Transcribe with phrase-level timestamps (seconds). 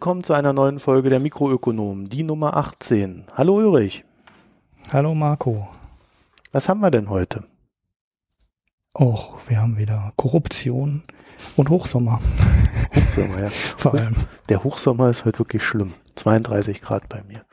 [0.00, 3.24] Willkommen zu einer neuen Folge der Mikroökonomen, die Nummer 18.
[3.34, 4.02] Hallo Ulrich.
[4.94, 5.68] Hallo Marco.
[6.52, 7.44] Was haben wir denn heute?
[8.98, 11.02] Och, wir haben wieder Korruption
[11.58, 12.18] und Hochsommer.
[12.96, 13.50] Hochsommer, ja.
[13.76, 14.16] Vor allem.
[14.48, 15.92] Der Hochsommer ist heute wirklich schlimm.
[16.14, 17.44] 32 Grad bei mir.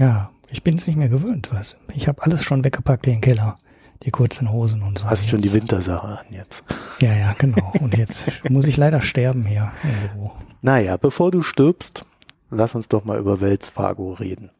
[0.00, 1.76] Ja, ich bin es nicht mehr gewöhnt, was.
[1.94, 3.54] Ich habe alles schon weggepackt in den Keller.
[4.02, 5.04] Die kurzen Hosen und so.
[5.08, 5.30] Hast jetzt.
[5.30, 6.64] schon die Wintersache an jetzt.
[6.98, 7.72] Ja, ja, genau.
[7.78, 9.70] Und jetzt muss ich leider sterben hier
[10.12, 10.32] Büro.
[10.62, 12.04] Naja, bevor du stirbst,
[12.50, 14.50] lass uns doch mal über Wells Fargo reden.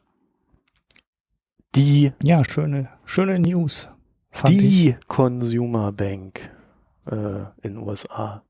[1.75, 3.89] Die, Ja, schöne, schöne News.
[4.47, 4.97] Die ich.
[5.07, 6.51] Consumer Bank
[7.07, 8.43] äh, in USA.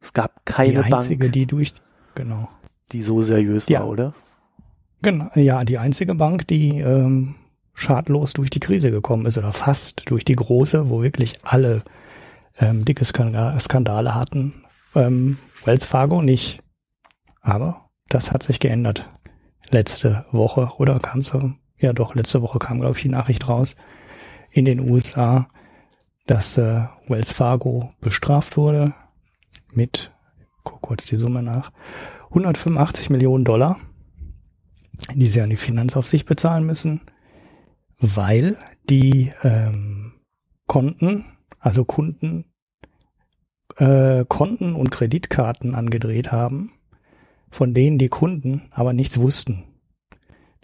[0.00, 1.72] Es gab Die keine einzige, Bank, die durch,
[2.14, 2.48] genau.
[2.92, 3.80] die so seriös Ja.
[3.80, 4.14] war, oder?
[5.00, 7.36] Genau, ja, die einzige Bank, die ähm,
[7.74, 11.82] schadlos durch die Krise gekommen ist oder fast durch die große, wo wirklich alle
[12.58, 14.64] ähm, dicke Skandale, Skandale hatten.
[14.94, 16.61] Ähm, Wells Fargo nicht.
[17.42, 19.10] Aber das hat sich geändert.
[19.68, 23.76] Letzte Woche oder kam so, ja doch, letzte Woche kam, glaube ich, die Nachricht raus
[24.50, 25.48] in den USA,
[26.26, 28.94] dass äh, Wells Fargo bestraft wurde
[29.72, 30.12] mit,
[30.62, 31.72] guck kurz die Summe nach,
[32.30, 33.78] 185 Millionen Dollar
[35.14, 37.00] die sie an die Finanzaufsicht bezahlen müssen,
[37.98, 38.56] weil
[38.88, 40.14] die ähm,
[40.66, 41.24] Konten,
[41.58, 42.46] also Kunden,
[43.76, 46.72] äh, Konten und Kreditkarten angedreht haben,
[47.52, 49.62] von denen die Kunden aber nichts wussten.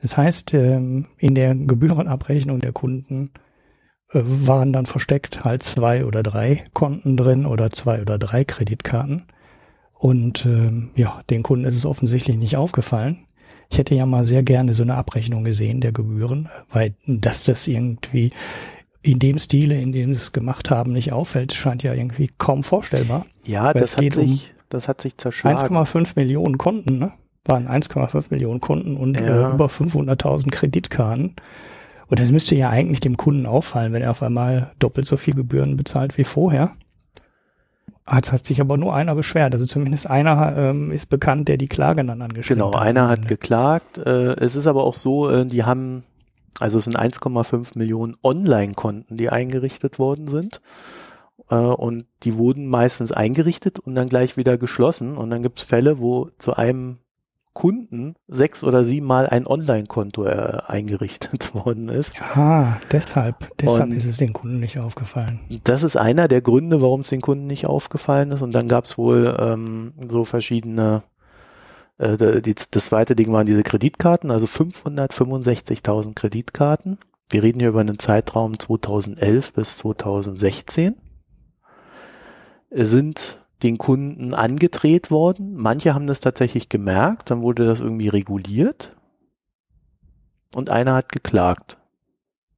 [0.00, 3.30] Das heißt, ähm, in der Gebührenabrechnung der Kunden
[4.10, 9.24] äh, waren dann versteckt halt zwei oder drei Konten drin oder zwei oder drei Kreditkarten.
[9.92, 13.26] Und ähm, ja, den Kunden ist es offensichtlich nicht aufgefallen.
[13.70, 17.68] Ich hätte ja mal sehr gerne so eine Abrechnung gesehen der Gebühren, weil dass das
[17.68, 18.30] irgendwie
[19.02, 22.62] in dem Stile, in dem sie es gemacht haben, nicht auffällt, scheint ja irgendwie kaum
[22.62, 23.26] vorstellbar.
[23.44, 25.58] Ja, Weil das hat sich, das hat sich zerschlagen.
[25.58, 27.12] 1,5 Millionen Kunden, ne?
[27.44, 29.50] Waren 1,5 Millionen Kunden und Ja.
[29.50, 31.34] äh, über 500.000 Kreditkarten.
[32.08, 35.34] Und das müsste ja eigentlich dem Kunden auffallen, wenn er auf einmal doppelt so viel
[35.34, 36.72] Gebühren bezahlt wie vorher.
[38.10, 39.52] Jetzt hat sich aber nur einer beschwert.
[39.52, 42.82] Also zumindest einer ähm, ist bekannt, der die Klage dann angeschrieben Genau, hat.
[42.82, 43.98] einer hat geklagt.
[43.98, 46.04] Äh, es ist aber auch so, äh, die haben,
[46.58, 50.62] also es sind 1,5 Millionen Online-Konten, die eingerichtet worden sind.
[51.50, 55.16] Äh, und die wurden meistens eingerichtet und dann gleich wieder geschlossen.
[55.16, 56.98] Und dann gibt es Fälle, wo zu einem
[57.54, 62.14] Kunden sechs oder siebenmal ein Online-Konto äh, eingerichtet worden ist.
[62.36, 65.40] Ah, deshalb, deshalb Und- ist es den Kunden nicht aufgefallen.
[65.64, 68.42] Das ist einer der Gründe, warum es den Kunden nicht aufgefallen ist.
[68.42, 71.02] Und dann gab es wohl ähm, so verschiedene,
[71.98, 76.98] äh, die, das zweite Ding waren diese Kreditkarten, also 565.000 Kreditkarten.
[77.30, 80.94] Wir reden hier über einen Zeitraum 2011 bis 2016.
[82.70, 85.54] Sind den Kunden angedreht worden.
[85.56, 88.94] Manche haben das tatsächlich gemerkt, dann wurde das irgendwie reguliert.
[90.54, 91.78] Und einer hat geklagt.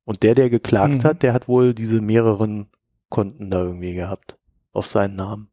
[0.05, 1.05] Und der, der geklagt Mhm.
[1.05, 2.69] hat, der hat wohl diese mehreren
[3.09, 4.39] Konten da irgendwie gehabt.
[4.73, 5.49] Auf seinen Namen.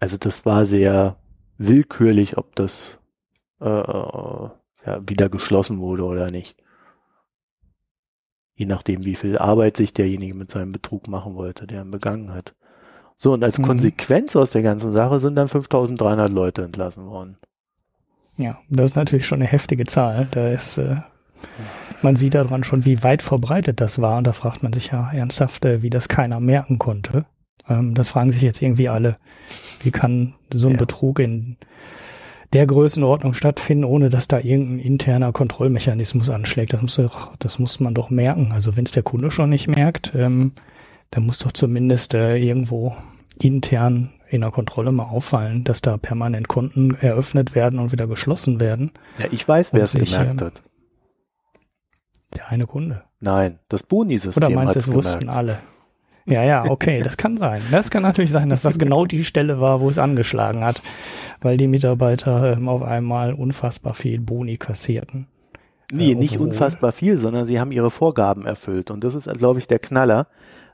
[0.00, 1.16] Also das war sehr
[1.58, 3.00] willkürlich, ob das
[3.60, 4.48] äh, äh,
[4.86, 6.56] ja, wieder geschlossen wurde oder nicht.
[8.54, 12.32] Je nachdem, wie viel Arbeit sich derjenige mit seinem Betrug machen wollte, der ihn begangen
[12.32, 12.54] hat.
[13.22, 13.62] So, und als Mhm.
[13.66, 17.36] Konsequenz aus der ganzen Sache sind dann 5300 Leute entlassen worden.
[18.36, 20.26] Ja, das ist natürlich schon eine heftige Zahl.
[20.32, 20.96] Da ist, äh,
[22.02, 24.18] man sieht daran schon, wie weit verbreitet das war.
[24.18, 27.24] Und da fragt man sich ja ernsthaft, äh, wie das keiner merken konnte.
[27.68, 29.18] Ähm, das fragen sich jetzt irgendwie alle.
[29.84, 30.78] Wie kann so ein Ja.
[30.78, 31.56] Betrug in
[32.52, 36.72] der Größenordnung stattfinden, ohne dass da irgendein interner Kontrollmechanismus anschlägt?
[36.72, 38.50] Das muss, doch, das muss man doch merken.
[38.52, 40.54] Also wenn es der Kunde schon nicht merkt, ähm,
[41.12, 42.96] dann muss doch zumindest äh, irgendwo
[43.40, 48.60] intern in der Kontrolle mal auffallen, dass da permanent Konten eröffnet werden und wieder geschlossen
[48.60, 48.92] werden.
[49.18, 50.62] Ja, ich weiß, wer es gemerkt ähm, hat.
[52.34, 53.02] Der eine Kunde.
[53.20, 55.58] Nein, das Boni-System Oder meinst du, es wussten alle?
[56.24, 57.60] Ja, ja, okay, das kann sein.
[57.70, 60.80] Das kann natürlich sein, dass das genau die Stelle war, wo es angeschlagen hat,
[61.40, 65.26] weil die Mitarbeiter ähm, auf einmal unfassbar viel Boni kassierten.
[65.92, 68.90] Nee, Äh, nicht unfassbar viel, sondern sie haben ihre Vorgaben erfüllt.
[68.90, 70.28] Und das ist, glaube ich, der Knaller,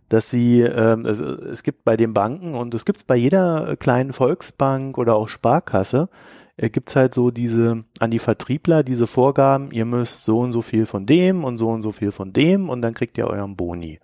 [0.08, 3.76] dass sie, ähm, also es gibt bei den Banken und es gibt es bei jeder
[3.76, 6.08] kleinen Volksbank oder auch Sparkasse,
[6.56, 10.62] äh, gibt's halt so diese, an die Vertriebler diese Vorgaben, ihr müsst so und so
[10.62, 13.56] viel von dem und so und so viel von dem und dann kriegt ihr euren
[13.56, 14.00] Boni.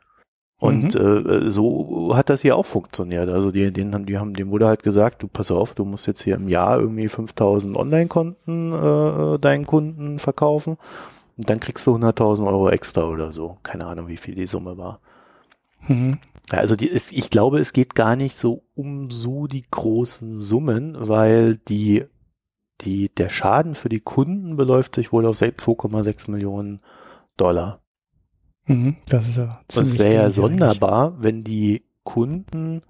[0.61, 3.29] Und äh, so hat das hier auch funktioniert.
[3.29, 6.07] Also die, denen haben, die haben, dem wurde halt gesagt, du pass auf, du musst
[6.07, 10.79] jetzt hier im Jahr irgendwie 5000 Online-Konten äh, deinen Kunden verkaufen
[11.37, 13.59] und dann kriegst du 100.000 Euro extra oder so.
[13.63, 15.01] Keine Ahnung, wie viel die Summe war.
[15.89, 16.19] Mhm.
[16.51, 20.95] Also die ist, ich glaube, es geht gar nicht so um so die großen Summen,
[20.99, 22.05] weil die
[22.81, 26.81] die, der Schaden für die Kunden beläuft sich wohl auf 2,6 Millionen
[27.37, 27.83] Dollar.
[28.67, 31.25] Mhm, das ist ja ziemlich Es wäre ja sonderbar, eigentlich.
[31.25, 32.83] wenn die Kunden,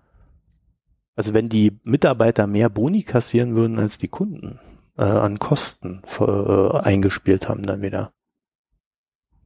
[1.16, 4.58] also wenn die Mitarbeiter mehr Boni kassieren würden als die Kunden
[4.96, 8.12] äh, an Kosten für, äh, eingespielt haben dann wieder.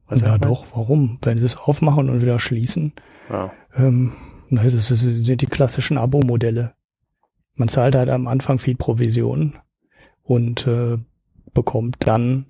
[0.09, 1.19] Was ja doch, warum?
[1.21, 2.93] Wenn sie es aufmachen und wieder schließen,
[3.29, 3.51] ja.
[3.75, 4.13] ähm,
[4.49, 6.73] das sind die klassischen Abo-Modelle.
[7.55, 9.57] Man zahlt halt am Anfang viel Provision
[10.23, 10.97] und äh,
[11.53, 12.45] bekommt dann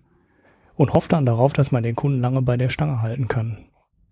[0.75, 3.57] und hofft dann darauf, dass man den Kunden lange bei der Stange halten kann.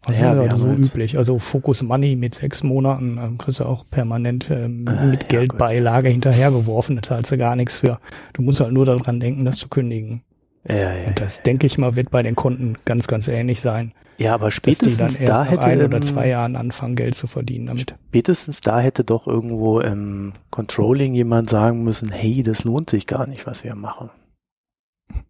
[0.06, 1.18] Das ja, ist halt so halt üblich.
[1.18, 5.30] Also Focus Money mit sechs Monaten ähm, kriegst du auch permanent ähm, äh, mit ja,
[5.40, 6.96] Geldbeilage hinterhergeworfen.
[6.98, 8.00] Da zahlst du gar nichts für.
[8.34, 10.24] Du musst halt nur daran denken, das zu kündigen.
[10.68, 13.94] Ja, ja, und das, denke ich mal, wird bei den Kunden ganz, ganz ähnlich sein.
[14.18, 17.96] Ja, aber spätestens da hätte ein oder zwei Jahren anfangen, Geld zu verdienen damit.
[18.08, 23.28] Spätestens da hätte doch irgendwo im Controlling jemand sagen müssen, hey, das lohnt sich gar
[23.28, 24.10] nicht, was wir machen.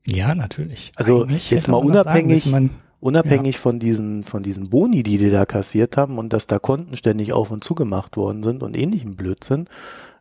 [0.05, 0.91] Ja, natürlich.
[0.95, 3.61] Also Eigentlich jetzt mal unabhängig, sagen, unabhängig ja.
[3.61, 7.33] von diesen, von diesen Boni, die die da kassiert haben und dass da Konten ständig
[7.33, 9.67] auf und zugemacht worden sind und ähnlichem Blödsinn,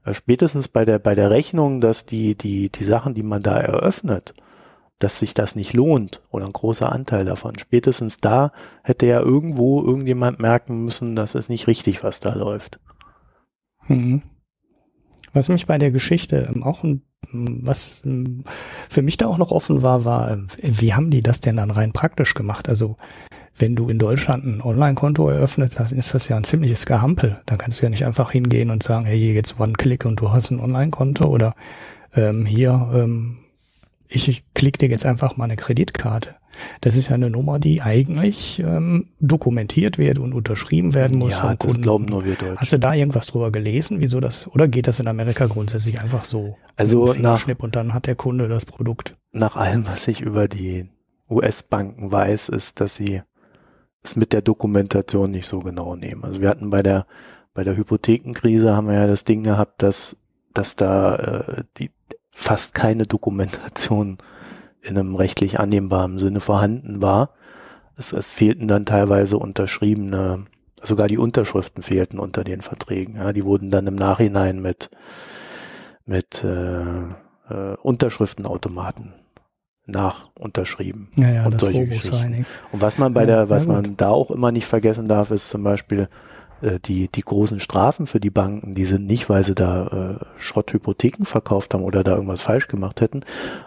[0.04, 3.58] äh, spätestens bei der, bei der Rechnung, dass die, die, die Sachen, die man da
[3.58, 4.34] eröffnet,
[4.98, 7.58] dass sich das nicht lohnt oder ein großer Anteil davon.
[7.58, 8.52] Spätestens da
[8.82, 12.80] hätte ja irgendwo irgendjemand merken müssen, dass es nicht richtig, was da läuft.
[13.88, 14.22] Mhm.
[15.32, 18.02] Was mich bei der Geschichte auch ein, was
[18.88, 21.92] für mich da auch noch offen war, war, wie haben die das denn dann rein
[21.92, 22.70] praktisch gemacht?
[22.70, 22.96] Also
[23.58, 27.40] wenn du in Deutschland ein Online-Konto eröffnet, dann ist das ja ein ziemliches Gehampel.
[27.44, 30.30] Da kannst du ja nicht einfach hingehen und sagen, hey, hier geht's One-Click und du
[30.30, 31.54] hast ein Online-Konto oder
[32.14, 33.38] ähm, hier ähm,
[34.08, 36.36] ich klicke dir jetzt einfach mal eine Kreditkarte.
[36.80, 41.40] Das ist ja eine Nummer, die eigentlich ähm, dokumentiert wird und unterschrieben werden muss ja,
[41.40, 41.76] vom Kunden.
[41.76, 42.56] Das glauben nur wir Deutschen.
[42.56, 46.24] Hast du da irgendwas drüber gelesen, wieso das, oder geht das in Amerika grundsätzlich einfach
[46.24, 46.56] so?
[46.76, 49.16] Also nach, und dann hat der Kunde das Produkt.
[49.32, 50.88] Nach allem, was ich über die
[51.28, 53.22] US-Banken weiß, ist, dass sie
[54.02, 56.24] es mit der Dokumentation nicht so genau nehmen.
[56.24, 57.06] Also wir hatten bei der
[57.52, 60.16] bei der Hypothekenkrise haben wir ja das Ding gehabt, dass
[60.52, 61.90] dass da äh, die
[62.38, 64.18] fast keine Dokumentation
[64.82, 67.30] in einem rechtlich annehmbaren Sinne vorhanden war.
[67.96, 70.44] Es, es fehlten dann teilweise unterschriebene,
[70.82, 73.16] sogar die Unterschriften fehlten unter den Verträgen.
[73.16, 74.90] Ja, die wurden dann im Nachhinein mit
[76.04, 79.14] mit äh, äh, Unterschriftenautomaten
[79.86, 81.08] nach unterschrieben.
[81.16, 82.44] Ja, ja, und das Robo-Signing.
[82.70, 85.64] Und was man bei der, was man da auch immer nicht vergessen darf, ist zum
[85.64, 86.08] Beispiel
[86.62, 91.24] die, die großen Strafen für die Banken, die sind nicht, weil sie da äh, Schrotthypotheken
[91.24, 93.22] verkauft haben oder da irgendwas falsch gemacht hätten,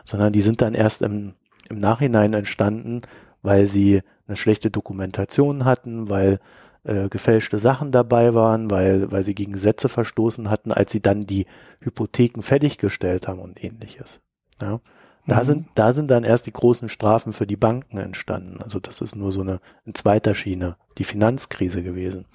[0.06, 1.34] sondern die sind dann erst im,
[1.70, 3.02] im Nachhinein entstanden,
[3.42, 6.40] weil sie eine schlechte Dokumentation hatten, weil
[6.84, 11.26] äh, gefälschte Sachen dabei waren, weil, weil sie gegen Gesetze verstoßen hatten, als sie dann
[11.26, 11.46] die
[11.82, 14.22] Hypotheken fertiggestellt haben und ähnliches.
[14.62, 14.80] Ja.
[15.28, 15.44] Da mhm.
[15.44, 18.62] sind, da sind dann erst die großen Strafen für die Banken entstanden.
[18.62, 22.26] Also das ist nur so eine in zweiter Schiene, die Finanzkrise gewesen.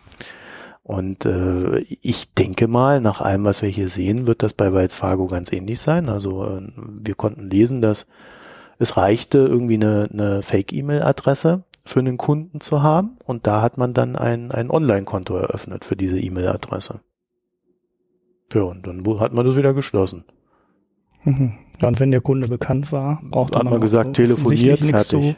[0.85, 4.95] Und äh, ich denke mal, nach allem, was wir hier sehen, wird das bei Wells
[4.95, 6.11] Fargo ganz ähnlich sein.
[6.11, 8.07] Also äh, wir konnten lesen, dass
[8.79, 13.95] es reichte, irgendwie eine, eine Fake-E-Mail-Adresse für einen Kunden zu haben und da hat man
[13.95, 17.01] dann ein, ein Online-Konto eröffnet für diese E-Mail-Adresse.
[18.53, 20.25] Ja, und dann hat man das wieder geschlossen.
[21.25, 21.55] Mhm.
[21.83, 25.07] Und wenn der Kunde bekannt war, braucht man, man gesagt, telefoniert, fertig.
[25.07, 25.37] Zu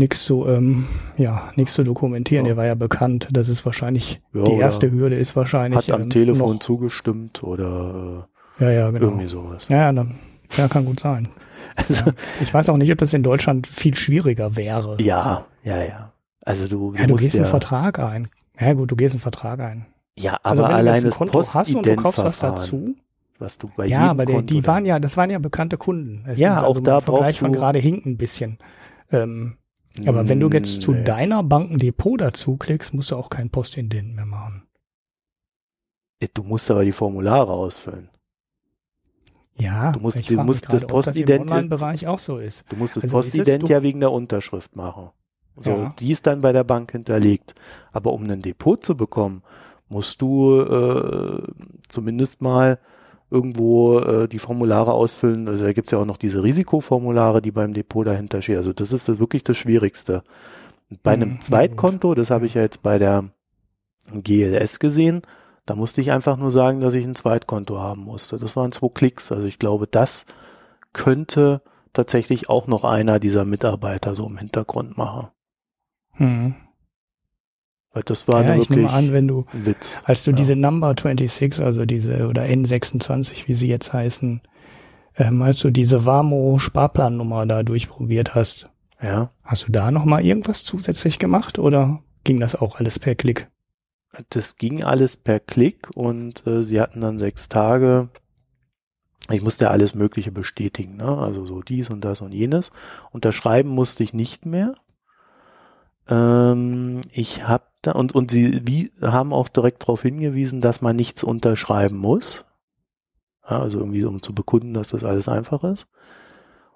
[0.00, 2.46] nichts zu, ähm, ja, nichts zu dokumentieren.
[2.46, 2.52] Ja.
[2.52, 3.28] Er war ja bekannt.
[3.30, 5.76] Das ist wahrscheinlich, ja, die erste Hürde ist wahrscheinlich.
[5.78, 8.26] Hat am ähm, Telefon noch, zugestimmt oder
[8.58, 9.06] äh, ja, ja, genau.
[9.06, 9.68] irgendwie sowas.
[9.68, 10.16] Ja, ja, dann,
[10.56, 11.28] ja, kann gut sein.
[11.76, 12.12] Also, ja.
[12.42, 14.96] Ich weiß auch nicht, ob das in Deutschland viel schwieriger wäre.
[15.00, 16.12] Ja, ja, ja.
[16.44, 18.28] Also du, du, ja, du gehst einen Vertrag ein.
[18.58, 19.86] Ja gut, du gehst einen Vertrag ein.
[20.16, 22.96] Ja, aber also, wenn allein du das Konto hast und du kaufst was dazu.
[23.38, 26.24] Was du bei ja, aber der, die waren ja, das waren ja bekannte Kunden.
[26.26, 27.44] Es ja, auch also da brauchst du.
[27.44, 28.58] von gerade hinkt ein bisschen.
[29.12, 29.56] Ähm,
[30.06, 30.80] aber wenn du jetzt nee.
[30.80, 34.62] zu deiner Bankendepot dazu klickst, musst du auch kein Postident mehr machen.
[36.34, 38.10] Du musst aber die Formulare ausfüllen.
[39.56, 41.50] Ja, du musst, du musst das Postident.
[41.50, 42.64] Ob bereich auch so ist.
[42.70, 45.10] Du musst das also Postident ja wegen der Unterschrift machen.
[45.58, 45.94] So, ja.
[45.98, 47.54] die ist dann bei der Bank hinterlegt.
[47.92, 49.42] Aber um ein Depot zu bekommen,
[49.88, 51.42] musst du äh,
[51.88, 52.78] zumindest mal
[53.30, 55.48] irgendwo äh, die Formulare ausfüllen.
[55.48, 58.56] Also da gibt's ja auch noch diese Risikoformulare, die beim Depot dahinter stehen.
[58.56, 60.22] Also das ist das wirklich das Schwierigste.
[61.02, 63.30] bei einem mhm, Zweitkonto, das habe ich ja jetzt bei der
[64.12, 65.22] GLS gesehen,
[65.66, 68.38] da musste ich einfach nur sagen, dass ich ein Zweitkonto haben musste.
[68.38, 69.30] Das waren zwei Klicks.
[69.30, 70.26] Also ich glaube, das
[70.92, 75.28] könnte tatsächlich auch noch einer dieser Mitarbeiter so im Hintergrund machen.
[76.12, 76.54] Hm.
[77.92, 80.00] Weil das war ja, ich nehme an, wenn du, Witz.
[80.04, 80.36] als du ja.
[80.36, 84.40] diese Number 26, also diese, oder N26, wie sie jetzt heißen,
[85.16, 88.70] ähm, als du diese Warmo-Sparplannummer da durchprobiert hast.
[89.02, 89.30] Ja.
[89.42, 93.48] Hast du da nochmal irgendwas zusätzlich gemacht oder ging das auch alles per Klick?
[94.28, 98.08] Das ging alles per Klick und äh, sie hatten dann sechs Tage.
[99.30, 101.18] Ich musste ja alles Mögliche bestätigen, ne?
[101.18, 102.72] also so dies und das und jenes.
[103.10, 104.74] Unterschreiben musste ich nicht mehr.
[106.08, 110.96] Ähm, ich habe da und und sie wie haben auch direkt darauf hingewiesen, dass man
[110.96, 112.44] nichts unterschreiben muss.
[113.48, 115.88] Ja, also irgendwie um zu bekunden, dass das alles einfach ist.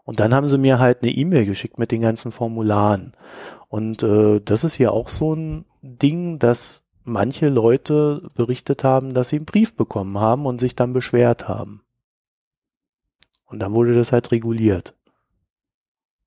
[0.04, 3.12] Und dann haben sie mir halt eine E-Mail geschickt mit den ganzen Formularen.
[3.68, 9.30] Und äh, das ist ja auch so ein Ding, dass manche Leute berichtet haben, dass
[9.30, 11.82] sie einen Brief bekommen haben und sich dann beschwert haben.
[13.46, 14.94] Und dann wurde das halt reguliert.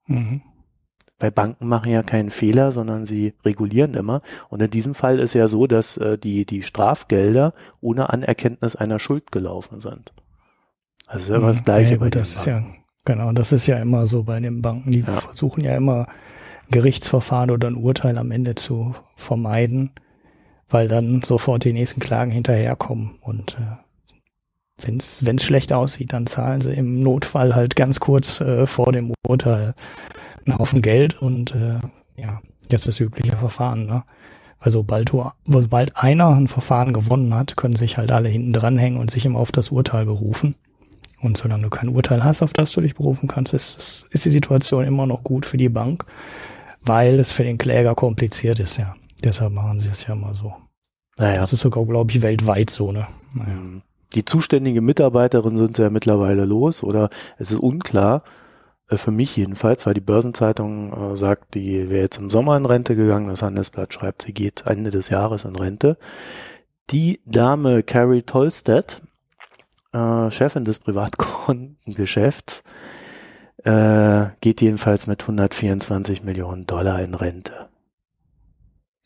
[0.08, 0.42] Mhm.
[1.20, 4.22] Weil Banken machen ja keinen Fehler, sondern sie regulieren immer.
[4.50, 9.00] Und in diesem Fall ist ja so, dass äh, die, die Strafgelder ohne Anerkenntnis einer
[9.00, 10.14] Schuld gelaufen sind.
[11.08, 12.64] Also ist immer das Gleiche ja, bei das ist ja
[13.08, 14.92] Genau, das ist ja immer so bei den Banken.
[14.92, 15.06] Die ja.
[15.06, 16.08] versuchen ja immer
[16.72, 19.92] Gerichtsverfahren oder ein Urteil am Ende zu vermeiden,
[20.68, 23.18] weil dann sofort die nächsten Klagen hinterherkommen.
[23.22, 23.78] Und äh,
[24.86, 29.14] wenn es schlecht aussieht, dann zahlen sie im Notfall halt ganz kurz äh, vor dem
[29.28, 29.74] Urteil
[30.46, 31.80] einen Haufen Geld und äh,
[32.16, 33.86] ja, jetzt das übliche Verfahren.
[33.86, 34.04] Ne?
[34.60, 39.00] Also sobald, du, sobald einer ein Verfahren gewonnen hat, können sich halt alle hinten dranhängen
[39.00, 40.56] und sich immer auf das Urteil berufen.
[41.22, 44.30] Und solange du kein Urteil hast, auf das du dich berufen kannst, ist, ist die
[44.30, 46.06] Situation immer noch gut für die Bank,
[46.84, 48.96] weil es für den Kläger kompliziert ist, ja.
[49.24, 50.54] Deshalb machen sie es ja immer so.
[51.18, 51.42] Naja.
[51.42, 53.08] Das ist sogar, glaube ich, weltweit so, ne?
[53.34, 53.58] Naja.
[54.14, 58.24] Die zuständige Mitarbeiterin sind ja mittlerweile los oder es ist unklar,
[58.90, 62.66] äh, für mich jedenfalls, weil die Börsenzeitung äh, sagt, die wäre jetzt im Sommer in
[62.66, 65.98] Rente gegangen, das Handelsblatt schreibt, sie geht Ende des Jahres in Rente.
[66.90, 69.02] Die Dame Carrie Tolstedt,
[69.94, 72.64] äh, Chefin des Privatkundengeschäfts,
[73.64, 77.68] äh, geht jedenfalls mit 124 Millionen Dollar in Rente.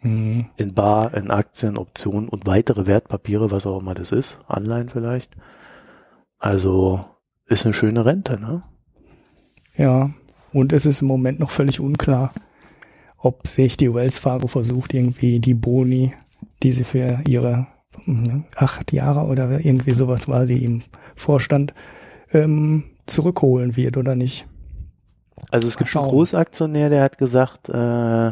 [0.02, 0.48] Mhm.
[0.58, 5.32] In Bar, in Aktien, Optionen und weitere Wertpapiere, was auch immer das ist, Anleihen vielleicht.
[6.40, 7.06] Also
[7.46, 8.62] ist eine schöne Rente, ne?
[9.76, 10.12] Ja,
[10.54, 12.34] und es ist im Moment noch völlig unklar,
[13.18, 16.14] ob sich die Wells Fargo versucht, irgendwie die Boni,
[16.64, 17.68] die sie für ihre
[18.56, 20.82] acht Jahre oder irgendwie sowas war, die im
[21.16, 21.74] Vorstand
[22.32, 24.48] ähm, zurückholen wird oder nicht.
[25.50, 28.32] Also es gibt einen Großaktionär, der hat gesagt, äh,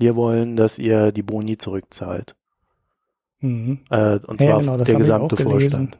[0.00, 2.34] wir wollen, dass ihr die Boni zurückzahlt.
[3.40, 3.80] Mhm.
[3.90, 5.98] Äh, und zwar ja, genau, der gesamte Vorstand.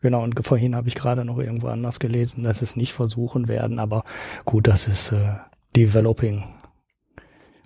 [0.00, 3.80] Genau, und vorhin habe ich gerade noch irgendwo anders gelesen, dass es nicht versuchen werden,
[3.80, 4.04] aber
[4.44, 5.34] gut, das ist äh,
[5.76, 6.44] Developing.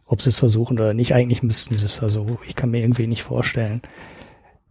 [0.06, 2.02] Ob sie es versuchen oder nicht, eigentlich müssten sie es.
[2.02, 3.82] Also ich kann mir irgendwie nicht vorstellen,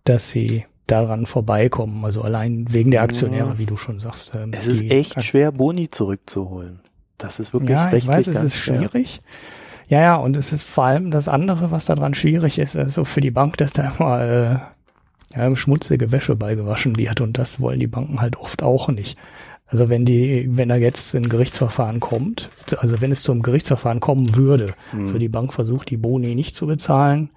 [0.04, 2.06] dass sie daran vorbeikommen.
[2.06, 4.34] Also allein wegen der Aktionäre, wie du schon sagst.
[4.36, 6.82] Ähm, es ist echt schwer, Boni zurückzuholen.
[7.18, 9.18] Das ist wirklich Ja, ich weiß, es ist schwierig.
[9.18, 9.22] Ja,
[10.00, 13.32] ja, und es ist vor allem das andere, was daran schwierig ist, also für die
[13.32, 18.22] Bank, dass da immer äh, ja, schmutzige Wäsche beigewaschen wird und das wollen die Banken
[18.22, 19.18] halt oft auch nicht.
[19.68, 24.36] Also wenn die, wenn da jetzt ein Gerichtsverfahren kommt, also wenn es zum Gerichtsverfahren kommen
[24.36, 25.08] würde, hm.
[25.08, 27.30] so die Bank versucht, die Boni nicht zu bezahlen,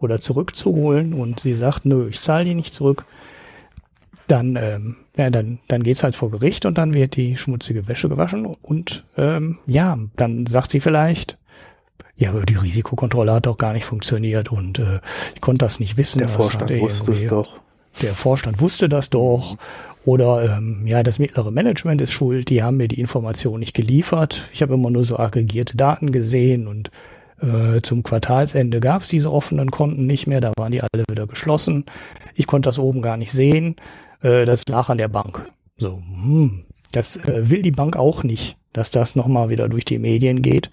[0.00, 3.04] oder zurückzuholen und sie sagt, nö, ich zahle die nicht zurück,
[4.26, 8.08] dann, ähm, ja, dann, dann geht's halt vor Gericht und dann wird die schmutzige Wäsche
[8.08, 11.37] gewaschen und ähm, ja, dann sagt sie vielleicht,
[12.18, 15.00] ja, aber die Risikokontrolle hat doch gar nicht funktioniert und äh,
[15.34, 16.18] ich konnte das nicht wissen.
[16.18, 17.60] Der Vorstand wusste es doch.
[18.02, 19.56] Der Vorstand wusste das doch.
[20.04, 24.48] Oder ähm, ja, das mittlere Management ist schuld, die haben mir die Information nicht geliefert.
[24.52, 26.90] Ich habe immer nur so aggregierte Daten gesehen und
[27.40, 31.26] äh, zum Quartalsende gab es diese offenen Konten nicht mehr, da waren die alle wieder
[31.26, 31.84] geschlossen.
[32.34, 33.76] Ich konnte das oben gar nicht sehen.
[34.22, 35.44] Äh, das lag an der Bank.
[35.76, 39.98] So, hm, das äh, will die Bank auch nicht, dass das nochmal wieder durch die
[39.98, 40.70] Medien geht.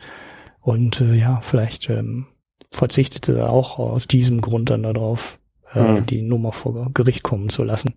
[0.65, 2.25] Und äh, ja, vielleicht ähm,
[2.72, 5.38] verzichtet sie auch aus diesem Grund dann darauf,
[5.75, 6.05] äh, hm.
[6.07, 7.93] die Nummer vor Gericht kommen zu lassen.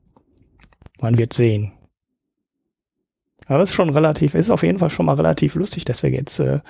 [1.01, 1.73] Man wird sehen.
[3.47, 6.11] Aber es ist schon relativ, ist auf jeden Fall schon mal relativ lustig, dass wir
[6.11, 6.61] jetzt äh,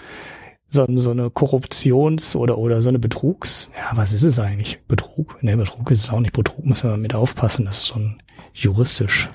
[0.68, 4.78] so, so eine Korruptions- oder, oder so eine Betrugs, ja, was ist es eigentlich?
[4.86, 5.42] Betrug?
[5.42, 6.32] Ne, Betrug ist es auch nicht.
[6.32, 7.64] Betrug müssen wir mit aufpassen.
[7.64, 8.18] Das ist ein
[8.54, 9.30] juristisch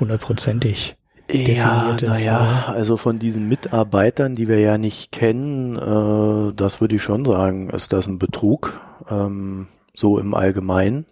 [0.00, 0.96] hundertprozentig
[1.32, 7.02] ja, naja, also von diesen Mitarbeitern, die wir ja nicht kennen, äh, das würde ich
[7.02, 11.06] schon sagen, ist das ein Betrug, ähm, so im Allgemeinen.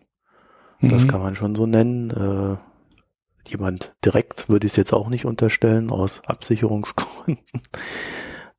[0.81, 1.09] Das mhm.
[1.09, 2.11] kann man schon so nennen.
[2.11, 7.39] Äh, jemand direkt würde ich es jetzt auch nicht unterstellen, aus Absicherungsgründen.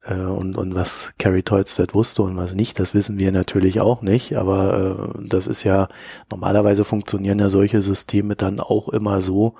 [0.01, 4.01] Äh, und, und was Carrie Tolstad wusste und was nicht, das wissen wir natürlich auch
[4.01, 4.37] nicht.
[4.37, 5.89] Aber äh, das ist ja,
[6.31, 9.55] normalerweise funktionieren ja solche Systeme dann auch immer so,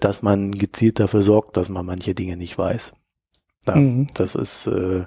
[0.00, 2.94] dass man gezielt dafür sorgt, dass man manche Dinge nicht weiß.
[3.66, 4.08] Ja, mhm.
[4.14, 5.04] Das ist äh,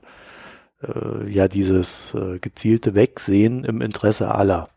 [0.81, 4.69] äh, ja dieses äh, gezielte Wegsehen im Interesse aller.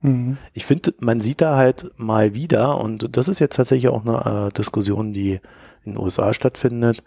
[0.00, 0.38] Mhm.
[0.52, 4.48] Ich finde, man sieht da halt mal wieder, und das ist jetzt tatsächlich auch eine
[4.48, 5.40] äh, Diskussion, die
[5.84, 7.04] in den USA stattfindet,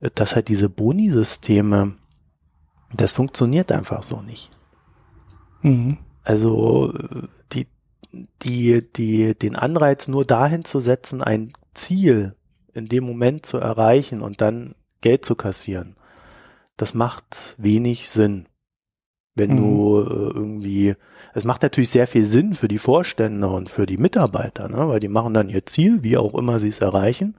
[0.00, 1.94] äh, dass halt diese Boni-Systeme,
[2.94, 4.50] das funktioniert einfach so nicht.
[5.62, 5.98] Mhm.
[6.22, 6.92] Also
[8.42, 12.34] die, die, den Anreiz nur dahin zu setzen, ein Ziel
[12.74, 15.96] in dem Moment zu erreichen und dann Geld zu kassieren,
[16.76, 18.46] das macht wenig Sinn.
[19.34, 19.56] Wenn mhm.
[19.56, 20.94] du äh, irgendwie,
[21.34, 24.88] es macht natürlich sehr viel Sinn für die Vorstände und für die Mitarbeiter, ne?
[24.88, 27.36] weil die machen dann ihr Ziel, wie auch immer sie es erreichen,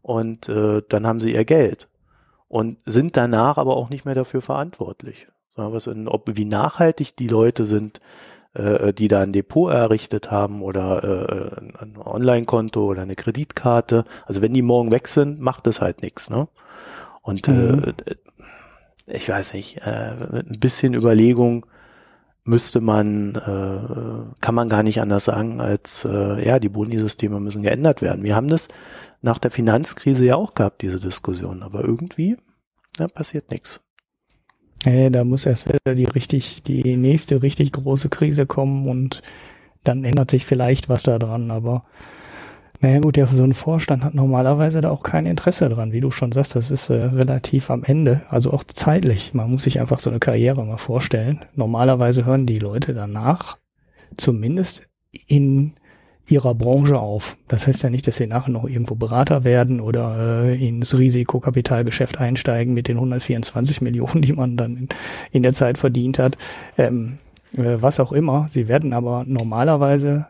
[0.00, 1.88] und äh, dann haben sie ihr Geld
[2.48, 5.28] und sind danach aber auch nicht mehr dafür verantwortlich.
[5.54, 8.00] Was in, ob wie nachhaltig die Leute sind,
[8.54, 14.04] äh, die da ein Depot errichtet haben oder äh, ein Online-Konto oder eine Kreditkarte.
[14.26, 16.30] Also wenn die morgen weg sind, macht das halt nichts.
[16.30, 16.48] Ne?
[17.22, 17.94] Und mhm.
[18.06, 18.14] äh,
[19.06, 21.66] ich weiß nicht, äh, mit ein bisschen Überlegung
[22.44, 27.62] müsste man, äh, kann man gar nicht anders sagen, als äh, ja, die Boni-Systeme müssen
[27.62, 28.24] geändert werden.
[28.24, 28.68] Wir haben das
[29.20, 32.38] nach der Finanzkrise ja auch gehabt, diese Diskussion, aber irgendwie
[32.98, 33.80] ja, passiert nichts.
[34.84, 39.22] Hey, da muss erst wieder die richtig, die nächste richtig große Krise kommen und
[39.84, 41.84] dann ändert sich vielleicht was da dran, aber
[42.80, 46.12] naja gut, ja, so ein Vorstand hat normalerweise da auch kein Interesse dran, wie du
[46.12, 49.34] schon sagst, das ist äh, relativ am Ende, also auch zeitlich.
[49.34, 51.44] Man muss sich einfach so eine Karriere mal vorstellen.
[51.56, 53.58] Normalerweise hören die Leute danach
[54.16, 54.88] zumindest
[55.26, 55.74] in
[56.28, 57.36] ihrer Branche auf.
[57.48, 62.18] Das heißt ja nicht, dass sie nachher noch irgendwo Berater werden oder äh, ins Risikokapitalgeschäft
[62.18, 64.88] einsteigen mit den 124 Millionen, die man dann in,
[65.32, 66.36] in der Zeit verdient hat.
[66.76, 67.18] Ähm,
[67.56, 68.46] äh, was auch immer.
[68.48, 70.26] Sie werden aber normalerweise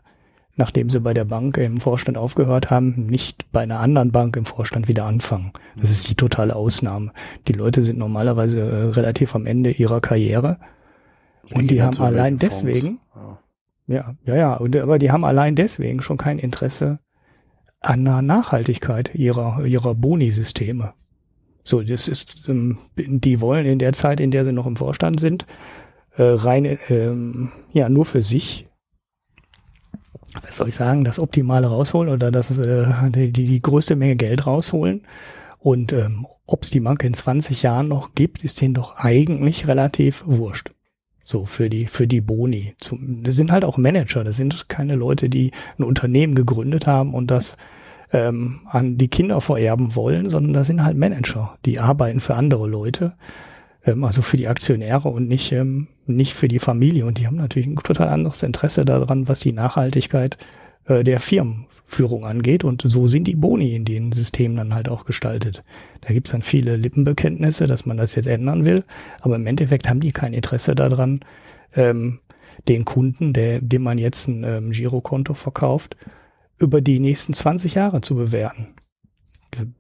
[0.59, 4.45] nachdem sie bei der Bank im Vorstand aufgehört haben, nicht bei einer anderen Bank im
[4.45, 5.53] Vorstand wieder anfangen.
[5.81, 7.13] Das ist die totale Ausnahme.
[7.47, 10.59] Die Leute sind normalerweise äh, relativ am Ende ihrer Karriere
[11.55, 13.39] und die haben allein deswegen, ja,
[13.89, 17.01] ja, ja, und, aber die haben allein deswegen schon kein Interesse
[17.81, 20.93] an der Nachhaltigkeit ihrer, ihrer Boni-Systeme.
[21.65, 25.21] So, das ist, ähm, die wollen in der Zeit, in der sie noch im Vorstand
[25.21, 25.47] sind,
[26.17, 28.69] äh, rein, ähm, ja, nur für sich
[30.43, 34.47] was soll ich sagen, das Optimale rausholen oder das, äh, die, die größte Menge Geld
[34.47, 35.03] rausholen.
[35.59, 39.67] Und ähm, ob es die Bank in 20 Jahren noch gibt, ist denen doch eigentlich
[39.67, 40.73] relativ wurscht.
[41.29, 42.75] So für die für die Boni.
[43.23, 44.25] Das sind halt auch Manager.
[44.25, 47.59] Das sind keine Leute, die ein Unternehmen gegründet haben und das
[48.15, 52.67] ähm, an die Kinder vererben wollen, sondern das sind halt Manager, die arbeiten für andere
[52.67, 53.13] Leute
[53.85, 57.05] ähm, also für die Aktionäre und nicht, ähm, nicht für die Familie.
[57.05, 60.39] Und die haben natürlich ein total anderes Interesse daran, was die Nachhaltigkeit
[60.89, 62.65] äh, der Firmenführung angeht.
[62.65, 65.63] Und so sind die Boni in den Systemen dann halt auch gestaltet.
[66.01, 68.85] Da gibt's dann viele Lippenbekenntnisse, dass man das jetzt ändern will.
[69.21, 71.21] Aber im Endeffekt haben die kein Interesse daran,
[71.75, 72.21] ähm,
[72.67, 75.97] den Kunden, der, dem man jetzt ein ähm, Girokonto verkauft,
[76.59, 78.69] über die nächsten 20 Jahre zu bewerten.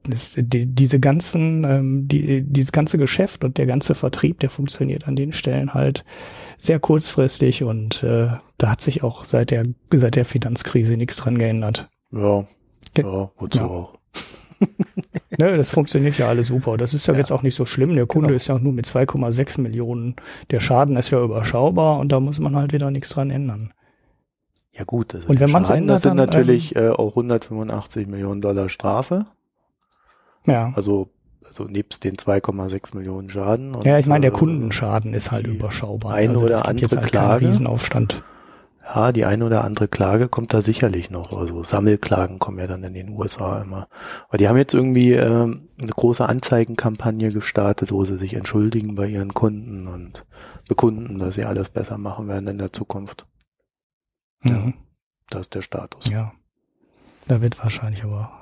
[0.05, 5.07] Das, die, diese ganzen, ähm, die, dieses ganze Geschäft und der ganze Vertrieb, der funktioniert
[5.07, 6.05] an den Stellen halt
[6.57, 11.39] sehr kurzfristig und äh, da hat sich auch seit der seit der Finanzkrise nichts dran
[11.39, 11.89] geändert.
[12.11, 12.47] Ja,
[12.97, 13.67] ja wozu ja.
[13.67, 13.99] auch.
[15.39, 16.77] ne, das funktioniert ja alles super.
[16.77, 17.19] Das ist ja, ja.
[17.19, 17.95] jetzt auch nicht so schlimm.
[17.95, 18.37] Der Kunde genau.
[18.37, 20.17] ist ja nur mit 2,6 Millionen.
[20.51, 23.73] Der Schaden ist ja überschaubar und da muss man halt wieder nichts dran ändern.
[24.73, 28.07] Ja gut, also und wenn man ändert, das sind dann, natürlich ähm, äh, auch 185
[28.07, 29.25] Millionen Dollar Strafe.
[30.49, 30.73] Ja.
[30.75, 31.11] Also,
[31.47, 33.75] also nebst den 2,6 Millionen Schaden.
[33.75, 36.15] Und, ja, ich meine, der äh, Kundenschaden ist halt überschaubar.
[36.15, 37.47] Eine also oder andere halt Klage.
[37.47, 38.23] Riesenaufstand.
[38.85, 41.35] Ja, die eine oder andere Klage kommt da sicherlich noch.
[41.35, 43.87] Also Sammelklagen kommen ja dann in den USA immer.
[44.29, 49.07] Aber die haben jetzt irgendwie äh, eine große Anzeigenkampagne gestartet, wo sie sich entschuldigen bei
[49.07, 50.25] ihren Kunden und
[50.69, 53.27] bekunden, dass sie alles besser machen werden in der Zukunft.
[54.43, 54.51] Mhm.
[54.51, 54.73] Ja,
[55.29, 56.09] das ist der Status.
[56.09, 56.33] Ja.
[57.27, 58.38] Da wird wahrscheinlich aber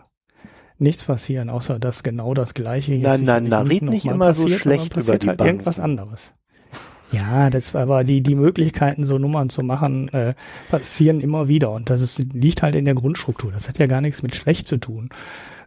[0.78, 4.50] nichts passieren, außer dass genau das Gleiche jetzt Nein, nein, nein, red nicht immer passiert,
[4.50, 6.32] so schlecht über die halt irgendwas anderes.
[7.12, 10.34] Ja, das aber die die Möglichkeiten so Nummern zu machen äh,
[10.70, 13.52] passieren immer wieder und das ist, liegt halt in der Grundstruktur.
[13.52, 15.10] Das hat ja gar nichts mit schlecht zu tun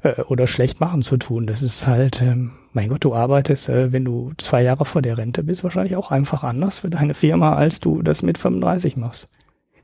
[0.03, 1.47] äh, oder schlecht machen zu tun.
[1.47, 5.17] Das ist halt, ähm, mein Gott, du arbeitest, äh, wenn du zwei Jahre vor der
[5.17, 9.29] Rente bist, wahrscheinlich auch einfach anders für deine Firma, als du das mit 35 machst.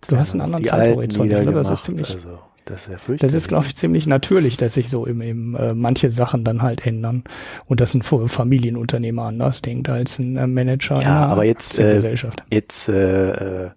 [0.08, 1.32] Du hast einen anderen Zeithorizont.
[1.32, 2.14] Ich glaube, das ist ziemlich.
[2.14, 3.16] Also das ist ja.
[3.16, 6.62] Das ist, glaube ich, ziemlich natürlich, dass sich so im, im äh, manche Sachen dann
[6.62, 7.24] halt ändern
[7.68, 12.44] und dass ein Familienunternehmer anders denkt als ein äh, Manager ja, aber jetzt, äh, Gesellschaft.
[12.52, 13.70] Jetzt äh, äh,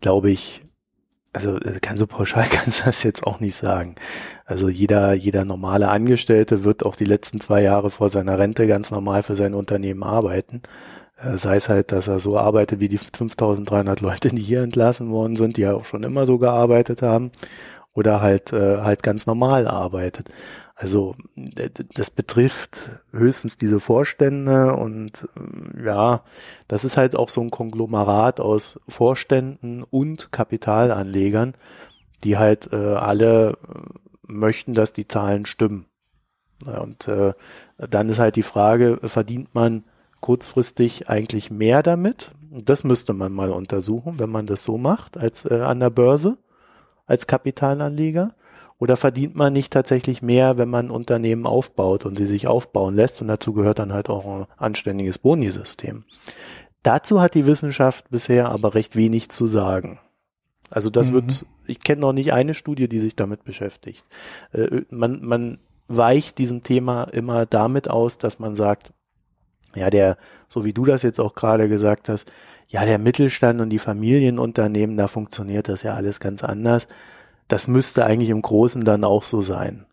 [0.00, 0.62] glaube ich,
[1.32, 3.94] also kann so pauschal kannst du das jetzt auch nicht sagen.
[4.44, 8.90] Also jeder, jeder normale Angestellte wird auch die letzten zwei Jahre vor seiner Rente ganz
[8.90, 10.60] normal für sein Unternehmen arbeiten.
[11.16, 15.10] Äh, sei es halt, dass er so arbeitet wie die 5300 Leute, die hier entlassen
[15.10, 17.30] worden sind, die ja auch schon immer so gearbeitet haben,
[17.94, 20.28] oder halt, äh, halt ganz normal arbeitet.
[20.76, 21.14] Also
[21.94, 26.24] das betrifft höchstens diese Vorstände und äh, ja,
[26.66, 31.54] das ist halt auch so ein Konglomerat aus Vorständen und Kapitalanlegern,
[32.24, 33.56] die halt äh, alle
[34.26, 35.86] möchten, dass die Zahlen stimmen.
[36.64, 37.34] Und äh,
[37.76, 39.84] dann ist halt die Frage, verdient man
[40.20, 42.32] kurzfristig eigentlich mehr damit?
[42.50, 46.38] Das müsste man mal untersuchen, wenn man das so macht als äh, an der Börse
[47.06, 48.34] als Kapitalanleger.
[48.78, 53.22] Oder verdient man nicht tatsächlich mehr, wenn man Unternehmen aufbaut und sie sich aufbauen lässt?
[53.22, 56.04] Und dazu gehört dann halt auch ein anständiges Bonisystem.
[56.82, 60.00] Dazu hat die Wissenschaft bisher aber recht wenig zu sagen.
[60.70, 61.14] Also das mhm.
[61.14, 64.04] wird, ich kenne noch nicht eine Studie, die sich damit beschäftigt.
[64.52, 68.92] Äh, man, man weicht diesem Thema immer damit aus, dass man sagt,
[69.74, 70.16] ja, der,
[70.48, 72.30] so wie du das jetzt auch gerade gesagt hast,
[72.66, 76.86] ja, der Mittelstand und die Familienunternehmen, da funktioniert das ja alles ganz anders.
[77.48, 79.86] Das müsste eigentlich im Großen dann auch so sein.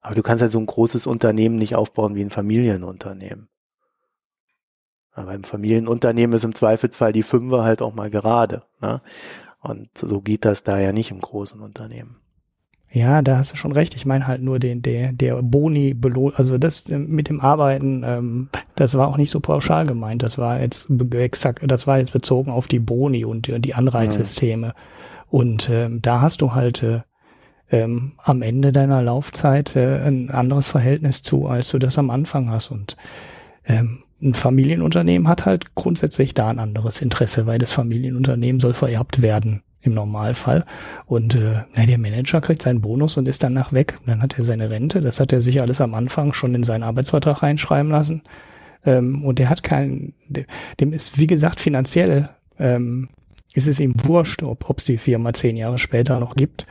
[0.00, 3.48] Aber du kannst halt so ein großes Unternehmen nicht aufbauen wie ein Familienunternehmen.
[5.12, 8.62] Aber im Familienunternehmen ist im Zweifelsfall die Fünfer halt auch mal gerade.
[8.80, 9.00] Ne?
[9.60, 12.20] Und so geht das da ja nicht im großen Unternehmen.
[12.90, 13.94] Ja, da hast du schon recht.
[13.94, 18.02] Ich meine halt nur den, der, der Boni belohnt, also das äh, mit dem Arbeiten,
[18.04, 20.22] ähm, das war auch nicht so pauschal gemeint.
[20.22, 24.68] Das war jetzt exakt, das war jetzt bezogen auf die Boni und die Anreizsysteme.
[24.68, 24.74] Ja.
[25.28, 27.00] Und ähm, da hast du halt äh,
[27.70, 32.50] ähm, am Ende deiner Laufzeit äh, ein anderes Verhältnis zu, als du das am Anfang
[32.50, 32.70] hast.
[32.70, 32.96] Und
[33.66, 39.20] ähm, ein Familienunternehmen hat halt grundsätzlich da ein anderes Interesse, weil das Familienunternehmen soll vererbt
[39.20, 40.64] werden im Normalfall.
[41.06, 43.98] Und äh, na, der Manager kriegt seinen Bonus und ist danach weg.
[44.06, 45.00] Dann hat er seine Rente.
[45.00, 48.22] Das hat er sich alles am Anfang schon in seinen Arbeitsvertrag reinschreiben lassen.
[48.84, 50.14] Ähm, und der hat keinen,
[50.80, 53.08] dem ist, wie gesagt, finanziell ähm,
[53.54, 56.66] ist es ihm wurscht, ob es die Firma zehn Jahre später noch gibt.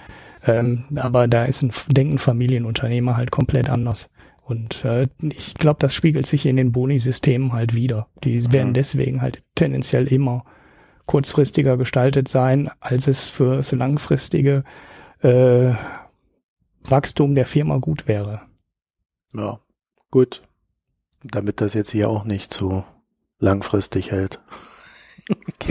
[0.48, 4.10] Ähm, aber da ist ein denken Familienunternehmer halt komplett anders.
[4.44, 8.08] Und äh, ich glaube, das spiegelt sich in den Boni-Systemen halt wieder.
[8.24, 10.46] Die werden deswegen halt tendenziell immer
[11.06, 14.64] kurzfristiger gestaltet sein, als es für das langfristige
[15.22, 15.74] äh,
[16.84, 18.42] Wachstum der Firma gut wäre.
[19.34, 19.60] Ja,
[20.12, 20.42] gut.
[21.24, 22.84] Damit das jetzt hier auch nicht zu
[23.40, 24.40] langfristig hält.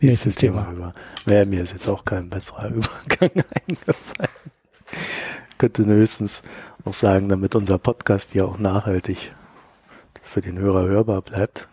[0.00, 0.94] Nächstes Thema, Thema über.
[1.24, 3.30] Wäre mir ist jetzt auch kein besserer Übergang
[3.68, 4.30] eingefallen.
[5.56, 6.42] Könnte höchstens
[6.84, 9.34] noch sagen, damit unser Podcast hier auch nachhaltig
[10.22, 11.68] für den Hörer hörbar bleibt.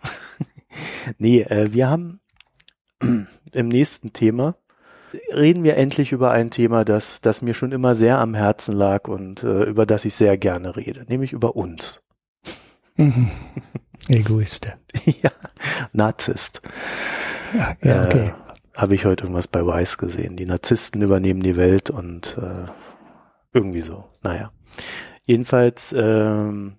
[1.18, 2.20] nee, äh, wir haben
[3.52, 4.56] im nächsten Thema
[5.32, 9.08] reden wir endlich über ein Thema, das, das mir schon immer sehr am Herzen lag
[9.08, 12.02] und äh, über das ich sehr gerne rede, nämlich über uns.
[12.96, 13.30] Mhm.
[14.08, 14.74] Egoiste.
[15.22, 15.30] ja,
[15.92, 16.62] Narzisst.
[17.54, 18.26] Ja, ja okay.
[18.28, 18.32] Äh,
[18.76, 20.36] Habe ich heute irgendwas bei Weiß gesehen.
[20.36, 22.70] Die Narzissten übernehmen die Welt und äh,
[23.52, 24.04] irgendwie so.
[24.22, 24.52] Naja.
[25.24, 26.74] Jedenfalls ähm,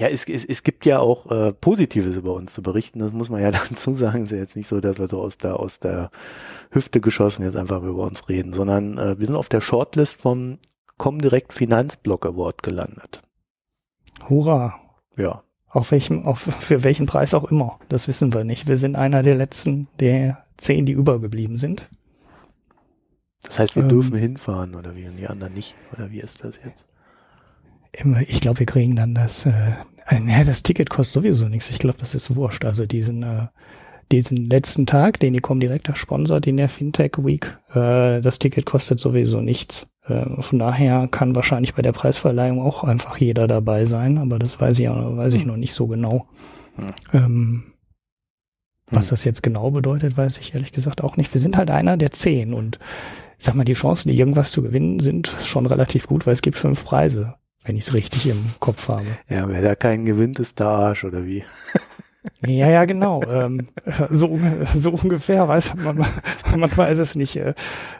[0.00, 3.28] ja, es, es, es gibt ja auch äh, Positives über uns zu berichten, das muss
[3.28, 4.24] man ja dazu sagen.
[4.24, 6.10] Es ist ja jetzt nicht so, dass wir so aus der, aus der
[6.70, 10.58] Hüfte geschossen jetzt einfach über uns reden, sondern äh, wir sind auf der Shortlist vom
[10.96, 13.22] Comdirect Finanzblock Award gelandet.
[14.28, 14.74] Hurra!
[15.16, 15.42] Ja.
[15.68, 18.66] Auf welchem, auf, für welchen Preis auch immer, das wissen wir nicht.
[18.66, 21.88] Wir sind einer der letzten, der zehn, die übergeblieben sind.
[23.42, 25.76] Das heißt, wir ähm, dürfen hinfahren oder wie und die anderen nicht?
[25.92, 26.84] Oder wie ist das jetzt?
[28.28, 29.74] Ich glaube, wir kriegen dann das, äh,
[30.10, 31.70] naja, das Ticket kostet sowieso nichts.
[31.70, 32.64] Ich glaube, das ist wurscht.
[32.64, 33.46] Also diesen, äh,
[34.12, 38.98] diesen letzten Tag, den die Comdirect sponsert in der Fintech Week, äh, das Ticket kostet
[38.98, 39.88] sowieso nichts.
[40.06, 44.60] Äh, von daher kann wahrscheinlich bei der Preisverleihung auch einfach jeder dabei sein, aber das
[44.60, 45.48] weiß ich, weiß ich hm.
[45.48, 46.26] noch nicht so genau.
[46.76, 46.86] Hm.
[47.12, 47.62] Ähm,
[48.90, 49.10] was hm.
[49.10, 51.32] das jetzt genau bedeutet, weiß ich ehrlich gesagt auch nicht.
[51.32, 52.78] Wir sind halt einer der zehn und
[53.38, 56.58] ich sag mal, die Chancen, irgendwas zu gewinnen, sind schon relativ gut, weil es gibt
[56.58, 59.06] fünf Preise wenn ich es richtig im Kopf habe.
[59.28, 61.44] Ja, wer da keinen gewinnt, ist der Arsch, oder wie?
[62.46, 63.22] Ja, ja, genau.
[63.22, 63.66] Ähm,
[64.10, 64.38] so,
[64.74, 65.96] so ungefähr weiß man,
[66.56, 67.36] man weiß es nicht.
[67.36, 67.54] Äh,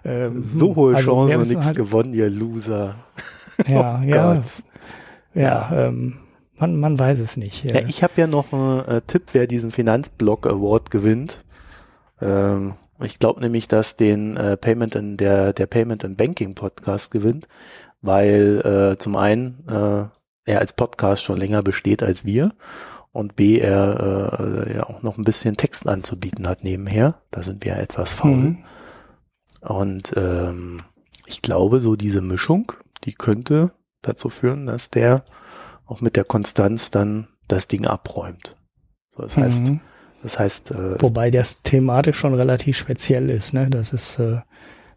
[0.04, 2.96] ähm, so hohe also, Chance und nichts halt, gewonnen, ihr Loser.
[3.66, 4.44] Ja, oh ja, Gott.
[5.34, 5.70] ja.
[5.72, 6.18] Ähm,
[6.58, 7.64] man, man weiß es nicht.
[7.64, 11.42] Ja, ich habe ja noch einen äh, Tipp, wer diesen Finanzblock Award gewinnt.
[12.20, 17.10] Ähm, ich glaube nämlich, dass den äh, Payment in der der Payment and Banking Podcast
[17.10, 17.48] gewinnt,
[18.02, 18.60] weil
[18.94, 20.04] äh, zum einen äh,
[20.44, 22.52] er als Podcast schon länger besteht als wir
[23.12, 27.20] und B, er äh, ja auch noch ein bisschen Text anzubieten hat nebenher.
[27.30, 28.30] Da sind wir etwas faul.
[28.30, 28.58] Mhm.
[29.60, 30.82] Und ähm,
[31.26, 32.72] ich glaube, so diese Mischung,
[33.04, 35.24] die könnte dazu führen, dass der
[35.86, 38.56] auch mit der Konstanz dann das Ding abräumt.
[39.14, 39.80] So, das heißt, mhm.
[40.22, 43.68] das heißt, äh, wobei das thematisch schon relativ speziell ist, ne?
[43.68, 44.40] Das ist äh,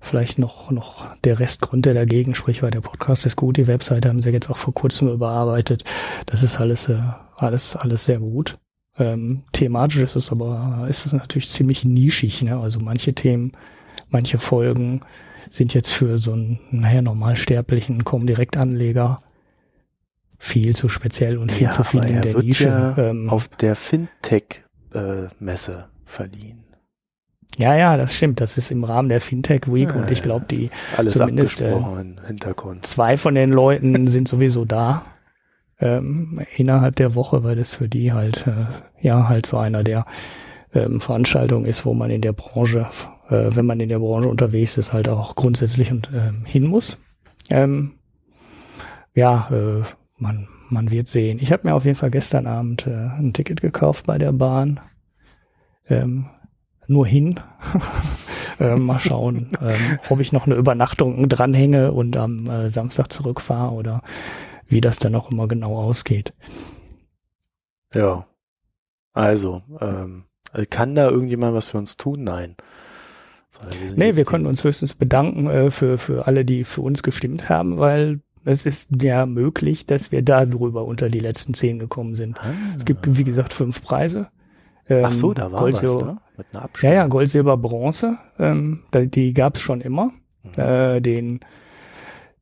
[0.04, 4.10] vielleicht noch noch der Restgrund, der dagegen spricht, weil der Podcast ist gut, die Webseite
[4.10, 5.84] haben sie jetzt auch vor kurzem überarbeitet.
[6.26, 7.00] Das ist alles äh,
[7.38, 8.58] alles alles sehr gut.
[9.00, 12.58] Ähm, thematisch ist es aber ist es natürlich ziemlich nischig, ne?
[12.60, 13.54] Also manche Themen,
[14.10, 15.02] manche Folgen
[15.50, 19.22] sind jetzt für so einen naja normalsterblichen Comdirect-Anleger
[20.38, 22.68] viel zu speziell und viel ja, zu viel in der Nische.
[22.68, 26.63] Ja ähm, auf der Fintech-Messe äh, verliehen.
[27.58, 28.42] Ja, ja, das stimmt.
[28.42, 31.80] Das ist im Rahmen der Fintech Week ja, und ich glaube, die Alles zumindest äh,
[32.82, 35.06] zwei von den Leuten sind sowieso da
[35.80, 38.66] ähm, innerhalb der Woche, weil das für die halt äh,
[39.02, 40.06] ja halt so einer der
[40.74, 42.88] ähm, Veranstaltungen ist, wo man in der Branche,
[43.30, 46.98] äh, wenn man in der Branche unterwegs ist, halt auch grundsätzlich und, ähm, hin muss.
[47.50, 47.94] Ähm,
[49.14, 49.84] ja, äh,
[50.18, 51.38] man, man wird sehen.
[51.40, 54.80] Ich habe mir auf jeden Fall gestern Abend äh, ein Ticket gekauft bei der Bahn.
[55.88, 56.26] Ähm,
[56.88, 57.40] nur hin.
[58.60, 63.74] ähm, mal schauen, ähm, ob ich noch eine Übernachtung dranhänge und am äh, Samstag zurückfahre
[63.74, 64.02] oder
[64.68, 66.34] wie das dann auch immer genau ausgeht.
[67.94, 68.26] Ja.
[69.14, 70.24] Also, ähm,
[70.70, 72.24] kann da irgendjemand was für uns tun?
[72.24, 72.56] Nein.
[73.62, 77.50] Wir nee, wir können uns höchstens bedanken äh, für, für alle, die für uns gestimmt
[77.50, 82.16] haben, weil es ist ja möglich, dass wir da drüber unter die letzten zehn gekommen
[82.16, 82.38] sind.
[82.40, 82.52] Ah.
[82.76, 84.28] Es gibt, wie gesagt, fünf Preise.
[84.90, 86.22] Ähm, Ach so, da war Gold, was, da?
[86.38, 88.18] Mit einer Ja, ja, Gold, Silber, Bronze.
[88.40, 90.12] Ähm, die gab's schon immer.
[90.44, 90.64] Mhm.
[90.64, 91.40] Äh, den,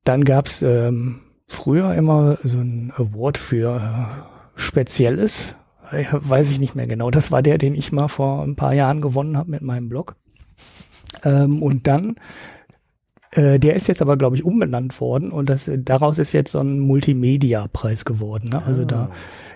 [0.04, 5.56] dann gab's ähm, früher immer so ein Award für äh, Spezielles.
[5.92, 7.12] Äh, weiß ich nicht mehr genau.
[7.12, 10.16] Das war der, den ich mal vor ein paar Jahren gewonnen habe mit meinem Blog.
[11.24, 12.16] Ähm, und dann
[13.32, 16.60] äh, der ist jetzt aber, glaube ich, umbenannt worden und das, daraus ist jetzt so
[16.60, 18.50] ein Multimedia-Preis geworden.
[18.52, 18.62] Ne?
[18.66, 18.86] Also ah.
[18.86, 19.10] da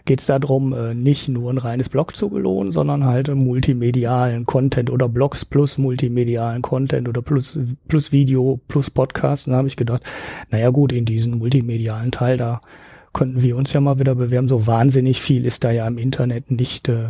[0.06, 4.90] geht es darum, äh, nicht nur ein reines Blog zu belohnen, sondern halt multimedialen Content
[4.90, 9.48] oder Blogs plus multimedialen Content oder plus, plus Video plus Podcast.
[9.48, 10.04] Und da habe ich gedacht,
[10.52, 12.62] naja gut, in diesen multimedialen Teil, da
[13.12, 14.48] könnten wir uns ja mal wieder bewerben.
[14.48, 17.10] So wahnsinnig viel ist da ja im Internet nicht, äh,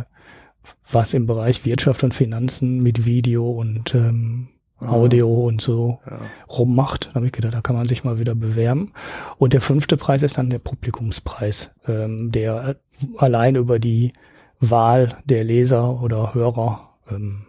[0.90, 4.48] was im Bereich Wirtschaft und Finanzen mit Video und ähm,
[4.80, 5.46] Audio ja.
[5.46, 6.18] und so ja.
[6.48, 7.08] rummacht.
[7.08, 8.92] Da habe ich gedacht, da kann man sich mal wieder bewerben.
[9.38, 12.76] Und der fünfte Preis ist dann der Publikumspreis, ähm, der
[13.16, 14.12] allein über die
[14.60, 17.46] Wahl der Leser oder Hörer ähm,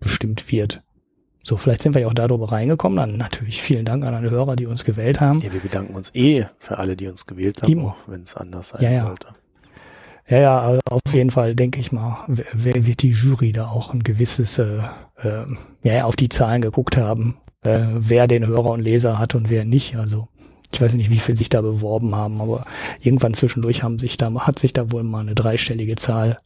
[0.00, 0.82] bestimmt wird.
[1.42, 2.96] So, vielleicht sind wir ja auch darüber reingekommen.
[2.98, 5.40] Dann natürlich vielen Dank an alle Hörer, die uns gewählt haben.
[5.40, 7.86] Ja, wir bedanken uns eh für alle, die uns gewählt haben, Ihm.
[7.86, 9.06] auch wenn es anders sein ja, ja.
[9.06, 9.28] sollte.
[10.30, 13.92] Ja, ja, also auf jeden Fall denke ich mal, wer wird die Jury da auch
[13.92, 14.78] ein gewisses, äh,
[15.16, 15.44] äh,
[15.82, 19.64] ja, auf die Zahlen geguckt haben, äh, wer den Hörer und Leser hat und wer
[19.64, 19.96] nicht.
[19.96, 20.28] Also
[20.72, 22.64] ich weiß nicht, wie viel sich da beworben haben, aber
[23.00, 26.38] irgendwann zwischendurch haben sich da, hat sich da wohl mal eine dreistellige Zahl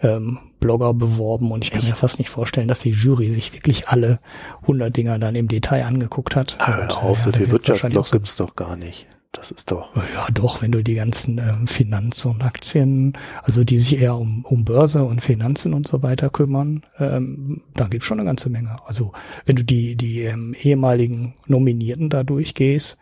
[0.00, 1.90] ähm, Blogger beworben und ich kann Echt?
[1.90, 4.18] mir fast nicht vorstellen, dass die Jury sich wirklich alle
[4.62, 6.56] 100 Dinger dann im Detail angeguckt hat.
[6.58, 9.06] Hör auf, so viel Wirtschaftsblog so gibt's doch gar nicht.
[9.34, 9.94] Das ist doch.
[9.96, 14.44] Ja, doch, wenn du die ganzen ähm, Finanz- und Aktien, also die sich eher um,
[14.44, 18.76] um Börse und Finanzen und so weiter kümmern, ähm, da gibt's schon eine ganze Menge.
[18.86, 19.12] Also
[19.44, 22.96] wenn du die, die ähm, ehemaligen Nominierten da durchgehst,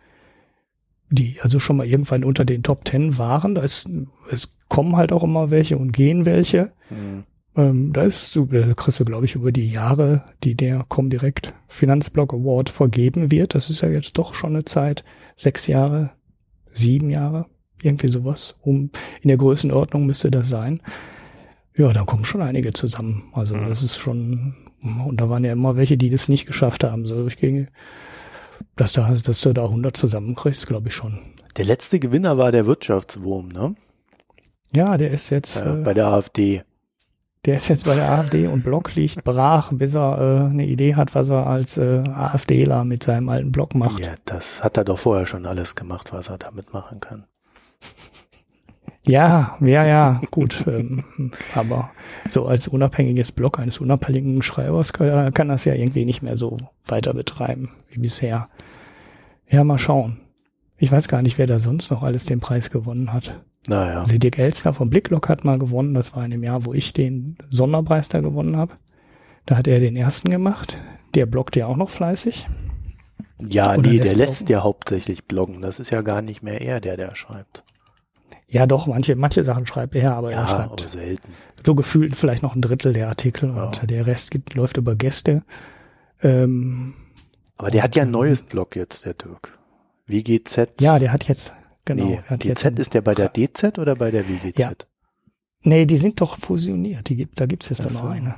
[1.09, 3.87] die also schon mal irgendwann unter den Top Ten waren, da ist,
[4.31, 6.71] es kommen halt auch immer welche und gehen welche.
[6.89, 7.25] Mhm.
[7.55, 11.53] Ähm, da ist so, da kriegst du, glaube ich, über die Jahre, die der Comdirect
[11.67, 13.53] Finanzblog Award vergeben wird.
[13.53, 15.03] Das ist ja jetzt doch schon eine Zeit,
[15.35, 16.09] sechs Jahre,
[16.73, 17.45] sieben Jahre,
[17.81, 18.55] irgendwie sowas.
[18.61, 20.81] Um in der Größenordnung müsste das sein.
[21.75, 23.23] Ja, da kommen schon einige zusammen.
[23.33, 23.67] Also mhm.
[23.67, 27.05] das ist schon, und da waren ja immer welche, die das nicht geschafft haben.
[27.05, 27.67] So ich ging,
[28.75, 31.19] dass da, dass du da 100 zusammenkriegst, glaube ich schon.
[31.57, 33.75] Der letzte Gewinner war der Wirtschaftswurm, ne?
[34.75, 36.63] Ja, der ist jetzt ja, äh, bei der AfD.
[37.45, 40.95] Der ist jetzt bei der AfD und Block liegt brach, bis er äh, eine Idee
[40.95, 44.05] hat, was er als äh, AfDler mit seinem alten Block macht.
[44.05, 47.25] Ja, das hat er doch vorher schon alles gemacht, was er damit machen kann.
[49.05, 50.63] Ja, ja, ja, gut.
[50.67, 51.03] ähm,
[51.53, 51.91] aber
[52.29, 56.57] so als unabhängiges Blog eines unabhängigen Schreibers kann, kann das ja irgendwie nicht mehr so
[56.85, 58.47] weiter betreiben wie bisher.
[59.49, 60.21] Ja, mal schauen.
[60.77, 63.41] Ich weiß gar nicht, wer da sonst noch alles den Preis gewonnen hat.
[63.67, 64.01] Naja.
[64.01, 65.93] Also Dirk Elster vom Blicklock hat mal gewonnen.
[65.93, 68.73] Das war in dem Jahr, wo ich den Sonderpreis da gewonnen habe.
[69.45, 70.77] Da hat er den ersten gemacht.
[71.15, 72.47] Der bloggt ja auch noch fleißig.
[73.47, 75.61] Ja, Oder nee, der lässt ja hauptsächlich bloggen.
[75.61, 77.63] Das ist ja gar nicht mehr er, der der schreibt.
[78.47, 81.29] Ja, doch, manche, manche Sachen schreibt er, aber ja, er schreibt aber selten.
[81.65, 83.65] so gefühlt vielleicht noch ein Drittel der Artikel ja.
[83.65, 85.41] und der Rest geht, läuft über Gäste.
[86.21, 86.93] Ähm,
[87.57, 89.57] Aber der hat ja ein neues Blog jetzt, der Dirk.
[90.05, 90.81] WGZ.
[90.81, 91.53] Ja, der hat jetzt,
[91.85, 92.05] genau.
[92.05, 94.57] Nee, hat GZ jetzt ist der bei der DZ oder bei der WGZ?
[94.59, 94.71] Ja.
[95.63, 97.07] Nee, die sind doch fusioniert.
[97.09, 98.35] Die gibt, da gibt's jetzt noch eine.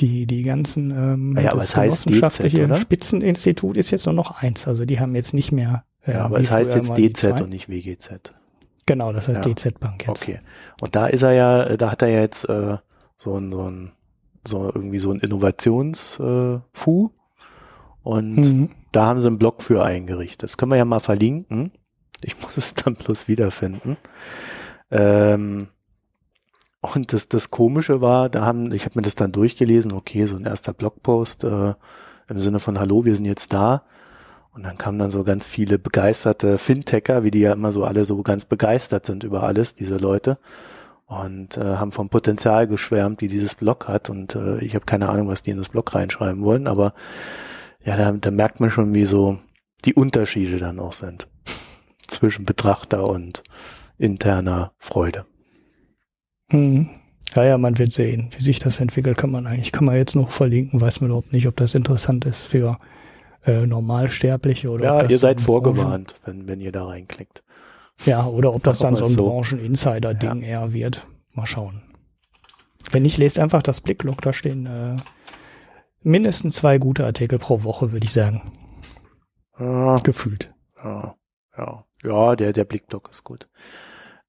[0.00, 2.78] Die, die ganzen, ähm, Ah ja, das genossenschaftliche DZ?
[2.78, 4.68] Spitzeninstitut ist jetzt nur noch eins.
[4.68, 5.84] Also die haben jetzt nicht mehr.
[6.04, 8.32] äh, Ja, aber es heißt jetzt DZ und nicht WGZ.
[8.86, 9.52] Genau, das heißt Ja.
[9.52, 10.22] DZ Bank jetzt.
[10.22, 10.38] Okay.
[10.80, 12.76] Und da ist er ja, da hat er ja jetzt äh,
[13.16, 13.90] so ein, so ein,
[14.46, 16.60] so irgendwie so ein Innovationsfu.
[17.06, 17.08] Äh,
[18.04, 18.70] und Mhm.
[18.92, 20.44] da haben sie einen Blog für eingerichtet.
[20.44, 21.72] Das können wir ja mal verlinken.
[22.22, 23.96] Ich muss es dann bloß wiederfinden.
[24.90, 25.68] Ähm,
[26.80, 30.36] und das, das Komische war, da haben, ich habe mir das dann durchgelesen, okay, so
[30.36, 31.74] ein erster Blogpost äh,
[32.28, 33.84] im Sinne von Hallo, wir sind jetzt da.
[34.52, 38.04] Und dann kamen dann so ganz viele begeisterte Fintecher, wie die ja immer so alle
[38.04, 40.38] so ganz begeistert sind über alles, diese Leute.
[41.06, 44.10] Und äh, haben vom Potenzial geschwärmt, wie dieses Blog hat.
[44.10, 46.94] Und äh, ich habe keine Ahnung, was die in das Blog reinschreiben wollen, aber
[47.84, 49.38] ja, da, da merkt man schon, wie so
[49.84, 51.28] die Unterschiede dann auch sind
[52.08, 53.42] zwischen Betrachter und
[53.98, 55.26] interner Freude.
[56.50, 56.88] Mhm.
[57.34, 60.16] Ja, ja, man wird sehen, wie sich das entwickelt, kann man eigentlich, kann man jetzt
[60.16, 62.78] noch verlinken, weiß man überhaupt nicht, ob das interessant ist für
[63.44, 67.42] äh, Normalsterbliche oder Ja, ihr seid vorgewarnt, wenn, wenn ihr da reinklickt.
[67.98, 69.28] Branchen, ja, oder ob das dann so ein so.
[69.28, 71.06] Branchen-Insider-Ding eher wird.
[71.32, 71.82] Mal schauen.
[72.90, 74.96] Wenn nicht, lest einfach das Blicklog, da stehen äh,
[76.02, 78.42] mindestens zwei gute Artikel pro Woche, würde ich sagen.
[79.58, 80.54] Ja, Gefühlt.
[80.82, 81.14] ja,
[81.56, 81.84] ja.
[82.02, 83.48] Ja der, der Blickblock ist gut.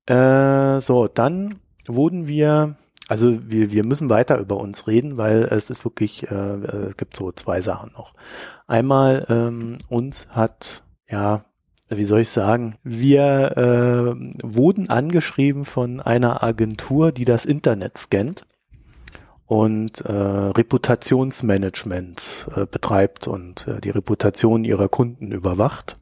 [0.05, 2.75] Äh, so, dann wurden wir,
[3.07, 7.15] also wir, wir müssen weiter über uns reden, weil es ist wirklich, äh, es gibt
[7.15, 8.13] so zwei Sachen noch.
[8.67, 11.45] Einmal, ähm, uns hat, ja,
[11.89, 18.45] wie soll ich sagen, wir äh, wurden angeschrieben von einer Agentur, die das Internet scannt
[19.47, 25.98] und äh, Reputationsmanagement äh, betreibt und äh, die Reputation ihrer Kunden überwacht.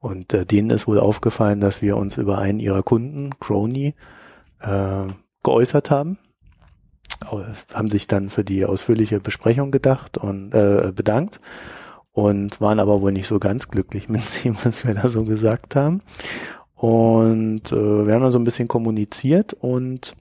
[0.00, 3.94] Und äh, denen ist wohl aufgefallen, dass wir uns über einen ihrer Kunden, Crony,
[4.60, 5.06] äh,
[5.42, 6.18] geäußert haben.
[7.74, 11.40] Haben sich dann für die ausführliche Besprechung gedacht und äh, bedankt
[12.12, 15.76] und waren aber wohl nicht so ganz glücklich mit dem, was wir da so gesagt
[15.76, 16.00] haben.
[16.74, 20.14] Und äh, wir haben dann so ein bisschen kommuniziert und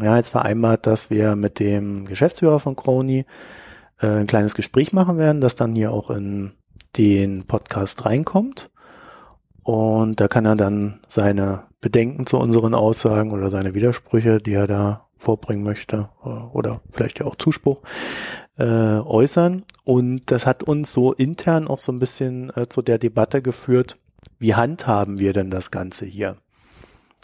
[0.00, 3.24] ja, jetzt vereinbart, dass wir mit dem Geschäftsführer von Crony
[4.00, 6.52] äh, ein kleines Gespräch machen werden, das dann hier auch in
[6.96, 8.70] den Podcast reinkommt.
[9.70, 14.66] Und da kann er dann seine Bedenken zu unseren Aussagen oder seine Widersprüche, die er
[14.66, 17.80] da vorbringen möchte, äh, oder vielleicht ja auch Zuspruch,
[18.58, 19.62] äh, äußern.
[19.84, 23.96] Und das hat uns so intern auch so ein bisschen äh, zu der Debatte geführt,
[24.40, 26.38] wie handhaben wir denn das Ganze hier?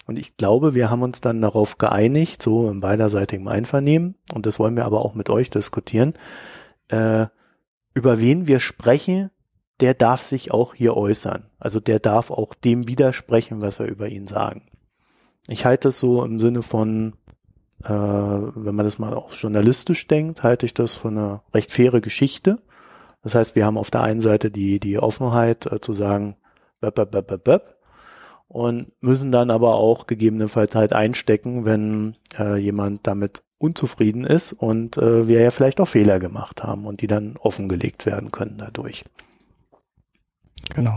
[0.06, 4.60] Und ich glaube, wir haben uns dann darauf geeinigt, so im beiderseitigen Einvernehmen, und das
[4.60, 6.14] wollen wir aber auch mit euch diskutieren,
[6.90, 7.26] äh,
[7.92, 9.30] über wen wir sprechen,
[9.80, 11.50] der darf sich auch hier äußern.
[11.58, 14.68] Also der darf auch dem widersprechen, was wir über ihn sagen.
[15.48, 17.14] Ich halte es so im Sinne von,
[17.84, 22.00] äh, wenn man das mal auch journalistisch denkt, halte ich das für eine recht faire
[22.00, 22.58] Geschichte.
[23.22, 26.36] Das heißt, wir haben auf der einen Seite die, die Offenheit äh, zu sagen,
[26.80, 27.76] böp, böp, böp, böp, böp,
[28.48, 34.96] und müssen dann aber auch gegebenenfalls halt einstecken, wenn äh, jemand damit unzufrieden ist und
[34.96, 39.04] äh, wir ja vielleicht auch Fehler gemacht haben und die dann offengelegt werden können dadurch.
[40.74, 40.96] Genau.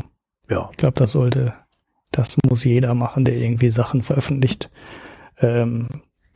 [0.49, 1.53] Ja, Ich glaube, das sollte,
[2.11, 4.69] das muss jeder machen, der irgendwie Sachen veröffentlicht.
[5.39, 5.87] Ähm,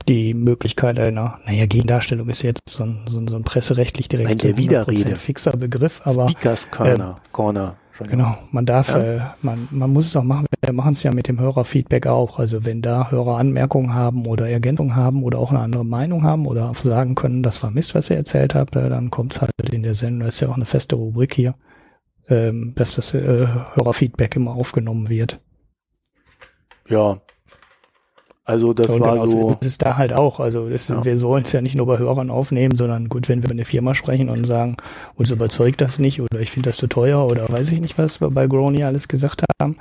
[0.07, 4.29] die Möglichkeit einer, naja, Gegendarstellung ist jetzt so ein, so ein, so ein presserechtlich direkt
[4.29, 5.15] Nein, der Widerrede.
[5.15, 7.75] fixer Begriff, aber Speakers Corner, Corner.
[7.93, 8.99] Schon genau, man darf, Ja.
[9.01, 12.39] äh, man, man muss es auch machen, wir machen es ja mit dem Hörerfeedback auch.
[12.39, 16.47] Also wenn da Hörer Anmerkungen haben oder Ergänzungen haben oder auch eine andere Meinung haben
[16.47, 19.51] oder sagen können, das war Mist, was ihr erzählt habt, äh, dann kommt es halt
[19.71, 21.53] in der Sendung, das ist ja auch eine feste Rubrik hier,
[22.29, 25.39] ähm, dass das äh, Hörerfeedback immer aufgenommen wird.
[26.89, 27.21] Ja.
[28.45, 29.49] Also das und war genauso so.
[29.51, 30.41] ist es da halt auch.
[30.41, 31.03] Also das, Ja.
[31.05, 33.65] wir sollen es ja nicht nur bei Hörern aufnehmen, sondern gut, wenn wir mit einer
[33.65, 34.75] Firma sprechen und sagen,
[35.15, 38.19] uns überzeugt das nicht oder ich finde das zu teuer oder weiß ich nicht, was
[38.19, 39.77] wir bei Grony alles gesagt haben,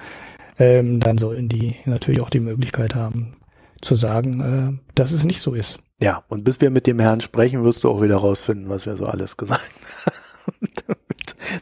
[0.59, 3.35] ähm, dann sollten die natürlich auch die Möglichkeit haben
[3.81, 5.81] zu sagen, äh, dass es nicht so ist.
[6.01, 8.97] Ja, und bis wir mit dem Herrn sprechen, wirst du auch wieder rausfinden, was wir
[8.97, 9.73] so alles gesagt
[10.47, 10.69] haben.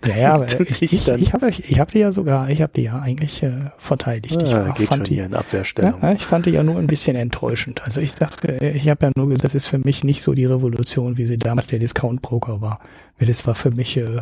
[0.06, 2.72] Ja, ja, aber Damit ich, ich ich, habe ich hab die ja sogar, ich habe
[2.74, 4.42] die ja eigentlich äh, verteidigt.
[4.42, 6.00] ich ah, fand die, hier in Abwehrstellung.
[6.02, 7.82] Ja, ich fand die ja nur ein bisschen enttäuschend.
[7.84, 10.44] Also ich dachte, ich habe ja nur gesagt, das ist für mich nicht so die
[10.44, 12.80] Revolution, wie sie damals der Discount-Broker war.
[13.18, 14.20] Weil Das war für mich, äh,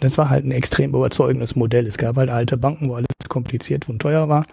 [0.00, 1.86] das war halt ein extrem überzeugendes Modell.
[1.86, 4.46] Es gab halt alte Banken, wo alles kompliziert und teuer war.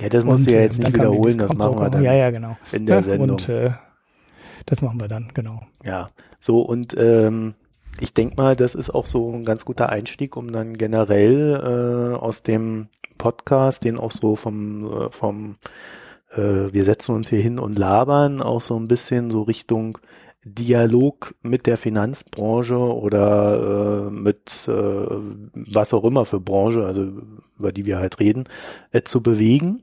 [0.00, 2.12] Ja, das musst Und, du ja äh, jetzt nicht wiederholen, das machen wir dann Ja,
[2.14, 2.56] ja, genau.
[2.72, 3.30] in der Ja, Sendung.
[3.30, 3.70] Und äh,
[4.66, 5.62] das machen wir dann, genau.
[5.84, 7.54] Ja, so und ähm,
[8.00, 12.16] ich denke mal, das ist auch so ein ganz guter Einstieg, um dann generell äh,
[12.16, 15.56] aus dem Podcast, den auch so vom, äh, vom
[16.30, 19.98] äh, wir setzen uns hier hin und labern, auch so ein bisschen so Richtung
[20.44, 27.08] Dialog mit der Finanzbranche oder äh, mit äh, was auch immer für Branche, also
[27.58, 28.44] über die wir halt reden,
[28.92, 29.82] äh, zu bewegen.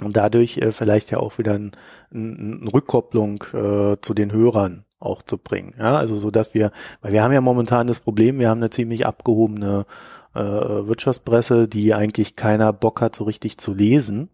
[0.00, 1.70] Und dadurch äh, vielleicht ja auch wieder eine
[2.12, 5.74] ein, Rückkopplung äh, zu den Hörern auch zu bringen.
[5.78, 6.70] Ja, also so dass wir,
[7.00, 9.86] weil wir haben ja momentan das Problem, wir haben eine ziemlich abgehobene
[10.34, 14.28] äh, Wirtschaftspresse, die eigentlich keiner Bock hat, so richtig zu lesen,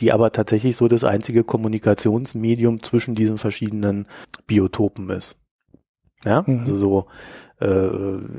[0.00, 4.06] die aber tatsächlich so das einzige Kommunikationsmedium zwischen diesen verschiedenen
[4.46, 5.40] Biotopen ist.
[6.24, 6.60] Ja, mhm.
[6.60, 7.06] also so
[7.60, 7.88] äh,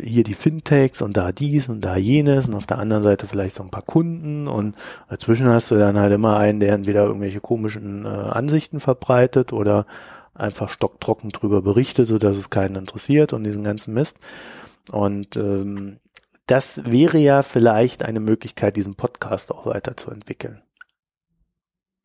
[0.03, 3.55] hier die Fintechs und da dies und da jenes und auf der anderen Seite vielleicht
[3.55, 4.75] so ein paar Kunden und
[5.09, 9.85] dazwischen hast du dann halt immer einen, der entweder irgendwelche komischen äh, Ansichten verbreitet oder
[10.39, 14.17] einfach stocktrocken drüber berichtet, so dass es keinen interessiert und diesen ganzen Mist.
[14.91, 15.99] Und ähm,
[16.45, 20.61] das wäre ja vielleicht eine Möglichkeit, diesen Podcast auch weiterzuentwickeln.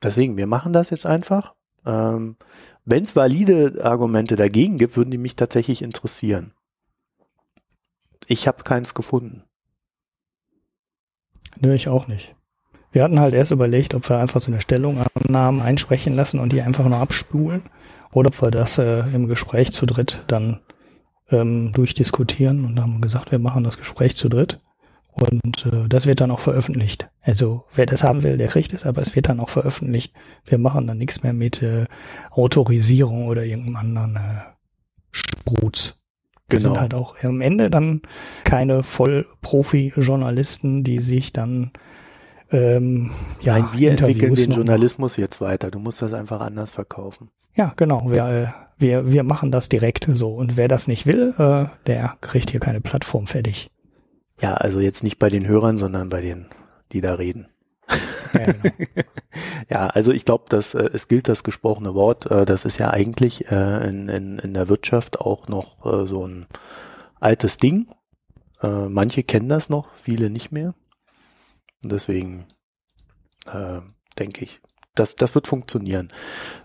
[0.03, 1.55] Deswegen, wir machen das jetzt einfach.
[1.87, 2.37] Ähm,
[2.85, 6.53] Wenn es valide Argumente dagegen gibt, würden die mich tatsächlich interessieren.
[8.27, 9.45] Ich habe keins gefunden.
[11.61, 12.35] Nö, ich auch nicht.
[12.91, 16.63] Wir hatten halt erst überlegt, ob wir einfach so eine Stellungnahme einsprechen lassen und die
[16.63, 17.63] einfach nur abspulen
[18.13, 20.61] oder ob wir das äh, im Gespräch zu dritt dann
[21.31, 24.59] ähm, durchdiskutieren und haben gesagt, wir machen das Gespräch zu dritt.
[25.15, 27.11] Und äh, das wird dann auch veröffentlicht.
[27.21, 30.15] Also wer das haben will, der kriegt es, aber es wird dann auch veröffentlicht.
[30.47, 31.85] Wir machen dann nichts mehr mit äh,
[32.31, 34.41] Autorisierung oder irgendeinem anderen äh,
[35.11, 35.99] Sprutz.
[36.49, 36.71] Wir genau.
[36.71, 38.01] sind halt auch am Ende dann
[38.45, 41.73] keine Vollprofi-Journalisten, die sich dann
[42.53, 45.71] ähm, ja, Nein, wir entwickeln den Journalismus jetzt weiter.
[45.71, 47.31] Du musst das einfach anders verkaufen.
[47.55, 48.11] Ja, genau.
[48.11, 48.47] Wir, äh,
[48.79, 50.35] wir, wir machen das direkt so.
[50.35, 53.69] Und wer das nicht will, äh, der kriegt hier keine Plattform fertig.
[54.41, 56.47] Ja, also jetzt nicht bei den Hörern, sondern bei den,
[56.93, 57.49] die da reden.
[58.35, 58.75] Ja, genau.
[59.71, 62.31] ja also ich glaube, dass äh, es gilt das gesprochene Wort.
[62.31, 66.27] Äh, das ist ja eigentlich äh, in, in, in der Wirtschaft auch noch äh, so
[66.27, 66.47] ein
[67.21, 67.87] altes Ding.
[68.63, 70.75] Äh, manche kennen das noch, viele nicht mehr.
[71.85, 72.47] Deswegen
[73.47, 73.81] äh,
[74.19, 74.61] denke ich,
[74.95, 76.13] das, das wird funktionieren.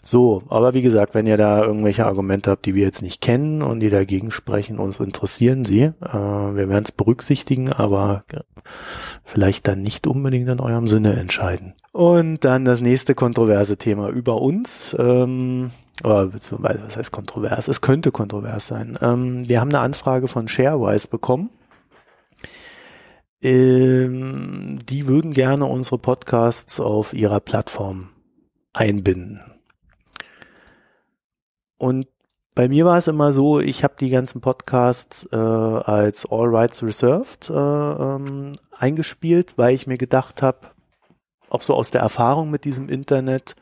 [0.04, 3.62] So, aber wie gesagt, wenn ihr da irgendwelche Argumente habt, die wir jetzt nicht kennen
[3.62, 5.84] und die dagegen sprechen, uns interessieren sie.
[5.84, 8.26] Äh, wir werden es berücksichtigen, aber
[9.24, 11.74] vielleicht dann nicht unbedingt in eurem Sinne entscheiden.
[11.94, 14.96] Und dann das nächste kontroverse Thema über uns.
[15.00, 15.72] Ähm,
[16.04, 17.70] oder beziehungsweise, was heißt kontrovers?
[17.70, 19.00] Es könnte kontrovers sein.
[19.02, 21.50] Ähm, wir haben eine Anfrage von Sharewise bekommen
[23.42, 28.10] ähm, die würden gerne unsere Podcasts auf ihrer Plattform
[28.74, 29.42] einbinden.
[31.78, 32.08] Und
[32.56, 36.82] bei mir war es immer so, ich habe die ganzen Podcasts äh, als All Rights
[36.82, 40.72] Reserved äh, ähm, eingespielt, weil ich mir gedacht habe,
[41.50, 43.56] auch so aus der Erfahrung mit diesem Internet,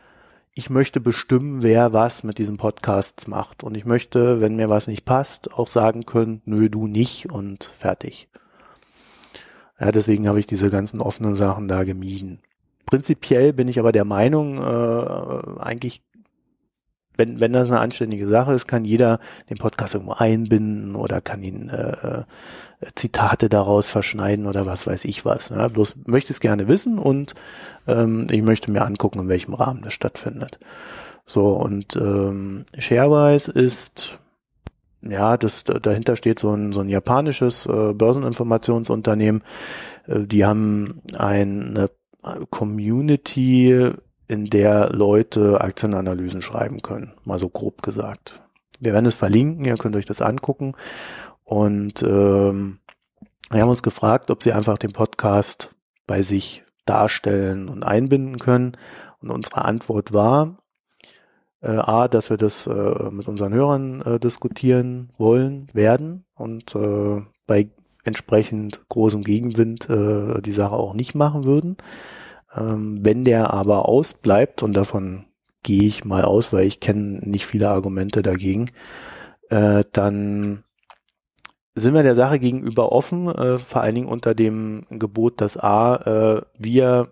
[0.53, 3.63] ich möchte bestimmen, wer was mit diesen Podcasts macht.
[3.63, 7.65] Und ich möchte, wenn mir was nicht passt, auch sagen können, nö, du nicht und
[7.65, 8.29] fertig.
[9.79, 12.39] Ja, deswegen habe ich diese ganzen offenen Sachen da gemieden.
[12.85, 16.01] Prinzipiell bin ich aber der Meinung, äh, eigentlich,
[17.17, 19.19] wenn, wenn das eine anständige Sache ist, kann jeder
[19.49, 22.23] den Podcast irgendwo einbinden oder kann ihn äh, äh
[22.93, 25.49] Zitate daraus verschneiden oder was weiß ich was.
[25.49, 27.33] Ja, bloß möchte es gerne wissen und
[27.87, 30.59] ähm, ich möchte mir angucken, in welchem Rahmen das stattfindet.
[31.25, 34.19] So, und ähm, Sharewise ist
[35.09, 39.43] ja, das dahinter steht so ein, so ein japanisches äh, Börseninformationsunternehmen.
[40.07, 41.89] Äh, die haben eine
[42.49, 43.93] Community,
[44.27, 48.41] in der Leute Aktienanalysen schreiben können, mal so grob gesagt.
[48.79, 50.73] Wir werden es verlinken, ihr könnt euch das angucken.
[51.43, 52.79] Und ähm,
[53.51, 55.75] wir haben uns gefragt, ob sie einfach den Podcast
[56.07, 58.77] bei sich darstellen und einbinden können.
[59.21, 60.57] Und unsere Antwort war,
[61.65, 67.21] äh, A, dass wir das äh, mit unseren Hörern äh, diskutieren wollen, werden und äh,
[67.47, 67.69] bei
[68.03, 71.77] entsprechend großem Gegenwind äh, die Sache auch nicht machen würden.
[72.55, 75.25] Ähm, wenn der aber ausbleibt, und davon
[75.63, 78.69] gehe ich mal aus, weil ich kenne nicht viele Argumente dagegen,
[79.49, 80.63] äh, dann
[81.73, 85.95] sind wir der Sache gegenüber offen, äh, vor allen Dingen unter dem Gebot, dass A,
[86.37, 87.09] äh, wir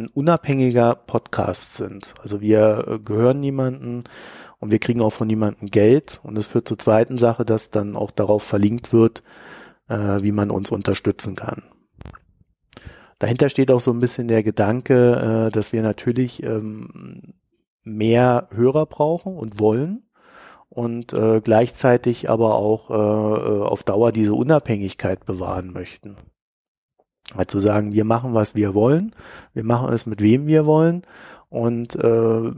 [0.00, 2.14] ein unabhängiger Podcast sind.
[2.22, 4.04] Also wir äh, gehören niemanden
[4.58, 6.20] und wir kriegen auch von niemandem Geld.
[6.22, 9.22] Und es führt zur zweiten Sache, dass dann auch darauf verlinkt wird,
[9.88, 11.62] äh, wie man uns unterstützen kann.
[13.18, 17.34] Dahinter steht auch so ein bisschen der Gedanke, äh, dass wir natürlich ähm,
[17.82, 20.04] mehr Hörer brauchen und wollen
[20.70, 26.16] und äh, gleichzeitig aber auch äh, äh, auf Dauer diese Unabhängigkeit bewahren möchten.
[27.36, 29.14] Halt zu sagen, wir machen, was wir wollen,
[29.54, 31.02] wir machen es mit wem wir wollen
[31.48, 32.50] und äh,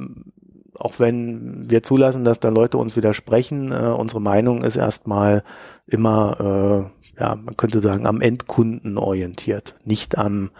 [0.74, 5.44] auch wenn wir zulassen, dass da Leute uns widersprechen, äh, unsere Meinung ist erstmal
[5.86, 10.50] immer, äh, ja, man könnte sagen, am Endkunden orientiert, nicht am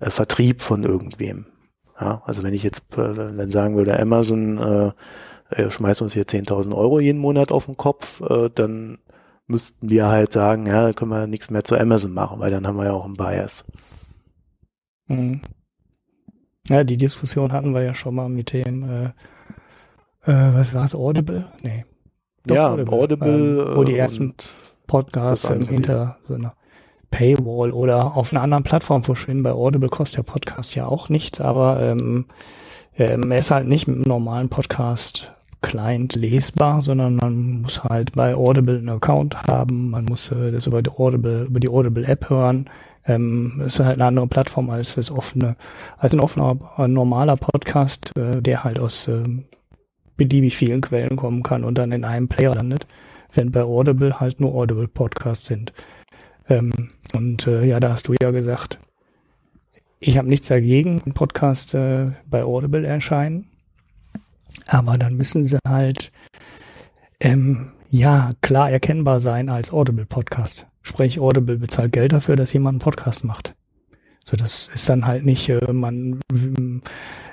[0.00, 1.46] äh, Vertrieb von irgendwem.
[2.00, 4.92] Ja, also wenn ich jetzt, äh, wenn sagen würde, Amazon äh,
[5.50, 8.98] äh, schmeißt uns hier 10.000 Euro jeden Monat auf den Kopf, äh, dann
[9.46, 12.76] müssten wir halt sagen, ja, können wir nichts mehr zu Amazon machen, weil dann haben
[12.76, 13.64] wir ja auch einen Bias.
[15.06, 15.42] Mhm.
[16.68, 19.04] Ja, die Diskussion hatten wir ja schon mal mit dem, äh,
[20.30, 21.46] äh, was war es, Audible?
[21.62, 21.84] Nee.
[22.46, 24.34] Doch, ja, Audible, Audible ähm, wo die ersten
[24.86, 26.54] Podcasts ähm, hinter so einer
[27.10, 29.42] Paywall oder auf einer anderen Plattform verschwinden.
[29.42, 32.26] Bei Audible kostet der Podcast ja auch nichts, aber ähm,
[32.96, 35.32] ähm, er ist halt nicht mit einem normalen Podcast
[35.64, 40.66] Client lesbar, sondern man muss halt bei Audible einen Account haben, man muss äh, das
[40.66, 42.68] über die Audible, über die Audible App hören.
[43.06, 45.56] Ähm, ist halt eine andere Plattform als das offene,
[45.98, 49.22] als ein offener, ein normaler Podcast, äh, der halt aus äh,
[50.16, 52.86] beliebig vielen Quellen kommen kann und dann in einem Player landet,
[53.32, 55.72] wenn bei Audible halt nur Audible Podcasts sind.
[56.48, 56.72] Ähm,
[57.14, 58.78] und äh, ja, da hast du ja gesagt,
[59.98, 63.46] ich habe nichts dagegen, ein Podcast äh, bei Audible erscheinen.
[64.66, 66.12] Aber dann müssen sie halt,
[67.20, 70.66] ähm, ja, klar erkennbar sein als Audible-Podcast.
[70.82, 73.54] Sprich, Audible bezahlt Geld dafür, dass jemand einen Podcast macht.
[74.24, 76.20] So, das ist dann halt nicht, äh, man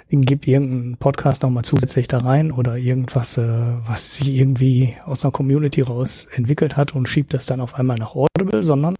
[0.09, 3.47] gibt irgendeinen Podcast nochmal zusätzlich da rein oder irgendwas, äh,
[3.87, 7.97] was sich irgendwie aus einer Community raus entwickelt hat und schiebt das dann auf einmal
[7.97, 8.95] nach Audible, sondern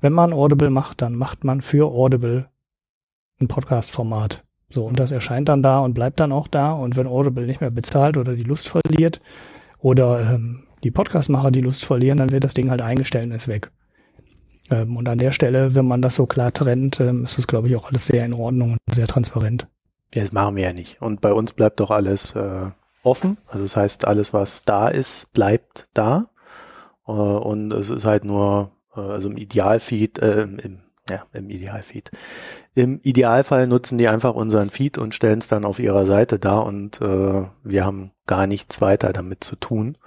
[0.00, 2.48] wenn man Audible macht, dann macht man für Audible
[3.40, 4.44] ein Podcast-Format.
[4.70, 6.72] So, und das erscheint dann da und bleibt dann auch da.
[6.72, 9.20] Und wenn Audible nicht mehr bezahlt oder die Lust verliert
[9.78, 13.48] oder ähm, die Podcastmacher die Lust verlieren, dann wird das Ding halt eingestellt und ist
[13.48, 13.72] weg.
[14.70, 17.68] Ähm, und an der Stelle, wenn man das so klar trennt, ähm, ist das, glaube
[17.68, 19.66] ich, auch alles sehr in Ordnung und sehr transparent.
[20.14, 21.02] Ja, das machen wir ja nicht.
[21.02, 22.70] Und bei uns bleibt doch alles äh,
[23.02, 23.38] offen.
[23.46, 26.30] Also das heißt, alles, was da ist, bleibt da.
[27.06, 30.80] Äh, und es ist halt nur, äh, also im Idealfeed, äh, im
[31.10, 32.10] ja, im Idealfeed.
[32.74, 36.64] Im Idealfall nutzen die einfach unseren Feed und stellen es dann auf ihrer Seite dar
[36.64, 39.98] und äh, wir haben gar nichts weiter damit zu tun,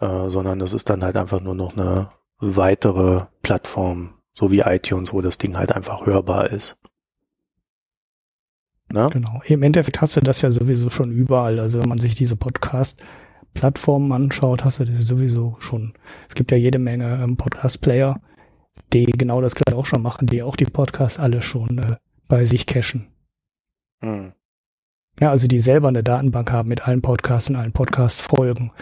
[0.00, 5.12] äh, sondern das ist dann halt einfach nur noch eine weitere Plattform, so wie iTunes,
[5.12, 6.78] wo das Ding halt einfach hörbar ist.
[8.92, 9.08] Na?
[9.08, 9.40] Genau.
[9.44, 11.60] Im Endeffekt hast du das ja sowieso schon überall.
[11.60, 15.92] Also wenn man sich diese Podcast-Plattformen anschaut, hast du das sowieso schon.
[16.28, 18.20] Es gibt ja jede Menge ähm, Podcast-Player
[18.92, 21.96] die genau das gleiche auch schon machen, die auch die Podcasts alle schon äh,
[22.28, 23.08] bei sich cachen.
[24.02, 24.32] Hm.
[25.20, 28.72] Ja, also die selber eine Datenbank haben mit allen Podcasts und allen Podcast-Folgen,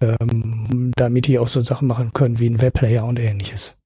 [0.00, 3.76] ähm, damit die auch so Sachen machen können wie ein Webplayer und ähnliches.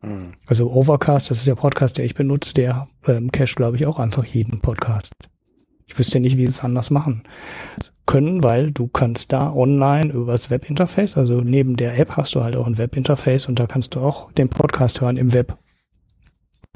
[0.00, 0.32] Hm.
[0.46, 3.98] Also Overcast, das ist der Podcast, der ich benutze, der ähm, cache, glaube ich, auch
[3.98, 5.12] einfach jeden Podcast.
[5.86, 7.24] Ich wüsste nicht, wie sie es anders machen
[8.06, 12.56] können, weil du kannst da online übers Webinterface, also neben der App hast du halt
[12.56, 15.56] auch ein Webinterface und da kannst du auch den Podcast hören im Web.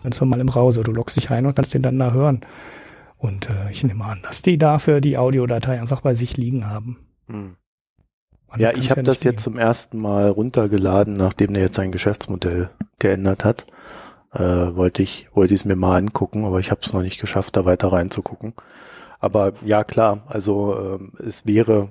[0.02, 0.82] Ganz normal im Browser.
[0.82, 2.42] Du loggst dich ein und kannst den dann da hören.
[3.16, 6.98] Und äh, ich nehme an, dass die dafür die Audiodatei einfach bei sich liegen haben.
[7.28, 7.56] Hm.
[8.56, 12.70] Ja, ich habe ja das jetzt zum ersten Mal runtergeladen, nachdem der jetzt sein Geschäftsmodell
[12.98, 13.66] geändert hat.
[14.32, 17.20] Äh, wollte ich wollte ich es mir mal angucken, aber ich habe es noch nicht
[17.20, 18.54] geschafft, da weiter reinzugucken.
[19.26, 21.88] Aber ja, klar, also ähm, es wäre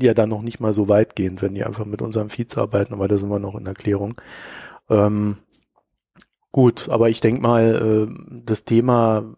[0.00, 3.06] ja dann noch nicht mal so weitgehend, wenn die einfach mit unserem Feeds arbeiten, aber
[3.08, 4.20] da sind wir noch in Erklärung.
[4.90, 5.36] Ähm,
[6.50, 9.36] gut, aber ich denke mal, äh, das Thema,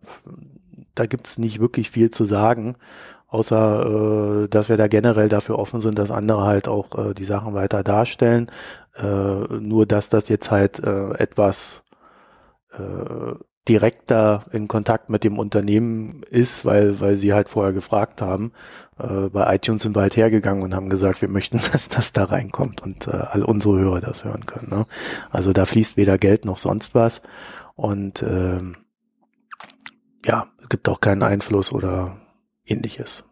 [0.95, 2.77] da gibt's nicht wirklich viel zu sagen,
[3.29, 7.25] außer äh, dass wir da generell dafür offen sind, dass andere halt auch äh, die
[7.25, 8.51] Sachen weiter darstellen.
[8.97, 11.85] Äh, nur dass das jetzt halt äh, etwas
[12.73, 13.35] äh,
[13.69, 18.53] direkter in Kontakt mit dem Unternehmen ist, weil, weil sie halt vorher gefragt haben.
[18.99, 22.25] Äh, bei iTunes sind wir halt hergegangen und haben gesagt, wir möchten, dass das da
[22.25, 24.71] reinkommt und äh, all unsere Hörer das hören können.
[24.71, 24.87] Ne?
[25.31, 27.23] Also da fließt weder Geld noch sonst was.
[27.77, 28.77] Und ähm,
[30.25, 32.17] ja, es gibt auch keinen Einfluss oder
[32.65, 33.25] ähnliches.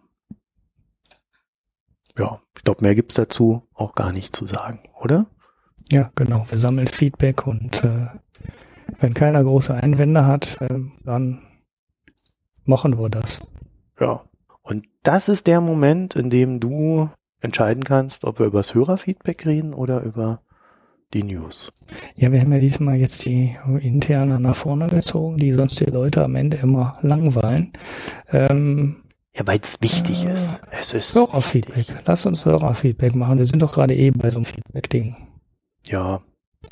[2.19, 5.27] Ja, ich glaube, mehr gibt's dazu auch gar nicht zu sagen, oder?
[5.91, 6.45] Ja, genau.
[6.49, 8.07] Wir sammeln Feedback und äh,
[9.01, 11.43] wenn keiner große Einwände hat, äh, dann
[12.65, 13.41] machen wir das.
[14.01, 14.25] Ja.
[14.63, 17.09] Und das ist der Moment, in dem du
[17.41, 20.41] entscheiden kannst, ob wir über das Hörerfeedback reden oder über
[21.15, 21.73] die News.
[22.17, 26.25] Ja, wir haben ja diesmal jetzt die interne nach vorne gezogen, die sonst die Leute
[26.25, 27.73] am Ende immer langweilen.
[28.33, 28.97] Ähm,
[29.37, 30.61] Ja, weil es wichtig äh, ist.
[30.73, 31.87] Es ist Hörerfeedback.
[32.07, 33.39] Lass uns Hörerfeedback machen.
[33.39, 35.15] Wir sind doch gerade eh bei so einem Feedback-Ding.
[35.87, 36.23] Ja,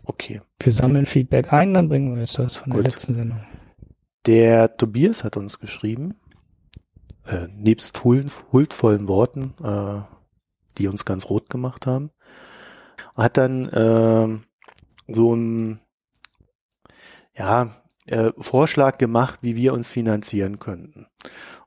[0.05, 0.41] okay.
[0.61, 2.85] Wir sammeln Feedback ein, dann bringen wir jetzt das von Gut.
[2.85, 3.41] der letzten Sendung.
[4.27, 6.15] Der Tobias hat uns geschrieben,
[7.27, 10.03] äh, nebst huldvollen Worten, äh,
[10.79, 12.11] die uns ganz rot gemacht haben,
[13.17, 14.39] hat dann äh,
[15.13, 15.81] so ein
[17.37, 17.71] ja,
[18.07, 21.07] äh, Vorschlag gemacht, wie wir uns finanzieren könnten.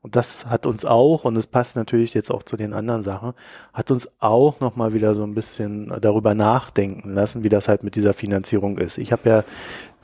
[0.08, 3.34] Und das hat uns auch, und es passt natürlich jetzt auch zu den anderen Sachen,
[3.74, 7.96] hat uns auch nochmal wieder so ein bisschen darüber nachdenken lassen, wie das halt mit
[7.96, 9.00] dieser Finanzierung ist.
[9.00, 9.44] Ich habe ja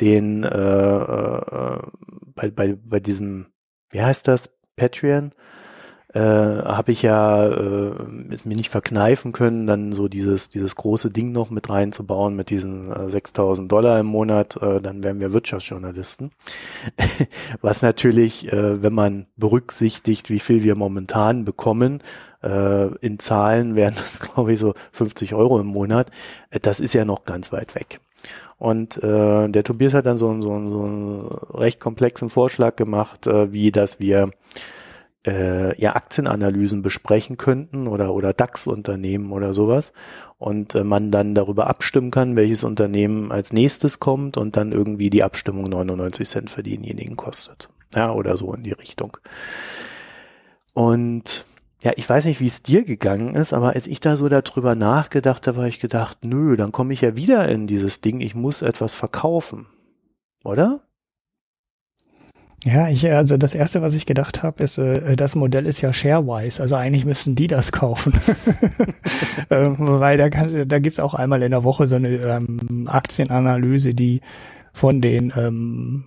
[0.02, 1.80] den äh, äh,
[2.36, 3.46] bei, bei, bei diesem,
[3.92, 5.32] wie heißt das, Patreon,
[6.14, 7.92] äh, habe ich ja äh,
[8.32, 12.50] es mir nicht verkneifen können, dann so dieses dieses große Ding noch mit reinzubauen mit
[12.50, 16.32] diesen äh, 6.000 Dollar im Monat, äh, dann wären wir Wirtschaftsjournalisten.
[17.62, 22.00] Was natürlich, äh, wenn man berücksichtigt, wie viel wir momentan bekommen,
[22.44, 26.12] äh, in Zahlen wären das glaube ich so 50 Euro im Monat.
[26.52, 28.00] Äh, das ist ja noch ganz weit weg.
[28.60, 33.52] Und äh, der Tobias hat dann so, so, so einen recht komplexen Vorschlag gemacht, äh,
[33.52, 34.30] wie dass wir
[35.26, 39.94] äh, ja Aktienanalysen besprechen könnten oder oder DAX-Unternehmen oder sowas
[40.38, 45.10] und äh, man dann darüber abstimmen kann, welches Unternehmen als nächstes kommt und dann irgendwie
[45.10, 47.70] die Abstimmung 99 Cent für denjenigen kostet.
[47.96, 49.18] Ja, oder so in die Richtung.
[50.74, 51.46] Und
[51.84, 54.74] ja, ich weiß nicht, wie es dir gegangen ist, aber als ich da so darüber
[54.74, 58.36] nachgedacht habe, habe ich gedacht, nö, dann komme ich ja wieder in dieses Ding, ich
[58.36, 59.68] muss etwas verkaufen.
[60.44, 60.82] Oder?
[62.66, 65.92] Ja, ich, also das erste, was ich gedacht habe, ist, äh, das Modell ist ja
[65.92, 68.14] Sharewise, also eigentlich müssten die das kaufen.
[69.50, 73.94] ähm, weil da, kann, da gibt's auch einmal in der Woche so eine ähm, Aktienanalyse,
[73.94, 74.22] die
[74.72, 76.06] von den ähm,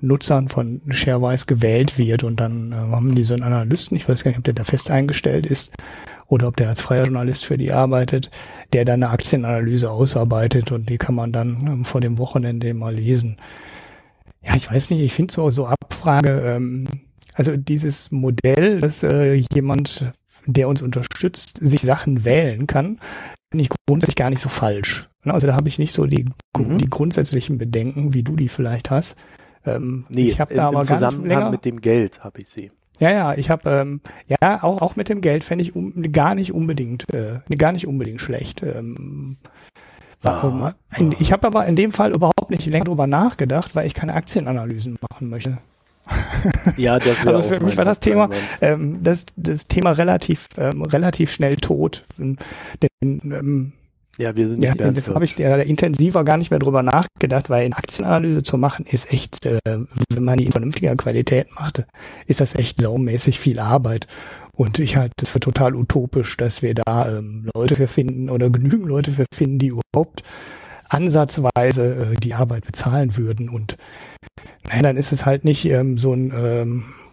[0.00, 4.22] Nutzern von Sharewise gewählt wird und dann äh, haben die so einen Analysten, ich weiß
[4.22, 5.72] gar nicht, ob der da fest eingestellt ist
[6.28, 8.30] oder ob der als freier Journalist für die arbeitet,
[8.72, 12.94] der dann eine Aktienanalyse ausarbeitet und die kann man dann ähm, vor dem Wochenende mal
[12.94, 13.38] lesen.
[14.46, 16.86] Ja, ich weiß nicht, ich finde so, so Abfrage, ähm,
[17.34, 20.12] also dieses Modell, dass äh, jemand,
[20.46, 22.98] der uns unterstützt, sich Sachen wählen kann,
[23.50, 25.08] finde ich grundsätzlich gar nicht so falsch.
[25.24, 26.24] Ne, also da habe ich nicht so die,
[26.56, 26.78] mhm.
[26.78, 29.16] die grundsätzlichen Bedenken, wie du die vielleicht hast.
[29.66, 32.70] Ähm, nee, ich habe da aber im Zusammenhang länger, mit dem Geld habe ich sie.
[32.98, 36.34] Ja, ja, ich habe ähm, ja auch auch mit dem Geld fände ich um, gar
[36.34, 38.62] nicht unbedingt äh, gar nicht unbedingt schlecht.
[38.62, 39.36] Ähm,
[40.22, 40.72] Ah,
[41.18, 44.98] ich habe aber in dem Fall überhaupt nicht länger drüber nachgedacht, weil ich keine Aktienanalysen
[45.10, 45.58] machen möchte.
[46.76, 51.32] Ja, das Also für mich war das Thema, ähm, das, das Thema relativ, ähm, relativ
[51.32, 52.04] schnell tot.
[52.16, 52.38] Denn,
[53.02, 53.72] ähm,
[54.18, 57.66] ja, wir sind ja, das habe ich ja, intensiver gar nicht mehr drüber nachgedacht, weil
[57.66, 61.86] eine Aktienanalyse zu machen ist echt, äh, wenn man die in vernünftiger Qualität machte,
[62.26, 64.06] ist das echt saumäßig viel Arbeit.
[64.52, 68.48] Und ich halte es für total utopisch, dass wir da ähm, Leute für finden oder
[68.48, 70.22] genügend Leute für finden, die überhaupt
[70.88, 73.50] ansatzweise äh, die Arbeit bezahlen würden.
[73.50, 73.76] Und
[74.66, 77.05] naja, dann ist es halt nicht ähm, so ein ähm, äh,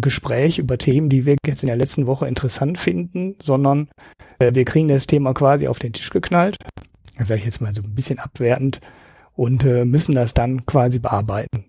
[0.00, 3.88] Gespräch über Themen, die wir jetzt in der letzten Woche interessant finden, sondern
[4.38, 6.56] äh, wir kriegen das Thema quasi auf den Tisch geknallt.
[7.18, 8.80] Sage ich jetzt mal so ein bisschen abwertend
[9.34, 11.66] und äh, müssen das dann quasi bearbeiten.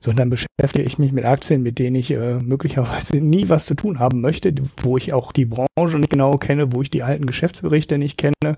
[0.00, 3.66] So, und dann beschäftige ich mich mit Aktien, mit denen ich äh, möglicherweise nie was
[3.66, 7.02] zu tun haben möchte, wo ich auch die Branche nicht genau kenne, wo ich die
[7.02, 8.56] alten Geschäftsberichte nicht kenne.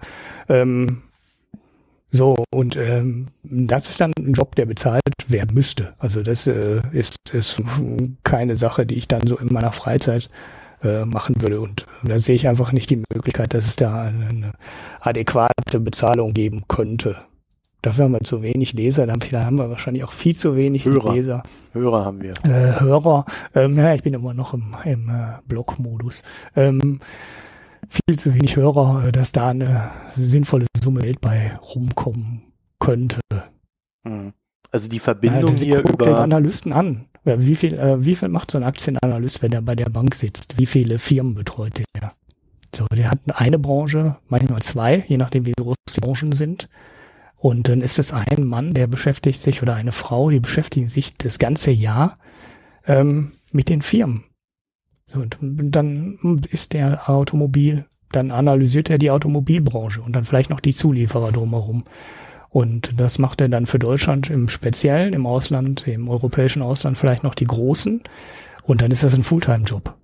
[0.49, 1.03] Ähm,
[2.15, 5.95] so, und ähm, das ist dann ein Job, der bezahlt werden müsste.
[5.99, 7.61] Also das äh, ist, ist
[8.23, 10.31] keine Sache, die ich dann so in meiner Freizeit
[10.85, 11.61] äh, machen würde.
[11.61, 14.53] Und da sehe ich einfach nicht die Möglichkeit, dass es da eine,
[15.01, 17.17] adäquate Bezahlung geben könnte.
[17.83, 21.15] Dafür haben wir zu wenig Leser, dann haben wir wahrscheinlich auch viel zu wenig Hörer.
[21.15, 21.43] Leser.
[21.73, 22.35] Hörer haben wir.
[22.45, 26.23] Äh, Hörer, ähm, ja, ich bin immer noch im, im äh, Blog-Modus.
[26.55, 27.01] Ähm,
[27.95, 33.21] viel zu wenig Hörer, äh, dass da eine sinnvolle Summe Geld bei rumkommen könnte.
[34.07, 34.33] Hm.
[34.71, 37.07] Also die Verbindung ja, hier über den Analysten an.
[37.25, 40.59] Wie viel, äh, wie viel macht so ein Aktienanalyst, wenn er bei der Bank sitzt?
[40.59, 42.13] Wie viele Firmen betreut der?
[42.75, 46.69] So, der hat eine Branche, manchmal zwei, je nachdem wie groß die Branchen sind.
[47.37, 51.15] Und dann ist es ein Mann, der beschäftigt sich oder eine Frau, die beschäftigen sich
[51.15, 52.19] das ganze Jahr
[52.87, 54.25] ähm, mit den Firmen.
[55.07, 56.19] So, und dann
[56.51, 61.85] ist der Automobil, dann analysiert er die Automobilbranche und dann vielleicht noch die Zulieferer drumherum.
[62.49, 67.25] Und das macht er dann für Deutschland im Speziellen, im Ausland, im europäischen Ausland vielleicht
[67.25, 68.01] noch die Großen.
[68.63, 69.95] Und dann ist das ein Fulltime-Job.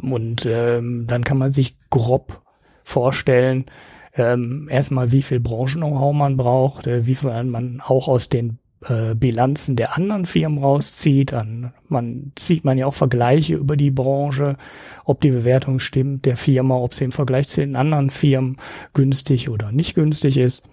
[0.00, 2.42] Und ähm, dann kann man sich grob
[2.82, 3.66] vorstellen,
[4.14, 9.14] ähm, erstmal wie viel Branchen-Know-how man braucht, äh, wie viel man auch aus den äh,
[9.14, 11.32] Bilanzen der anderen Firmen rauszieht.
[11.32, 14.56] Dann man zieht man ja auch Vergleiche über die Branche,
[15.04, 18.56] ob die Bewertung stimmt der Firma, ob sie im Vergleich zu den anderen Firmen
[18.94, 20.64] günstig oder nicht günstig ist.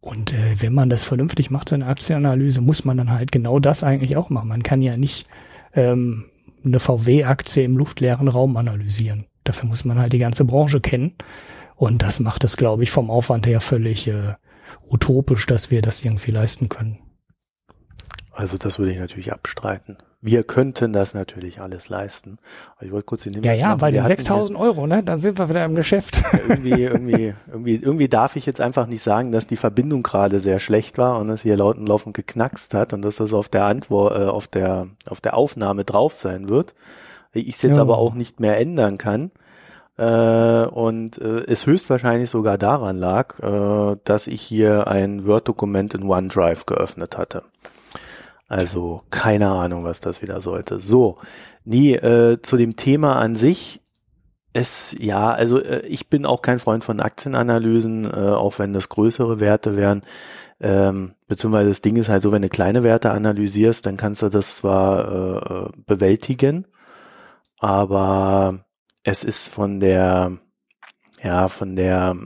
[0.00, 3.82] Und äh, wenn man das vernünftig macht, seine Aktienanalyse, muss man dann halt genau das
[3.82, 4.48] eigentlich auch machen.
[4.48, 5.26] Man kann ja nicht
[5.74, 6.26] ähm,
[6.64, 9.26] eine VW-Aktie im luftleeren Raum analysieren.
[9.42, 11.14] Dafür muss man halt die ganze Branche kennen.
[11.74, 14.34] Und das macht es, glaube ich, vom Aufwand her völlig äh,
[14.88, 16.98] utopisch, dass wir das irgendwie leisten können.
[18.36, 19.96] Also das würde ich natürlich abstreiten.
[20.20, 22.36] Wir könnten das natürlich alles leisten.
[22.76, 25.38] Aber ich wollte kurz den Hinweis Ja, ja, bei den 6000 Euro, ne, dann sind
[25.38, 26.16] wir wieder im Geschäft.
[26.32, 30.40] Ja, irgendwie, irgendwie, irgendwie, irgendwie darf ich jetzt einfach nicht sagen, dass die Verbindung gerade
[30.40, 33.64] sehr schlecht war und es hier lauten laufend geknackst hat und dass das auf der
[33.64, 36.74] Antwort, äh, auf der, auf der Aufnahme drauf sein wird.
[37.32, 37.82] Ich es jetzt ja.
[37.82, 39.30] aber auch nicht mehr ändern kann.
[39.96, 46.02] Äh, und äh, es höchstwahrscheinlich sogar daran lag, äh, dass ich hier ein Word-Dokument in
[46.02, 47.44] OneDrive geöffnet hatte.
[48.48, 50.78] Also keine Ahnung, was das wieder sollte.
[50.78, 51.18] So,
[51.64, 53.80] nee, äh, zu dem Thema an sich.
[54.52, 58.88] Es, ja, also äh, ich bin auch kein Freund von Aktienanalysen, äh, auch wenn das
[58.88, 60.02] größere Werte wären.
[60.60, 64.28] Ähm, beziehungsweise das Ding ist halt so, wenn du kleine Werte analysierst, dann kannst du
[64.30, 66.66] das zwar äh bewältigen,
[67.58, 68.64] aber
[69.02, 70.38] es ist von der
[71.26, 72.16] ja, von der,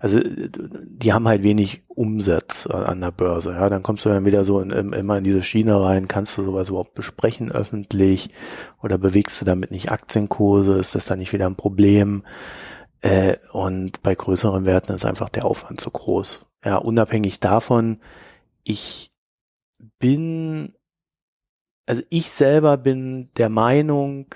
[0.00, 3.52] also die haben halt wenig Umsatz an der Börse.
[3.52, 6.44] Ja, dann kommst du dann wieder so in, immer in diese Schiene rein, kannst du
[6.44, 8.28] sowas überhaupt besprechen öffentlich
[8.82, 12.22] oder bewegst du damit nicht Aktienkurse, ist das dann nicht wieder ein Problem?
[13.00, 16.46] Äh, und bei größeren Werten ist einfach der Aufwand zu groß.
[16.64, 17.98] Ja, unabhängig davon,
[18.62, 19.10] ich
[19.98, 20.74] bin,
[21.86, 24.26] also ich selber bin der Meinung,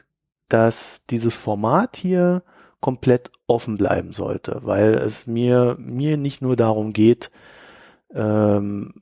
[0.49, 2.43] dass dieses Format hier
[2.81, 7.31] komplett offen bleiben sollte, weil es mir, mir nicht nur darum geht,
[8.15, 8.95] ähm,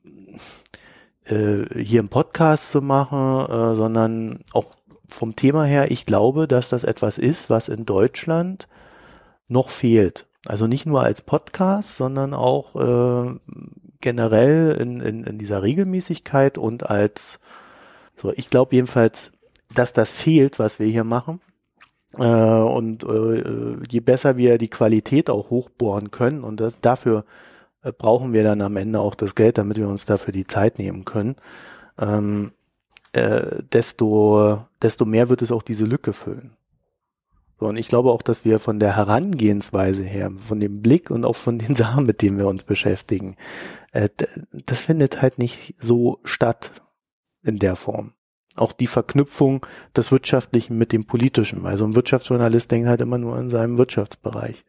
[1.25, 4.73] äh, hier einen Podcast zu machen, äh, sondern auch
[5.07, 8.67] vom Thema her, ich glaube, dass das etwas ist, was in Deutschland
[9.47, 10.27] noch fehlt.
[10.47, 13.35] Also nicht nur als Podcast, sondern auch äh,
[14.01, 17.39] generell in, in, in dieser Regelmäßigkeit und als,
[18.15, 19.31] so ich glaube jedenfalls,
[19.73, 21.41] dass das fehlt, was wir hier machen.
[22.17, 27.25] Äh, und äh, je besser wir die Qualität auch hochbohren können und das, dafür
[27.83, 30.79] äh, brauchen wir dann am Ende auch das Geld, damit wir uns dafür die Zeit
[30.79, 31.35] nehmen können,
[31.99, 32.51] ähm,
[33.13, 36.55] äh, desto, desto mehr wird es auch diese Lücke füllen.
[37.59, 41.25] So, und ich glaube auch, dass wir von der Herangehensweise her, von dem Blick und
[41.25, 43.35] auch von den Sachen, mit denen wir uns beschäftigen,
[43.91, 44.09] äh,
[44.51, 46.71] das findet halt nicht so statt
[47.43, 48.14] in der Form
[48.55, 53.17] auch die Verknüpfung des Wirtschaftlichen mit dem Politischen, weil so ein Wirtschaftsjournalist denkt halt immer
[53.17, 54.63] nur in seinem Wirtschaftsbereich.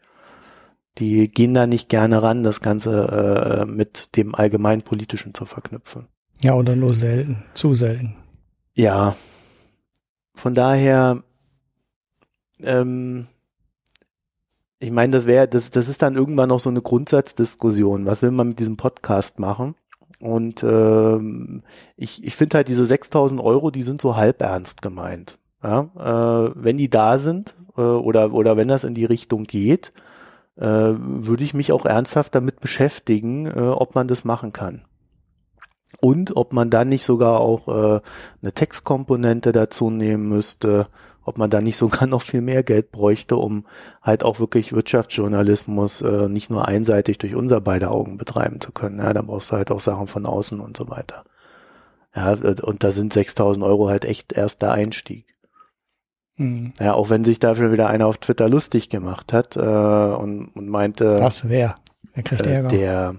[0.98, 6.08] Die gehen da nicht gerne ran, das Ganze äh, mit dem allgemein Politischen zu verknüpfen.
[6.42, 8.16] Ja, oder nur selten, zu selten.
[8.74, 9.16] Ja.
[10.34, 11.22] Von daher,
[12.62, 13.26] ähm,
[14.78, 18.06] ich meine, das wäre, das, das ist dann irgendwann noch so eine Grundsatzdiskussion.
[18.06, 19.74] Was will man mit diesem Podcast machen?
[20.20, 21.62] Und ähm,
[21.96, 25.38] ich, ich finde halt diese 6000 Euro, die sind so halb ernst gemeint.
[25.62, 25.90] Ja?
[25.96, 29.92] Äh, wenn die da sind äh, oder, oder wenn das in die Richtung geht,
[30.56, 34.82] äh, würde ich mich auch ernsthaft damit beschäftigen, äh, ob man das machen kann.
[36.00, 38.00] Und ob man dann nicht sogar auch äh,
[38.42, 40.88] eine Textkomponente dazu nehmen müsste,
[41.26, 43.66] ob man da nicht sogar noch viel mehr Geld bräuchte, um
[44.00, 48.98] halt auch wirklich Wirtschaftsjournalismus äh, nicht nur einseitig durch unser beide Augen betreiben zu können.
[48.98, 51.24] Ja, da brauchst du halt auch Sachen von außen und so weiter.
[52.14, 55.36] Ja, und da sind 6000 Euro halt echt erst der Einstieg.
[56.36, 56.72] Mhm.
[56.80, 60.68] Ja, auch wenn sich dafür wieder einer auf Twitter lustig gemacht hat äh, und, und
[60.68, 61.20] meinte.
[61.20, 61.74] Was, wer?
[62.14, 63.16] Wer kriegt äh, Der,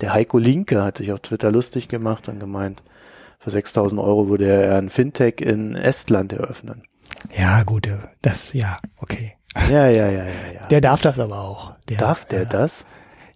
[0.00, 2.82] der Heiko Linke hat sich auf Twitter lustig gemacht und gemeint,
[3.38, 6.84] für 6000 Euro würde er ein Fintech in Estland eröffnen.
[7.36, 7.88] Ja, gut,
[8.22, 9.36] das, ja, okay.
[9.68, 10.66] Ja, ja, ja, ja, ja.
[10.70, 11.72] Der darf das aber auch.
[11.88, 12.86] Der, darf der äh, das?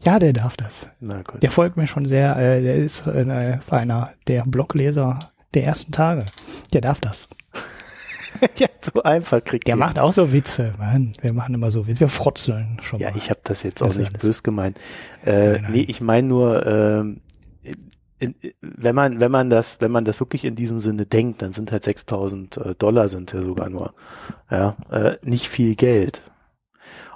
[0.05, 0.87] Ja, der darf das.
[1.01, 1.43] Na gut.
[1.43, 5.18] Der folgt mir schon sehr, äh, der ist äh, einer der Blogleser
[5.55, 6.26] der ersten Tage.
[6.72, 7.28] Der darf das.
[8.59, 11.12] ja, so einfach kriegt Der macht auch so Witze, Mann.
[11.20, 12.01] Wir machen immer so Witze.
[12.01, 13.16] Wir frotzeln schon ja, mal.
[13.16, 14.78] Ja, ich habe das jetzt das auch nicht bös gemeint.
[15.24, 15.72] Äh, nein, nein.
[15.72, 17.20] Nee, ich meine nur, ähm,
[18.18, 21.52] in, wenn man, wenn man das, wenn man das wirklich in diesem Sinne denkt, dann
[21.52, 23.94] sind halt 6000 äh, Dollar sind ja sogar nur,
[24.50, 26.22] ja, äh, nicht viel Geld.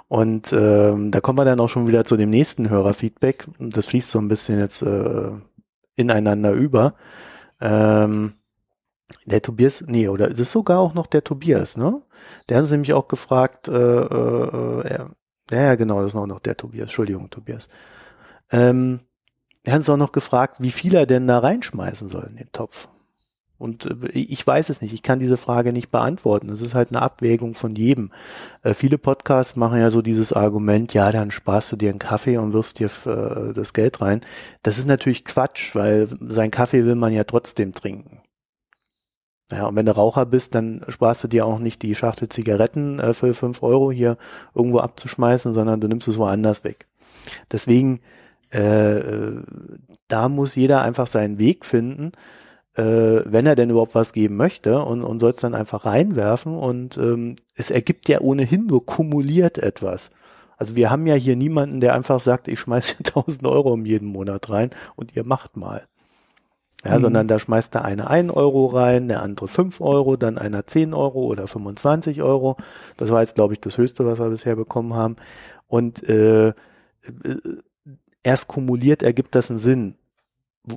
[0.07, 3.47] Und ähm, da kommen wir dann auch schon wieder zu dem nächsten Hörerfeedback.
[3.59, 5.31] Das fließt so ein bisschen jetzt äh,
[5.95, 6.95] ineinander über.
[7.61, 8.33] Ähm,
[9.25, 12.01] der Tobias, nee, oder ist es sogar auch noch der Tobias, ne?
[12.47, 15.09] Der hat uns nämlich auch gefragt, äh, äh, äh, ja,
[15.51, 16.83] ja, genau, das ist auch noch der Tobias.
[16.83, 17.69] Entschuldigung, Tobias.
[18.51, 19.01] Ähm,
[19.63, 22.51] er hat uns auch noch gefragt, wie viel er denn da reinschmeißen soll in den
[22.51, 22.87] Topf.
[23.59, 26.49] Und äh, ich weiß es nicht, ich kann diese Frage nicht beantworten.
[26.49, 28.11] Es ist halt eine Abwägung von jedem.
[28.63, 32.37] Äh, viele Podcasts machen ja so dieses Argument, ja, dann sparst du dir einen Kaffee
[32.37, 34.21] und wirfst dir äh, das Geld rein.
[34.63, 38.21] Das ist natürlich Quatsch, weil sein Kaffee will man ja trotzdem trinken.
[39.51, 42.99] Ja, und wenn du Raucher bist, dann sparst du dir auch nicht die Schachtel Zigaretten
[42.99, 44.17] äh, für fünf Euro hier
[44.53, 46.87] irgendwo abzuschmeißen, sondern du nimmst es woanders weg.
[47.51, 47.99] Deswegen,
[48.51, 49.01] äh,
[50.07, 52.11] da muss jeder einfach seinen Weg finden
[52.79, 56.55] äh, wenn er denn überhaupt was geben möchte und, und soll es dann einfach reinwerfen
[56.55, 60.11] und ähm, es ergibt ja ohnehin nur kumuliert etwas.
[60.57, 64.07] Also wir haben ja hier niemanden, der einfach sagt, ich schmeiße 1000 Euro um jeden
[64.07, 65.83] Monat rein und ihr macht mal.
[66.85, 67.01] Ja, mhm.
[67.01, 70.93] sondern da schmeißt der eine 1 Euro rein, der andere 5 Euro, dann einer 10
[70.93, 72.55] Euro oder 25 Euro.
[72.95, 75.17] Das war jetzt, glaube ich, das Höchste, was wir bisher bekommen haben.
[75.67, 76.53] Und äh, äh
[78.23, 79.95] erst kumuliert ergibt das einen Sinn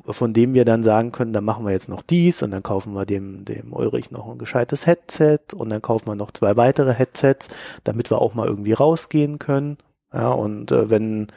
[0.09, 2.95] von dem wir dann sagen können, dann machen wir jetzt noch dies und dann kaufen
[2.95, 6.95] wir dem, dem Ulrich noch ein gescheites Headset und dann kaufen wir noch zwei weitere
[6.95, 7.49] Headsets,
[7.85, 9.79] damit wir auch mal irgendwie rausgehen können.
[10.13, 11.29] Ja, und äh, wenn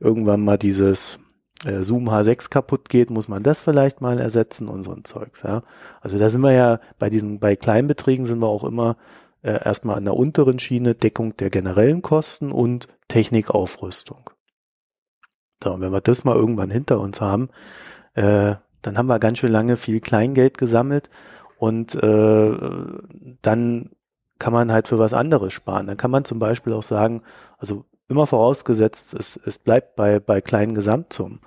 [0.00, 1.20] irgendwann mal dieses
[1.64, 5.42] äh, Zoom H6 kaputt geht, muss man das vielleicht mal ersetzen und so ein Zeugs,
[5.42, 5.62] ja.
[6.00, 8.96] Also da sind wir ja bei diesen, bei Kleinbeträgen sind wir auch immer
[9.42, 14.31] äh, erstmal an der unteren Schiene Deckung der generellen Kosten und Technikaufrüstung.
[15.62, 17.48] So, und wenn wir das mal irgendwann hinter uns haben,
[18.14, 21.08] äh, dann haben wir ganz schön lange viel Kleingeld gesammelt
[21.58, 22.56] und äh,
[23.42, 23.90] dann
[24.38, 25.86] kann man halt für was anderes sparen.
[25.86, 27.22] Dann kann man zum Beispiel auch sagen,
[27.58, 31.40] also immer vorausgesetzt, es, es bleibt bei, bei kleinen Gesamtsummen.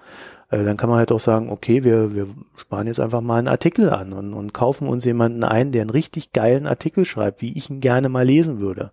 [0.49, 3.49] Äh, dann kann man halt auch sagen, okay, wir, wir sparen jetzt einfach mal einen
[3.49, 7.57] Artikel an und, und kaufen uns jemanden ein, der einen richtig geilen Artikel schreibt, wie
[7.57, 8.91] ich ihn gerne mal lesen würde.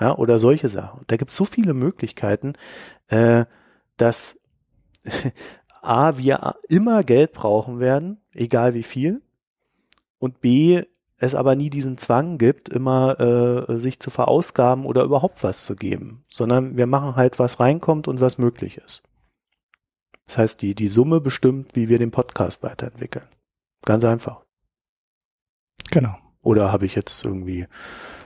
[0.00, 1.00] Ja, oder solche Sachen.
[1.06, 2.54] Da gibt es so viele Möglichkeiten,
[3.08, 3.44] äh,
[3.96, 4.38] dass
[5.82, 9.22] A, wir immer Geld brauchen werden, egal wie viel.
[10.18, 10.84] Und B,
[11.18, 15.76] es aber nie diesen Zwang gibt, immer äh, sich zu verausgaben oder überhaupt was zu
[15.76, 19.02] geben, sondern wir machen halt, was reinkommt und was möglich ist.
[20.26, 23.26] Das heißt, die, die Summe bestimmt, wie wir den Podcast weiterentwickeln.
[23.84, 24.44] Ganz einfach.
[25.90, 26.16] Genau.
[26.42, 27.66] Oder habe ich jetzt irgendwie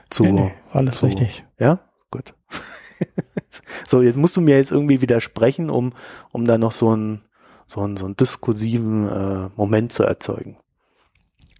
[0.09, 0.23] zu.
[0.23, 1.45] Nee, nee, alles zu, richtig.
[1.59, 1.79] Ja?
[2.09, 2.33] Gut.
[3.87, 5.93] so, jetzt musst du mir jetzt irgendwie widersprechen, um,
[6.31, 7.21] um da noch so ein
[7.67, 10.57] so einen, so einen diskursiven äh, Moment zu erzeugen.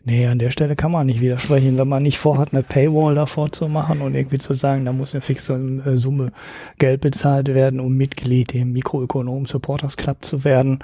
[0.06, 3.52] Nee, an der Stelle kann man nicht widersprechen, wenn man nicht vorhat, eine Paywall davor
[3.52, 6.32] zu machen und irgendwie zu sagen, da muss eine fixe äh, Summe
[6.78, 10.80] Geld bezahlt werden, um Mitglied im Mikroökonom Supporters Club zu werden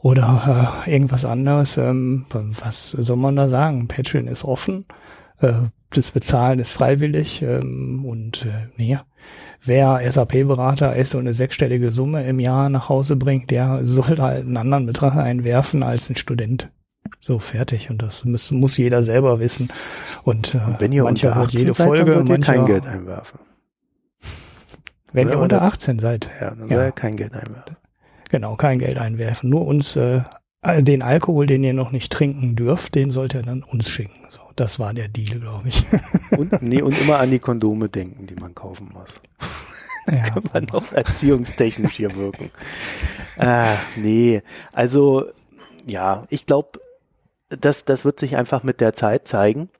[0.00, 1.76] oder äh, irgendwas anderes.
[1.76, 3.86] Ähm, was soll man da sagen?
[3.86, 4.86] Patreon ist offen,
[5.38, 8.98] das Bezahlen ist freiwillig ähm, und äh, nee,
[9.62, 14.46] wer SAP-Berater ist und eine sechsstellige Summe im Jahr nach Hause bringt, der sollte halt
[14.46, 16.70] einen anderen Betrag einwerfen als ein Student.
[17.20, 19.68] So fertig und das muss, muss jeder selber wissen.
[20.24, 22.86] Und, äh, und wenn ihr mancher unter 18 jede seid, Folge, dann mancher, kein Geld
[22.86, 23.40] einwerfen.
[25.12, 26.28] Wenn Oder ihr unter 18 seid.
[26.40, 26.76] Ja, dann ja.
[26.76, 27.76] soll ihr kein Geld einwerfen.
[28.30, 29.48] Genau, kein Geld einwerfen.
[29.48, 30.22] Nur uns äh,
[30.80, 34.23] den Alkohol, den ihr noch nicht trinken dürft, den sollt ihr dann uns schicken.
[34.56, 35.84] Das war der Deal, glaube ich.
[36.38, 39.10] Und, nee, und immer an die Kondome denken, die man kaufen muss.
[40.06, 42.50] Ja, kann man noch erziehungstechnisch hier wirken.
[43.38, 45.30] Ah, nee, also
[45.86, 46.78] ja, ich glaube,
[47.48, 49.70] das, das wird sich einfach mit der Zeit zeigen.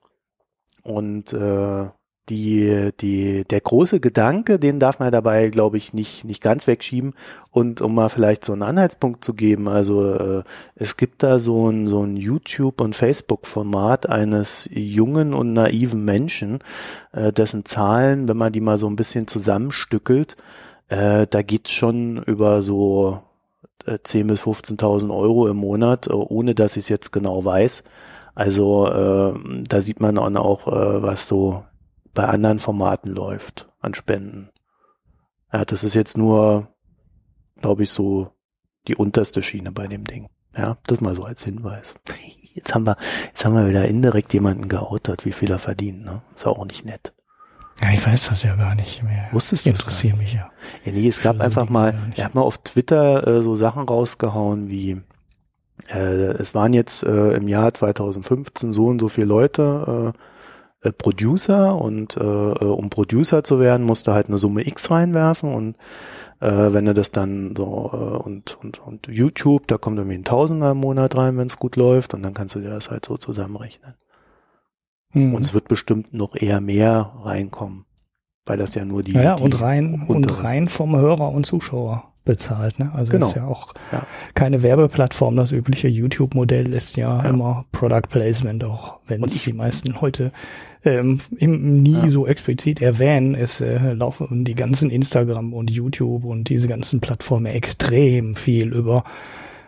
[0.81, 1.89] Und äh,
[2.29, 7.13] die, die, der große Gedanke, den darf man dabei, glaube ich, nicht, nicht ganz wegschieben.
[7.51, 10.43] Und um mal vielleicht so einen Anhaltspunkt zu geben, also äh,
[10.75, 16.59] es gibt da so ein, so ein YouTube- und Facebook-Format eines jungen und naiven Menschen,
[17.11, 20.35] äh, dessen Zahlen, wenn man die mal so ein bisschen zusammenstückelt,
[20.89, 23.21] äh, da geht's schon über so
[23.85, 27.83] äh, 10.000 bis 15.000 Euro im Monat, äh, ohne dass ich es jetzt genau weiß.
[28.33, 31.63] Also äh, da sieht man auch, äh, was so
[32.15, 34.49] bei anderen Formaten läuft an Spenden.
[35.53, 36.69] Ja, das ist jetzt nur,
[37.61, 38.31] glaube ich, so
[38.87, 40.27] die unterste Schiene bei dem Ding.
[40.57, 41.95] Ja, das mal so als Hinweis.
[42.55, 42.95] Jetzt haben wir,
[43.33, 46.21] jetzt haben wir wieder indirekt jemanden geoutet, wie viel er verdient, ne?
[46.33, 47.13] Ist auch nicht nett.
[47.81, 49.27] Ja, ich weiß das ja gar nicht mehr.
[49.33, 49.81] Wusstest du das?
[49.81, 50.49] Interessiert mich ja.
[50.85, 54.69] Ja, nee, es gab einfach mal, er hat mal auf Twitter äh, so Sachen rausgehauen
[54.69, 55.01] wie,
[55.89, 60.19] äh, es waren jetzt äh, im Jahr 2015 so und so viele Leute, äh,
[60.85, 64.91] äh, Producer und äh, äh, um Producer zu werden, musst du halt eine Summe X
[64.91, 65.75] reinwerfen und
[66.41, 70.23] äh, wenn du das dann so äh, und, und, und YouTube, da kommt irgendwie ein
[70.25, 73.05] Tausender im Monat rein, wenn es gut läuft und dann kannst du dir das halt
[73.05, 73.93] so zusammenrechnen.
[75.13, 75.33] Mhm.
[75.35, 77.85] Und es wird bestimmt noch eher mehr reinkommen,
[78.45, 79.13] weil das ja nur die.
[79.13, 82.11] Ja, die und rein und rein vom Hörer und Zuschauer.
[82.25, 82.79] bezahlt.
[82.79, 82.91] Ne?
[82.95, 83.27] Also Genau.
[83.27, 84.01] ist ja auch Ja.
[84.33, 85.35] keine Werbeplattform.
[85.35, 87.29] Das übliche YouTube-Modell ist ja, Ja.
[87.29, 90.31] immer Product Placement, auch wenn es die meisten heute
[90.85, 92.09] ähm, nie Ja.
[92.09, 93.35] so explizit erwähnen.
[93.35, 99.03] Es äh, laufen die ganzen Instagram und YouTube und diese ganzen Plattformen extrem viel über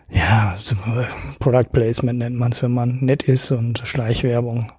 [0.10, 1.04] ja, äh,
[1.40, 4.72] Product Placement nennt man es, wenn man nett ist und Schleichwerbung,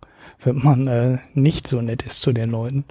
[0.42, 2.84] wenn man äh, nicht so nett ist zu den Leuten.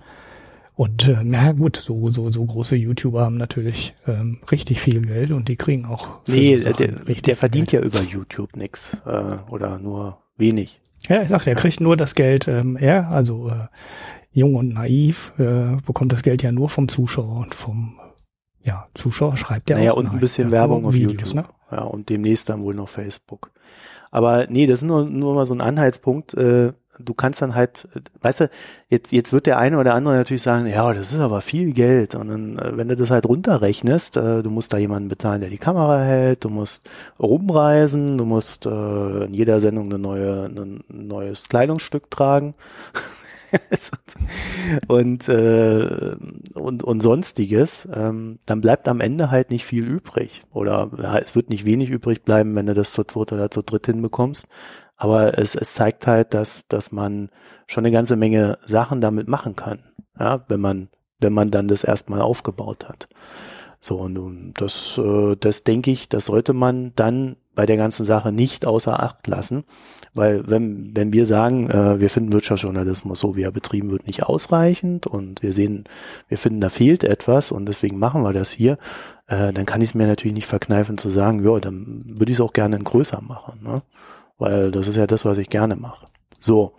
[0.76, 5.32] Und äh, na gut, so, so, so große YouTuber haben natürlich ähm, richtig viel Geld
[5.32, 6.10] und die kriegen auch.
[6.28, 7.84] Nee, so der, der verdient Geld.
[7.84, 10.80] ja über YouTube nix äh, oder nur wenig.
[11.08, 13.68] Ja, ich sag, er kriegt nur das Geld, ähm, er, also äh,
[14.32, 18.00] jung und naiv, äh, bekommt das Geld ja nur vom Zuschauer und vom
[18.64, 21.36] ja, Zuschauer schreibt ja naja, auch und ein bisschen Werbung auf Videos, YouTube.
[21.36, 21.45] Ne?
[21.72, 23.52] Ja, und demnächst dann wohl noch Facebook.
[24.12, 26.34] Aber nee, das ist nur, nur mal so ein Anhaltspunkt.
[26.34, 27.88] Äh, du kannst dann halt,
[28.22, 28.50] weißt du,
[28.89, 32.16] jetzt, jetzt wird der eine oder andere natürlich sagen, ja, das ist aber viel Geld.
[32.16, 35.50] Und dann, äh, wenn du das halt runterrechnest, äh, du musst da jemanden bezahlen, der
[35.50, 36.89] die Kamera hält, du musst
[37.20, 42.56] rumreisen, du musst äh, in jeder Sendung eine neue, ein neues Kleidungsstück tragen.
[44.88, 46.16] und, äh,
[46.54, 50.41] und, und sonstiges, ähm, dann bleibt am Ende halt nicht viel übrig.
[50.54, 53.62] Oder ja, es wird nicht wenig übrig bleiben, wenn du das zu zweit oder zu
[53.62, 54.48] dritt hinbekommst.
[54.98, 57.30] Aber es, es zeigt halt, dass, dass man
[57.68, 59.80] schon eine ganze Menge Sachen damit machen kann.
[60.20, 60.89] Ja, wenn man,
[61.20, 63.08] wenn man dann das erstmal aufgebaut hat.
[63.80, 68.32] So, und das, äh, das denke ich, das sollte man dann bei der ganzen Sache
[68.32, 69.64] nicht außer Acht lassen,
[70.14, 74.24] weil wenn, wenn wir sagen, äh, wir finden Wirtschaftsjournalismus so, wie er betrieben wird, nicht
[74.24, 75.86] ausreichend und wir sehen,
[76.28, 78.78] wir finden, da fehlt etwas und deswegen machen wir das hier,
[79.28, 82.38] äh, dann kann ich es mir natürlich nicht verkneifen zu sagen, ja, dann würde ich
[82.38, 83.82] es auch gerne in größer machen, ne?
[84.38, 86.05] Weil das ist ja das, was ich gerne mache.
[86.39, 86.73] So,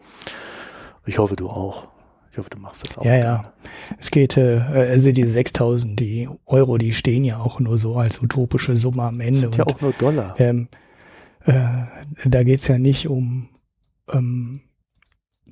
[1.06, 1.88] ich hoffe, du auch.
[2.30, 3.04] Ich hoffe, du machst das auch.
[3.04, 3.52] Ja, ja.
[3.98, 8.22] Es geht, äh, also die 6000, die Euro, die stehen ja auch nur so als
[8.22, 9.40] utopische Summe am Das Ende.
[9.40, 10.34] sind ja und auch nur Dollar.
[10.38, 10.68] ähm,
[11.44, 11.62] äh,
[12.26, 13.48] da geht's ja nicht um
[14.12, 14.60] ähm,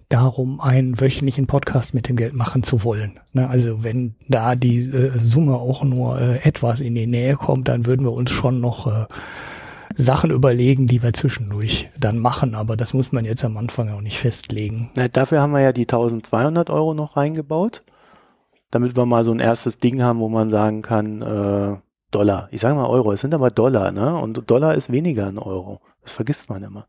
[0.09, 3.18] darum, einen wöchentlichen Podcast mit dem Geld machen zu wollen.
[3.32, 3.48] Ne?
[3.48, 7.86] Also wenn da die äh, Summe auch nur äh, etwas in die Nähe kommt, dann
[7.86, 9.07] würden wir uns schon noch äh,
[9.99, 12.55] Sachen überlegen, die wir zwischendurch dann machen.
[12.55, 14.90] Aber das muss man jetzt am Anfang auch nicht festlegen.
[14.94, 17.82] Na, dafür haben wir ja die 1200 Euro noch reingebaut,
[18.70, 21.76] damit wir mal so ein erstes Ding haben, wo man sagen kann, äh,
[22.11, 22.49] Dollar.
[22.53, 24.16] Ich sage mal Euro, es sind aber Dollar, ne?
[24.16, 25.80] Und Dollar ist weniger ein Euro.
[26.03, 26.86] Das vergisst man immer.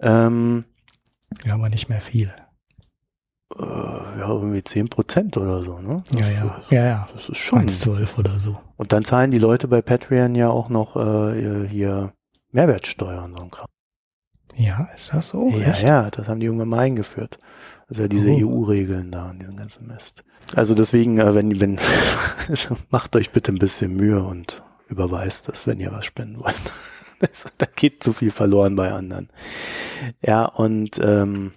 [0.00, 0.64] Ähm,
[1.44, 2.32] Ja, aber nicht mehr viel.
[3.58, 6.04] äh, ja, irgendwie 10 Prozent oder so, ne?
[6.10, 7.08] Das, Ja, ja, ja, ja.
[7.12, 7.66] Das ist schon.
[7.66, 8.58] 1,12 oder so.
[8.76, 12.12] Und dann zahlen die Leute bei Patreon ja auch noch äh, hier
[12.52, 13.66] Mehrwertsteuer und so ein Kram.
[14.56, 15.48] Ja, ist das so?
[15.50, 15.84] Ja, Echt?
[15.84, 17.38] ja, das haben die irgendwann mal eingeführt.
[17.88, 18.38] Also ja diese Oh.
[18.64, 20.24] EU-Regeln da und diesen ganzen Mist.
[20.54, 21.78] Also deswegen, äh, wenn, wenn,
[22.48, 26.54] also macht euch bitte ein bisschen Mühe und überweist das, wenn ihr was spenden wollt.
[27.20, 29.28] Das, da geht zu viel verloren bei anderen.
[30.24, 31.50] Ja, und ähm,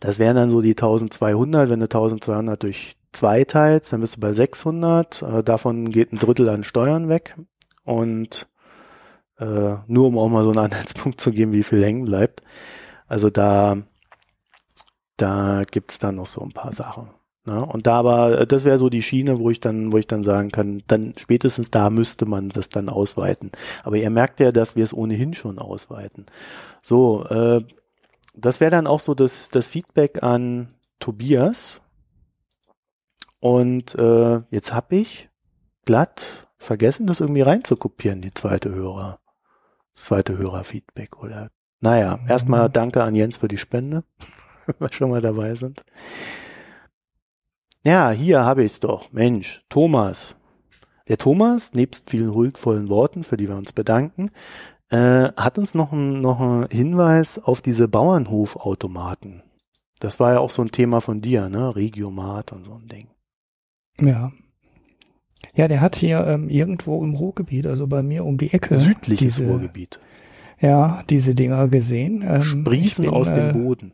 [0.00, 1.68] das wären dann so die 1200.
[1.68, 5.20] Wenn du 1200 durch zwei teilst, dann bist du bei 600.
[5.20, 7.36] Äh, davon geht ein Drittel an Steuern weg.
[7.84, 8.48] Und
[9.42, 12.42] äh, nur um auch mal so einen Anhaltspunkt zu geben, wie viel hängen bleibt.
[13.06, 13.78] Also da,
[15.16, 17.10] da gibt's dann noch so ein paar Sachen.
[17.44, 17.64] Ne?
[17.64, 20.50] Und da aber, das wäre so die Schiene, wo ich dann, wo ich dann sagen
[20.50, 23.50] kann, dann spätestens da müsste man das dann ausweiten.
[23.82, 26.26] Aber ihr merkt ja, dass wir es ohnehin schon ausweiten.
[26.80, 27.62] So, äh,
[28.34, 31.80] das wäre dann auch so das, das Feedback an Tobias.
[33.40, 35.28] Und äh, jetzt habe ich
[35.84, 39.18] glatt vergessen, das irgendwie reinzukopieren, die zweite Hörer,
[39.94, 41.50] das zweite Hörerfeedback oder.
[41.80, 42.28] Naja, Mhm.
[42.30, 44.04] erstmal danke an Jens für die Spende,
[44.66, 45.82] wenn wir schon mal dabei sind.
[47.84, 49.12] Ja, hier habe ich's doch.
[49.12, 50.36] Mensch, Thomas.
[51.08, 54.30] Der Thomas, nebst vielen huldvollen Worten, für die wir uns bedanken,
[54.90, 59.42] äh, hat uns noch einen noch einen Hinweis auf diese Bauernhofautomaten.
[59.98, 61.74] Das war ja auch so ein Thema von dir, ne?
[61.74, 63.08] Regiomat und so ein Ding.
[64.00, 64.32] Ja.
[65.54, 69.36] Ja, der hat hier ähm, irgendwo im Ruhrgebiet, also bei mir um die Ecke, Südliches
[69.36, 70.00] diese, Ruhrgebiet.
[70.60, 72.24] ja, diese Dinger gesehen.
[72.26, 73.92] Ähm, Sprießen bin, aus äh, dem Boden.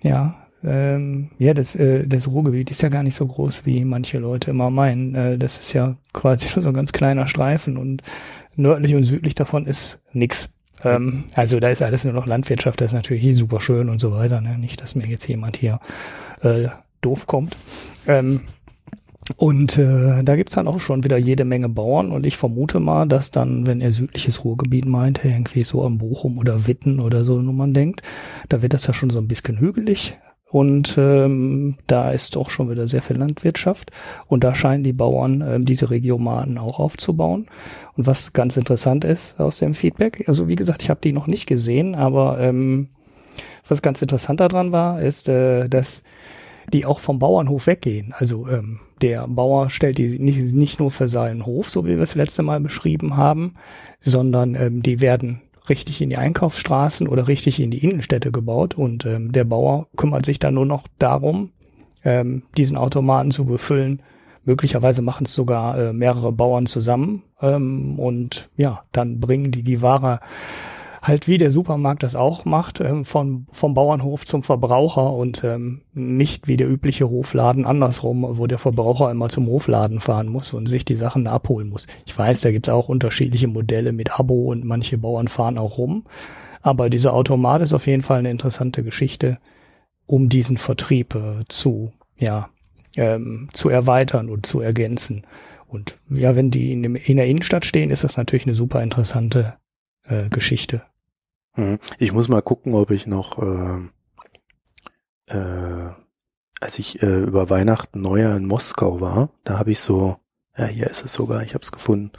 [0.00, 4.18] Ja, ähm, ja, das, äh, das Ruhrgebiet ist ja gar nicht so groß, wie manche
[4.18, 5.14] Leute immer meinen.
[5.14, 8.02] Äh, das ist ja quasi nur so ein ganz kleiner Streifen und
[8.56, 10.54] nördlich und südlich davon ist nix.
[10.84, 14.12] Ähm, also da ist alles nur noch Landwirtschaft, das ist natürlich super schön und so
[14.12, 14.40] weiter.
[14.40, 14.58] Ne?
[14.58, 15.80] Nicht, dass mir jetzt jemand hier
[16.42, 16.68] äh,
[17.00, 17.56] doof kommt.
[18.06, 18.42] Ähm,
[19.36, 23.06] und äh, da gibt's dann auch schon wieder jede Menge Bauern und ich vermute mal,
[23.06, 27.36] dass dann, wenn er südliches Ruhrgebiet meint, irgendwie so an Bochum oder Witten oder so,
[27.36, 28.02] wo man denkt,
[28.48, 30.16] da wird das ja schon so ein bisschen hügelig.
[30.50, 33.90] Und ähm, da ist auch schon wieder sehr viel Landwirtschaft.
[34.28, 37.48] Und da scheinen die Bauern ähm, diese Regiomaten auch aufzubauen.
[37.96, 41.26] Und was ganz interessant ist aus dem Feedback, also wie gesagt, ich habe die noch
[41.26, 42.88] nicht gesehen, aber ähm,
[43.68, 46.02] was ganz interessant daran war, ist, äh, dass
[46.72, 48.14] die auch vom Bauernhof weggehen.
[48.16, 52.02] Also ähm, der Bauer stellt die nicht, nicht nur für seinen Hof, so wie wir
[52.02, 53.54] es letzte Mal beschrieben haben,
[54.00, 59.04] sondern ähm, die werden richtig in die Einkaufsstraßen oder richtig in die Innenstädte gebaut und
[59.04, 61.50] ähm, der Bauer kümmert sich dann nur noch darum,
[62.04, 64.02] ähm, diesen Automaten zu befüllen.
[64.44, 69.82] Möglicherweise machen es sogar äh, mehrere Bauern zusammen ähm, und ja, dann bringen die die
[69.82, 70.20] Ware
[71.08, 75.82] halt wie der Supermarkt das auch macht, ähm, von, vom Bauernhof zum Verbraucher und ähm,
[75.94, 80.66] nicht wie der übliche Hofladen andersrum, wo der Verbraucher immer zum Hofladen fahren muss und
[80.66, 81.86] sich die Sachen abholen muss.
[82.06, 86.04] Ich weiß, da gibt's auch unterschiedliche Modelle mit Abo und manche Bauern fahren auch rum.
[86.62, 89.38] Aber dieser Automat ist auf jeden Fall eine interessante Geschichte,
[90.06, 92.50] um diesen Vertrieb äh, zu, ja,
[92.96, 95.26] ähm, zu erweitern und zu ergänzen.
[95.66, 99.56] Und ja, wenn die in, in der Innenstadt stehen, ist das natürlich eine super interessante
[100.04, 100.82] äh, Geschichte.
[101.58, 101.80] Hm.
[101.98, 103.80] Ich muss mal gucken, ob ich noch, äh,
[105.26, 105.90] äh,
[106.60, 110.18] als ich äh, über Weihnachten Neujahr in Moskau war, da habe ich so,
[110.56, 112.12] ja, hier ist es sogar, ich habe es gefunden.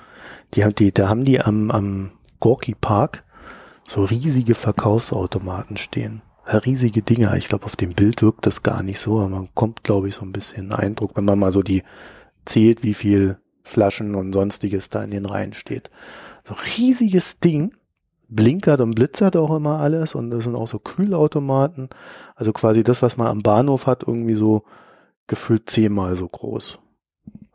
[0.53, 2.11] Die haben die, da haben die am, am
[2.41, 3.23] Gorki Park
[3.87, 6.21] so riesige Verkaufsautomaten stehen.
[6.45, 7.37] riesige Dinger.
[7.37, 10.15] Ich glaube, auf dem Bild wirkt das gar nicht so, aber man kommt, glaube ich,
[10.15, 11.83] so ein bisschen Eindruck, wenn man mal so die
[12.43, 15.89] zählt, wie viel Flaschen und sonstiges da in den Reihen steht.
[16.43, 17.71] So riesiges Ding
[18.29, 21.89] blinkert und blitzert auch immer alles und das sind auch so Kühlautomaten.
[22.35, 24.63] Also quasi das, was man am Bahnhof hat, irgendwie so
[25.27, 26.79] gefühlt zehnmal so groß.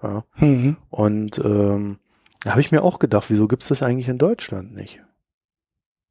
[0.02, 0.24] Ja.
[0.36, 0.76] Mhm.
[0.90, 1.98] Und ähm,
[2.42, 5.00] da habe ich mir auch gedacht, wieso gibt's das eigentlich in Deutschland nicht?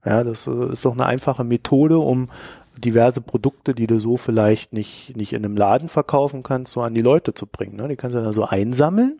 [0.06, 2.30] Ja, das äh, ist doch eine einfache Methode, um
[2.78, 6.94] diverse Produkte, die du so vielleicht nicht, nicht in einem Laden verkaufen kannst, so an
[6.94, 7.76] die Leute zu bringen.
[7.76, 7.88] Ne?
[7.88, 9.20] Die kannst du dann so einsammeln.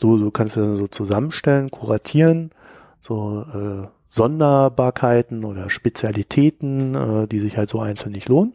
[0.00, 2.50] So, du kannst du dann so zusammenstellen, kuratieren,
[3.00, 8.54] so äh, Sonderbarkeiten oder Spezialitäten, äh, die sich halt so einzeln nicht lohnen.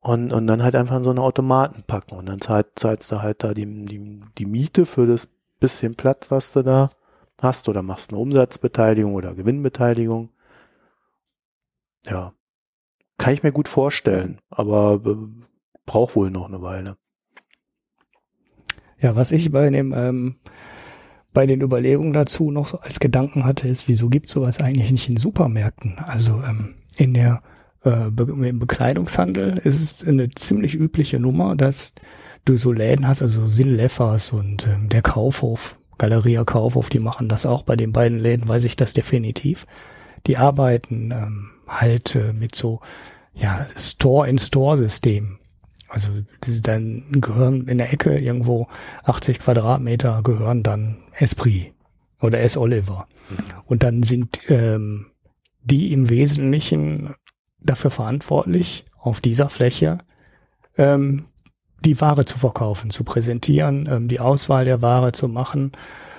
[0.00, 2.16] Und, und dann halt einfach in so eine Automaten packen.
[2.16, 6.30] Und dann zahlt, zahlst du halt da die, die, die Miete für das bisschen Platz,
[6.30, 6.90] was du da
[7.40, 10.30] hast, oder machst eine Umsatzbeteiligung oder Gewinnbeteiligung.
[12.06, 12.34] Ja.
[13.16, 15.16] Kann ich mir gut vorstellen, aber äh,
[15.86, 16.96] braucht wohl noch eine Weile.
[18.98, 20.36] Ja, was ich bei dem ähm,
[21.34, 25.08] bei den Überlegungen dazu noch so als Gedanken hatte, ist, wieso gibt sowas eigentlich nicht
[25.10, 25.98] in Supermärkten?
[25.98, 27.42] Also ähm, in der
[27.84, 31.92] äh, im Bekleidungshandel ist es eine ziemlich übliche Nummer, dass
[32.44, 37.46] du so Läden hast, also Sinleffers und ähm, der Kaufhof, Galeria Kaufhof, die machen das
[37.46, 37.62] auch.
[37.62, 39.66] Bei den beiden Läden weiß ich das definitiv.
[40.26, 42.80] Die arbeiten ähm, halt äh, mit so
[43.34, 45.38] ja Store-in-Store-System.
[45.94, 46.10] Also
[46.62, 48.66] dann gehören in der Ecke irgendwo
[49.04, 51.72] 80 Quadratmeter gehören dann Esprit
[52.20, 52.56] oder S.
[52.56, 53.06] Oliver.
[53.30, 53.36] Mhm.
[53.66, 55.06] Und dann sind ähm,
[55.62, 57.14] die im Wesentlichen
[57.60, 59.98] dafür verantwortlich, auf dieser Fläche
[60.76, 61.26] ähm,
[61.84, 65.70] die Ware zu verkaufen, zu präsentieren, ähm, die Auswahl der Ware zu machen.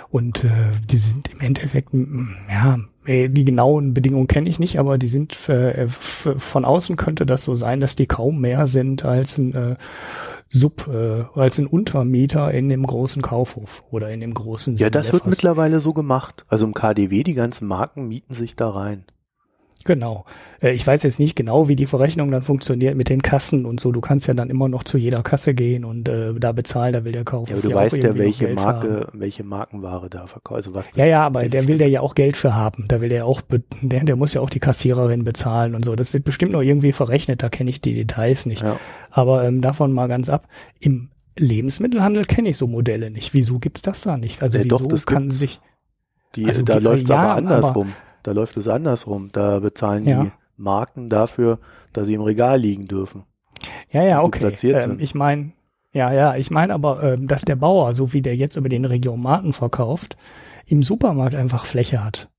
[0.10, 1.90] Und äh, die sind im Endeffekt,
[2.50, 7.44] ja, die genauen Bedingungen kenne ich nicht, aber die sind äh, von außen könnte das
[7.44, 9.76] so sein, dass die kaum mehr sind als ein äh,
[10.50, 14.78] Sub, äh, als ein Untermieter in dem großen Kaufhof oder in dem großen.
[14.78, 16.46] Ja, das wird mittlerweile so gemacht.
[16.48, 19.06] Also im KDW die ganzen Marken mieten sich da rein.
[19.86, 20.26] Genau.
[20.62, 23.80] Äh, ich weiß jetzt nicht genau, wie die Verrechnung dann funktioniert mit den Kassen und
[23.80, 23.92] so.
[23.92, 27.06] Du kannst ja dann immer noch zu jeder Kasse gehen und äh, da bezahlen, da
[27.06, 27.52] will der kaufen.
[27.52, 30.56] Ja, aber du weißt ja, welche Marke, welche Markenware da verkauft.
[30.58, 32.86] Also was ja, ja, aber der will der ja auch Geld für haben.
[32.88, 33.42] Da will der auch,
[33.82, 35.96] der, der muss ja auch die Kassiererin bezahlen und so.
[35.96, 37.44] Das wird bestimmt noch irgendwie verrechnet.
[37.44, 38.64] Da kenne ich die Details nicht.
[38.64, 38.78] Ja.
[39.12, 40.48] Aber ähm, davon mal ganz ab.
[40.80, 43.36] Im Lebensmittelhandel kenne ich so Modelle nicht.
[43.36, 44.42] Wieso gibt's das da nicht?
[44.42, 45.60] Also ja, wieso doch, das kann sich
[46.36, 47.88] die, also, da läuft es ja, aber andersrum.
[47.88, 49.30] Aber, da läuft es andersrum.
[49.32, 50.24] Da bezahlen ja.
[50.24, 51.60] die Marken dafür,
[51.94, 53.24] dass sie im Regal liegen dürfen.
[53.92, 54.54] Ja, ja, okay.
[54.64, 55.52] Ähm, ich meine,
[55.94, 58.86] ja, ja, ich meine aber, ähm, dass der Bauer, so wie der jetzt über den
[58.86, 60.18] Regionmaten verkauft,
[60.66, 62.30] im Supermarkt einfach Fläche hat.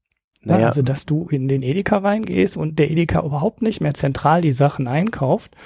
[0.43, 0.67] Naja.
[0.67, 4.53] Also, dass du in den Edeka reingehst und der Edeka überhaupt nicht mehr zentral die
[4.53, 5.57] Sachen einkauft,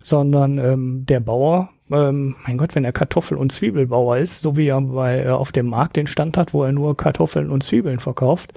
[0.00, 4.68] sondern ähm, der Bauer, ähm, mein Gott, wenn er Kartoffel- und Zwiebelbauer ist, so wie
[4.68, 7.98] er bei, äh, auf dem Markt den Stand hat, wo er nur Kartoffeln und Zwiebeln
[7.98, 8.54] verkauft,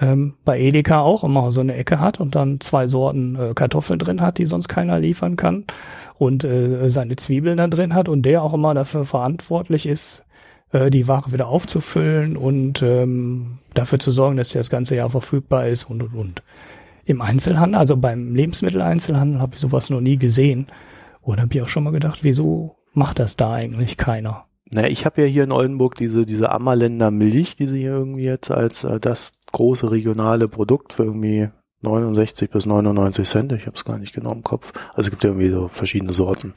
[0.00, 3.98] ähm, bei Edeka auch immer so eine Ecke hat und dann zwei Sorten äh, Kartoffeln
[3.98, 5.64] drin hat, die sonst keiner liefern kann
[6.18, 10.24] und äh, seine Zwiebeln da drin hat und der auch immer dafür verantwortlich ist,
[10.72, 15.10] äh, die Ware wieder aufzufüllen und ähm, dafür zu sorgen, dass sie das ganze Jahr
[15.10, 16.42] verfügbar ist und und und.
[17.04, 20.68] Im Einzelhandel, also beim Lebensmitteleinzelhandel habe ich sowas noch nie gesehen.
[21.20, 24.46] Und habe ich auch schon mal gedacht, wieso macht das da eigentlich keiner?
[24.72, 28.24] Naja, ich habe ja hier in Oldenburg diese, diese Ammerländer Milch, die sie hier irgendwie
[28.24, 31.50] jetzt als äh, das große regionale Produkt für irgendwie
[31.82, 34.72] 69 bis 99 Cent, ich habe es gar nicht genau im Kopf.
[34.90, 36.54] Also es gibt ja irgendwie so verschiedene Sorten.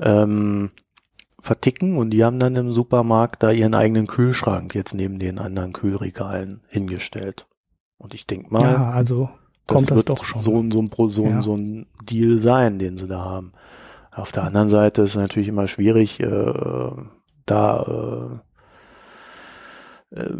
[0.00, 0.70] Ähm,
[1.40, 5.72] verticken und die haben dann im Supermarkt da ihren eigenen Kühlschrank jetzt neben den anderen
[5.72, 7.46] Kühlregalen hingestellt.
[7.96, 9.30] Und ich denk mal, ja, also
[9.66, 10.40] kommt das, das doch schon.
[10.40, 11.42] So, so, ein, so, ja.
[11.42, 13.52] so ein Deal sein, den sie da haben.
[14.12, 16.92] Auf der anderen Seite ist es natürlich immer schwierig, äh,
[17.46, 18.38] da äh,
[20.10, 20.30] äh,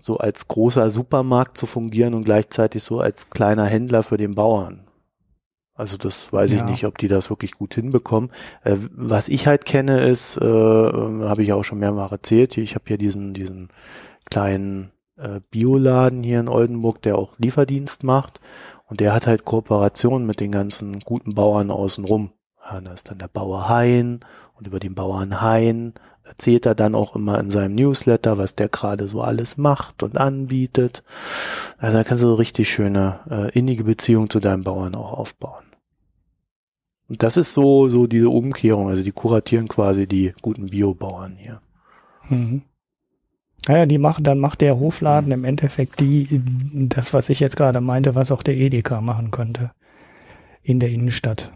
[0.00, 4.86] so als großer Supermarkt zu fungieren und gleichzeitig so als kleiner Händler für den Bauern.
[5.74, 6.58] Also das weiß ja.
[6.58, 8.30] ich nicht, ob die das wirklich gut hinbekommen.
[8.64, 12.84] Äh, was ich halt kenne ist, äh, habe ich auch schon mehrmals erzählt, ich habe
[12.86, 13.68] hier diesen, diesen
[14.30, 18.40] kleinen äh, Bioladen hier in Oldenburg, der auch Lieferdienst macht
[18.86, 22.32] und der hat halt Kooperationen mit den ganzen guten Bauern außenrum.
[22.64, 24.20] Ja, da ist dann der Bauer Hein
[24.54, 25.94] und über den Bauern Hein
[26.26, 30.16] erzählt er dann auch immer in seinem Newsletter, was der gerade so alles macht und
[30.16, 31.02] anbietet.
[31.78, 35.64] Also da kannst du so richtig schöne äh, innige Beziehung zu deinem Bauern auch aufbauen.
[37.08, 41.60] Und das ist so so diese Umkehrung, also die kuratieren quasi die guten Biobauern hier.
[42.28, 42.62] Mhm.
[43.68, 46.40] Naja, die machen, dann macht der Hofladen im Endeffekt die,
[46.88, 49.72] das, was ich jetzt gerade meinte, was auch der Edeka machen könnte.
[50.62, 51.52] In der Innenstadt.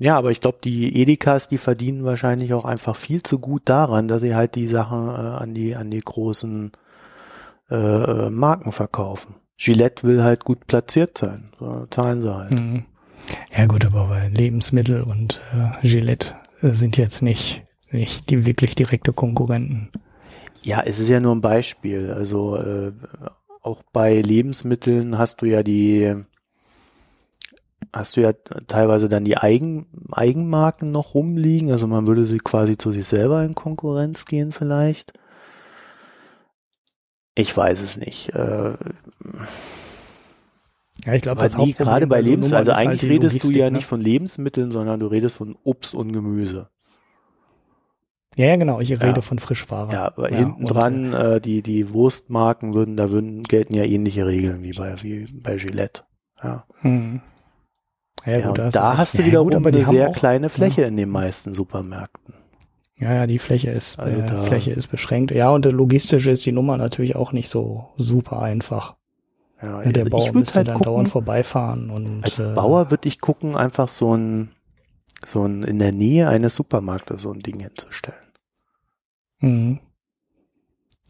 [0.00, 4.08] Ja, aber ich glaube, die Edekas, die verdienen wahrscheinlich auch einfach viel zu gut daran,
[4.08, 6.72] dass sie halt die Sachen äh, an die an die großen
[7.70, 9.36] äh, äh, Marken verkaufen.
[9.56, 12.52] Gillette will halt gut platziert sein, so zahlen sie halt.
[12.52, 12.84] Mhm.
[13.56, 19.12] Ja gut, aber weil Lebensmittel und äh, Gillette sind jetzt nicht nicht die wirklich direkte
[19.12, 19.90] Konkurrenten.
[20.62, 22.10] Ja, es ist ja nur ein Beispiel.
[22.10, 22.92] Also äh,
[23.62, 26.16] auch bei Lebensmitteln hast du ja die
[27.94, 28.32] hast du ja
[28.66, 31.70] teilweise dann die Eigen, Eigenmarken noch rumliegen.
[31.70, 35.12] Also man würde sie quasi zu sich selber in Konkurrenz gehen vielleicht.
[37.36, 38.30] Ich weiß es nicht.
[38.34, 38.74] Äh,
[41.04, 43.70] ja, ich glaube, das nie, gerade bei Lebensmitteln, also eigentlich halt redest Logistik, du ja
[43.70, 43.76] ne?
[43.76, 46.68] nicht von Lebensmitteln, sondern du redest von Obst und Gemüse.
[48.36, 49.20] Ja, ja, genau, ich rede ja.
[49.20, 49.92] von Frischware.
[49.92, 54.26] Ja, aber ja, hinten dran, äh, die, die Wurstmarken würden, da würden, gelten ja ähnliche
[54.26, 56.02] Regeln wie bei, wie bei Gillette.
[56.42, 56.64] Ja.
[56.80, 57.20] Hm.
[58.26, 61.10] Ja, gut, ja, da hast du wiederum gut, eine sehr auch, kleine Fläche in den
[61.10, 62.34] meisten Supermärkten.
[62.96, 65.30] Ja, ja, die Fläche ist, also äh, Fläche ist beschränkt.
[65.32, 68.96] Ja, und logistisch ist die Nummer natürlich auch nicht so super einfach.
[69.60, 72.24] Ja, ja der also Bauer müsste halt dann gucken, dauernd vorbeifahren und.
[72.24, 74.52] Als äh, Bauer würde ich gucken, einfach so ein,
[75.24, 78.18] so ein, in der Nähe eines Supermarktes so ein Ding hinzustellen.
[79.40, 79.80] Mhm.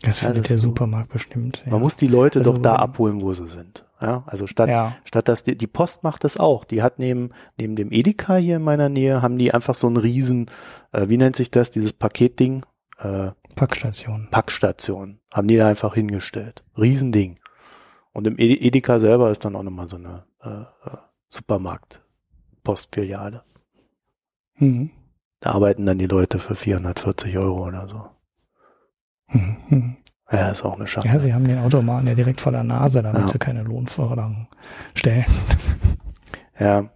[0.03, 1.63] Das findet ja, der so, Supermarkt bestimmt.
[1.65, 1.73] Ja.
[1.73, 3.85] Man muss die Leute also, doch da abholen, wo sie sind.
[4.05, 4.95] Ja, also statt, ja.
[5.05, 6.67] statt dass die, die Post macht das auch.
[6.67, 9.97] Die hat neben, neben dem Edeka hier in meiner Nähe, haben die einfach so einen
[9.97, 10.51] riesen,
[10.93, 12.67] äh, wie nennt sich das, dieses Paketding?
[12.99, 14.29] Äh, Packstation.
[14.31, 15.21] Packstation.
[15.33, 16.65] Haben die da einfach hingestellt.
[16.77, 17.37] Riesending.
[18.13, 20.99] Und im Edeka selber ist dann auch nochmal so eine äh, äh,
[21.31, 23.41] Supermarkt-Postfiliale.
[24.57, 24.91] Mhm.
[25.41, 28.05] Da arbeiten dann die Leute für 440 Euro oder so.
[29.29, 29.97] Mhm.
[30.35, 31.09] Ja, ist auch eine Schande.
[31.09, 33.29] Ja, sie haben den Automaten ja direkt vor der Nase, damit ja.
[33.29, 34.49] sie keine Lohnforderungen
[34.95, 35.25] stellen.
[36.57, 36.89] Ja,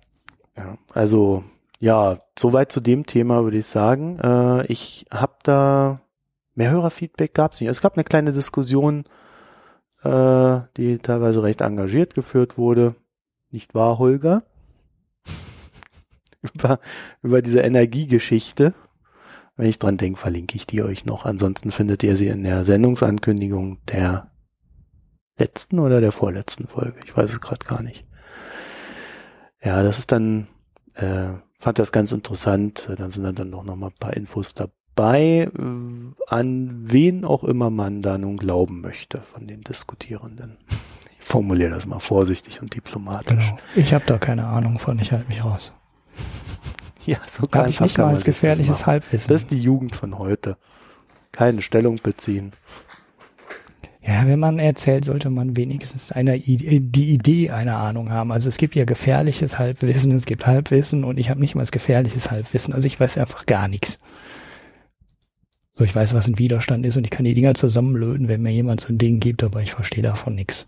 [0.57, 1.43] ja, also
[1.81, 4.19] ja, soweit zu dem Thema würde ich sagen.
[4.21, 6.01] Äh, ich habe da
[6.55, 7.69] mehr Hörerfeedback gab es nicht.
[7.69, 9.05] Es gab eine kleine Diskussion,
[10.03, 12.95] äh, die teilweise recht engagiert geführt wurde.
[13.51, 14.43] Nicht wahr, Holger?
[16.43, 16.81] über,
[17.23, 18.75] über diese Energiegeschichte.
[19.59, 21.25] Wenn ich dran denke, verlinke ich die euch noch.
[21.25, 24.31] Ansonsten findet ihr sie in der Sendungsankündigung der
[25.37, 27.01] letzten oder der vorletzten Folge.
[27.05, 28.07] Ich weiß es gerade gar nicht.
[29.61, 30.47] Ja, das ist dann,
[30.95, 32.89] äh, fand das ganz interessant.
[32.97, 37.71] Dann sind dann noch, noch mal ein paar Infos dabei, äh, an wen auch immer
[37.71, 40.57] man da nun glauben möchte von den Diskutierenden.
[41.21, 43.51] Ich formuliere das mal vorsichtig und diplomatisch.
[43.51, 43.59] Genau.
[43.77, 45.75] Ich habe da keine Ahnung von, ich halte mich raus.
[47.09, 49.29] Ja, so kann ich nicht mal als gefährliches Halbwissen.
[49.29, 50.59] Das ist die Jugend von heute.
[51.33, 52.53] Keine Stellung beziehen.
[54.03, 58.31] Ja, wenn man erzählt, sollte man wenigstens eine Idee, die Idee einer Ahnung haben.
[58.31, 61.73] Also es gibt ja gefährliches Halbwissen, es gibt Halbwissen und ich habe nicht mal das
[61.73, 62.75] gefährliches Halbwissen.
[62.75, 63.99] Also ich weiß einfach gar nichts.
[65.79, 68.53] So, ich weiß, was ein Widerstand ist und ich kann die Dinger zusammenlöten, wenn mir
[68.53, 70.67] jemand so ein Ding gibt, aber ich verstehe davon nichts.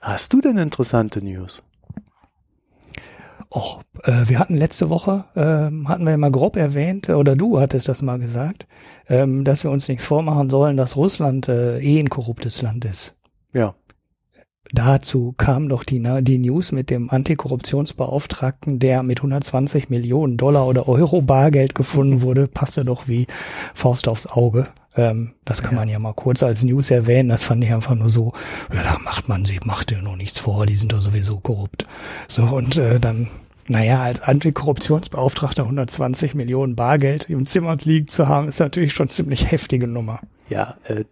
[0.00, 1.62] Hast du denn interessante News?
[3.54, 7.60] Och, äh, wir hatten letzte Woche, ähm, hatten wir ja mal grob erwähnt, oder du
[7.60, 8.66] hattest das mal gesagt,
[9.08, 13.16] ähm, dass wir uns nichts vormachen sollen, dass Russland äh, eh ein korruptes Land ist.
[13.52, 13.76] Ja.
[14.72, 20.88] dazu kam doch die, die News mit dem Antikorruptionsbeauftragten, der mit 120 Millionen Dollar oder
[20.88, 23.28] Euro Bargeld gefunden wurde, passte doch wie
[23.72, 24.66] Faust aufs Auge.
[24.96, 25.80] Ähm, das kann ja.
[25.80, 27.28] man ja mal kurz als News erwähnen.
[27.28, 28.32] Das fand ich einfach nur so,
[28.70, 31.86] da macht man sich, macht dir noch nichts vor, die sind doch sowieso korrupt.
[32.26, 33.28] So, und äh, dann
[33.68, 39.50] naja, als Antikorruptionsbeauftragter 120 Millionen Bargeld im Zimmer liegen zu haben, ist natürlich schon ziemlich
[39.50, 40.20] heftige Nummer.
[40.48, 41.04] Ja, äh,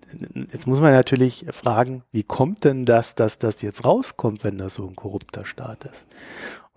[0.53, 4.74] jetzt muss man natürlich fragen, wie kommt denn das, dass das jetzt rauskommt, wenn das
[4.74, 6.07] so ein korrupter Staat ist?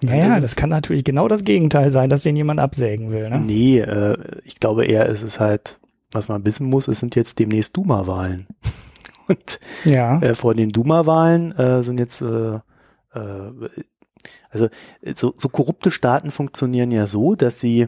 [0.01, 3.29] naja, das, das kann natürlich genau das Gegenteil sein, dass den jemand absägen will.
[3.29, 3.39] Ne?
[3.39, 5.79] Nee, äh, ich glaube eher, ist es halt,
[6.11, 8.47] was man wissen muss, es sind jetzt demnächst Duma-Wahlen.
[9.27, 10.19] Und ja.
[10.21, 13.51] äh, vor den Duma-Wahlen äh, sind jetzt äh, äh,
[14.49, 14.69] also
[15.15, 17.87] so, so korrupte Staaten funktionieren ja so, dass sie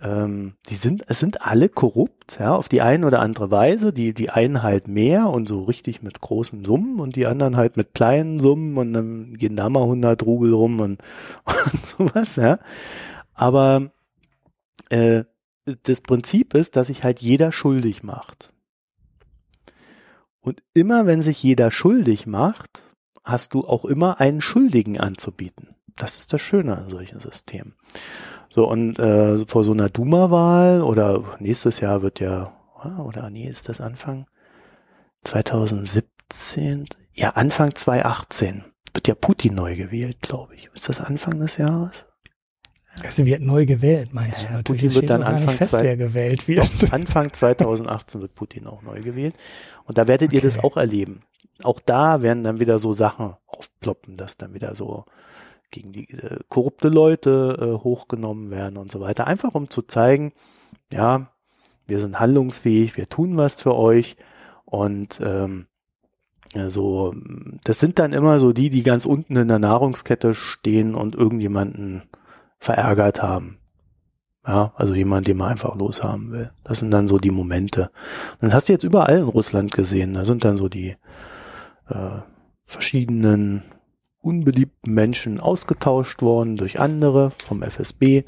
[0.00, 3.92] ähm, die sind, es sind alle korrupt, ja, auf die eine oder andere Weise.
[3.92, 7.76] Die, die einen halt mehr und so richtig mit großen Summen und die anderen halt
[7.76, 11.02] mit kleinen Summen und dann gehen da mal 100 Rubel rum und,
[11.72, 12.58] und sowas, ja.
[13.34, 13.90] Aber
[14.90, 15.24] äh,
[15.64, 18.52] das Prinzip ist, dass sich halt jeder schuldig macht.
[20.40, 22.84] Und immer wenn sich jeder schuldig macht,
[23.24, 25.75] hast du auch immer einen Schuldigen anzubieten.
[25.96, 27.74] Das ist das Schöne an solchen Systemen.
[28.50, 33.48] So, und äh, vor so einer Duma-Wahl oder nächstes Jahr wird ja, ah, oder nee,
[33.48, 34.26] ist das Anfang
[35.24, 36.86] 2017?
[37.14, 38.64] Ja, Anfang 2018
[38.94, 40.70] wird ja Putin neu gewählt, glaube ich.
[40.74, 42.06] Ist das Anfang des Jahres?
[43.02, 44.54] Also wird neu gewählt, meinst ja, du?
[44.54, 46.92] Natürlich Putin wird dann Anfang, fest, zwei, gewählt wird.
[46.92, 49.34] Anfang 2018 wird Putin auch neu gewählt.
[49.84, 50.36] Und da werdet okay.
[50.36, 51.22] ihr das auch erleben.
[51.62, 55.04] Auch da werden dann wieder so Sachen aufploppen, dass dann wieder so
[55.70, 59.26] gegen die äh, korrupte Leute äh, hochgenommen werden und so weiter.
[59.26, 60.32] Einfach um zu zeigen,
[60.92, 61.30] ja,
[61.86, 64.16] wir sind handlungsfähig, wir tun was für euch
[64.64, 65.66] und ähm,
[66.54, 67.14] also
[67.64, 72.02] das sind dann immer so die, die ganz unten in der Nahrungskette stehen und irgendjemanden
[72.58, 73.58] verärgert haben.
[74.46, 76.52] Ja, also jemand, den man einfach loshaben will.
[76.62, 77.90] Das sind dann so die Momente.
[78.40, 80.14] Das hast du jetzt überall in Russland gesehen.
[80.14, 80.96] Da sind dann so die
[81.88, 82.20] äh,
[82.62, 83.62] verschiedenen
[84.26, 88.24] unbeliebten Menschen ausgetauscht worden durch andere vom FSB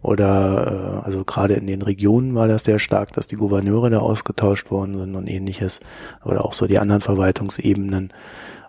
[0.00, 3.98] oder äh, also gerade in den Regionen war das sehr stark, dass die Gouverneure da
[3.98, 5.80] ausgetauscht worden sind und ähnliches
[6.24, 8.12] oder auch so die anderen Verwaltungsebenen.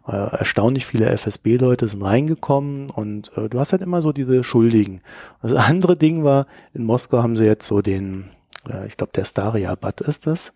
[0.07, 5.01] Äh, erstaunlich viele FSB-Leute sind reingekommen und äh, du hast halt immer so diese Schuldigen.
[5.41, 8.25] Das andere Ding war, in Moskau haben sie jetzt so den,
[8.67, 10.53] äh, ich glaube der Staria-Bad ist das,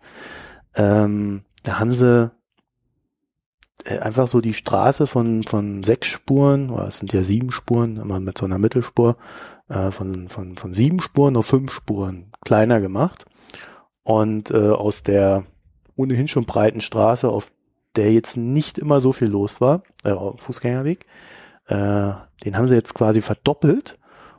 [0.74, 2.30] ähm, da haben sie
[3.86, 8.20] einfach so die Straße von, von sechs Spuren, oder es sind ja sieben Spuren, immer
[8.20, 9.16] mit so einer Mittelspur,
[9.68, 13.24] äh, von, von, von sieben Spuren auf fünf Spuren kleiner gemacht.
[14.02, 15.44] Und äh, aus der
[15.96, 17.52] ohnehin schon breiten Straße, auf
[17.96, 21.06] der jetzt nicht immer so viel los war, äh, Fußgängerweg,
[21.66, 22.12] äh,
[22.44, 23.97] den haben sie jetzt quasi verdoppelt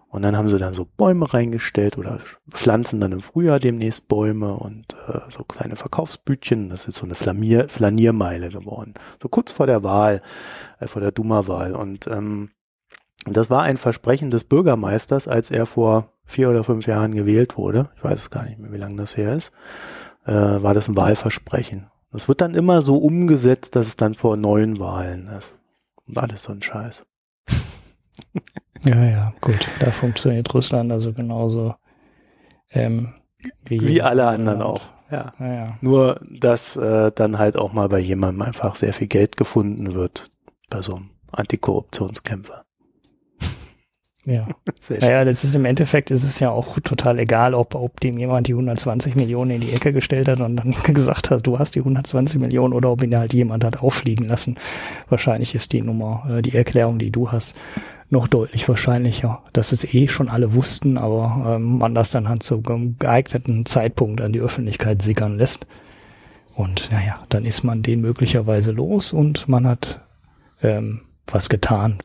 [0.10, 2.19] und dann haben sie dann so Bäume reingestellt oder
[2.49, 6.69] pflanzen dann im Frühjahr demnächst Bäume und äh, so kleine Verkaufsbütchen.
[6.69, 8.95] Das ist so eine Flanier Flaniermeile geworden.
[9.22, 10.22] So kurz vor der Wahl,
[10.80, 11.76] äh, vor der Duma-Wahl.
[11.76, 12.49] Und ähm,
[13.26, 17.90] das war ein Versprechen des Bürgermeisters, als er vor vier oder fünf Jahren gewählt wurde.
[17.95, 19.52] Ich weiß gar nicht mehr, wie lange das her ist.
[20.26, 21.91] Äh, war das ein Wahlversprechen.
[22.11, 25.56] Das wird dann immer so umgesetzt, dass es dann vor neuen Wahlen ist.
[26.07, 27.03] Und alles so ein Scheiß.
[28.86, 29.68] Ja, ja, gut.
[29.80, 31.76] Da funktioniert Russland also genauso
[32.72, 33.14] ähm,
[33.66, 34.82] wie, wie alle anderen auch.
[35.12, 35.34] Ja.
[35.40, 35.78] ja, ja.
[35.82, 40.30] Nur, dass äh, dann halt auch mal bei jemandem einfach sehr viel Geld gefunden wird,
[40.70, 42.64] bei so einem Antikorruptionskämpfer.
[44.26, 44.48] Ja.
[44.90, 48.48] naja, das ist im Endeffekt ist es ja auch total egal, ob, ob dem jemand
[48.48, 51.80] die 120 Millionen in die Ecke gestellt hat und dann gesagt hat, du hast die
[51.80, 54.58] 120 Millionen oder ob ihn halt jemand hat auffliegen lassen.
[55.10, 57.56] Wahrscheinlich ist die Nummer, äh, die Erklärung, die du hast,
[58.10, 62.44] noch deutlich wahrscheinlicher, dass es eh schon alle wussten, aber ähm, man das dann halt
[62.44, 65.68] zu geeigneten Zeitpunkt an die Öffentlichkeit sickern lässt.
[66.56, 70.02] Und naja, dann ist man den möglicherweise los und man hat
[70.61, 71.99] ähm, was getan.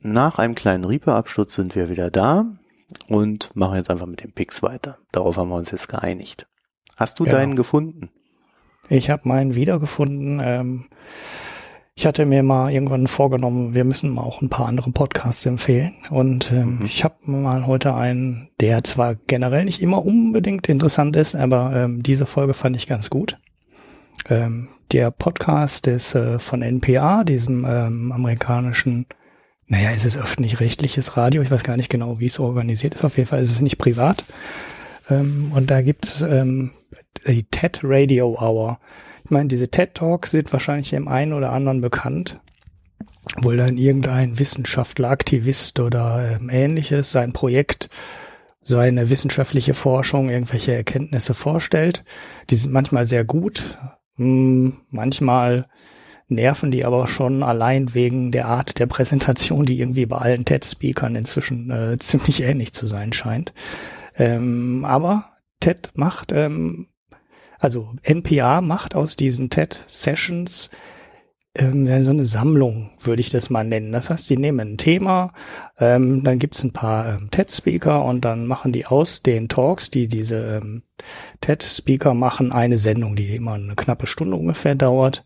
[0.00, 2.46] Nach einem kleinen Reaper-Absturz sind wir wieder da
[3.08, 4.98] und machen jetzt einfach mit dem Pix weiter.
[5.12, 6.46] Darauf haben wir uns jetzt geeinigt.
[6.96, 7.36] Hast du genau.
[7.36, 8.10] deinen gefunden?
[8.88, 10.40] Ich habe meinen wiedergefunden.
[10.42, 10.84] Ähm,
[11.98, 15.94] ich hatte mir mal irgendwann vorgenommen, wir müssen mal auch ein paar andere Podcasts empfehlen.
[16.10, 16.86] Und ähm, mhm.
[16.86, 22.04] ich habe mal heute einen, der zwar generell nicht immer unbedingt interessant ist, aber ähm,
[22.04, 23.40] diese Folge fand ich ganz gut.
[24.30, 29.06] Ähm, der Podcast ist äh, von NPA, diesem ähm, amerikanischen,
[29.66, 33.02] naja, ist es öffentlich-rechtliches Radio, ich weiß gar nicht genau, wie es organisiert ist.
[33.02, 34.24] Auf jeden Fall ist es nicht privat.
[35.10, 36.70] Ähm, und da gibt's ähm,
[37.26, 38.78] die TED Radio Hour.
[39.28, 42.40] Ich meine, diese TED Talks sind wahrscheinlich dem einen oder anderen bekannt.
[43.42, 47.90] wo dann irgendein Wissenschaftler, Aktivist oder ähm, ähnliches sein Projekt,
[48.62, 52.04] seine wissenschaftliche Forschung, irgendwelche Erkenntnisse vorstellt.
[52.48, 53.76] Die sind manchmal sehr gut,
[54.16, 55.66] hm, manchmal
[56.28, 61.16] nerven die aber schon allein wegen der Art der Präsentation, die irgendwie bei allen TED-Speakern
[61.16, 63.52] inzwischen äh, ziemlich ähnlich zu sein scheint.
[64.16, 66.88] Ähm, aber TED macht, ähm,
[67.58, 70.70] also NPR macht aus diesen TED-Sessions
[71.58, 73.92] ähm, so eine Sammlung, würde ich das mal nennen.
[73.92, 75.32] Das heißt, die nehmen ein Thema,
[75.78, 80.08] ähm, dann gibt's ein paar ähm, TED-Speaker und dann machen die aus den Talks, die
[80.08, 80.82] diese ähm,
[81.40, 85.24] TED-Speaker machen, eine Sendung, die immer eine knappe Stunde ungefähr dauert.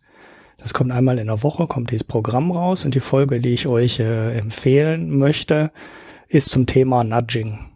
[0.57, 3.67] Das kommt einmal in der Woche, kommt dieses Programm raus und die Folge, die ich
[3.67, 5.71] euch äh, empfehlen möchte,
[6.29, 7.72] ist zum Thema Nudging.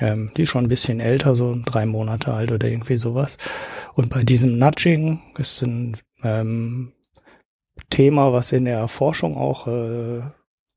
[0.00, 3.38] Ähm, die ist schon ein bisschen älter, so drei Monate alt oder irgendwie sowas.
[3.94, 6.92] Und bei diesem Nudging ist ein ähm,
[7.90, 10.22] Thema, was in der Forschung auch äh,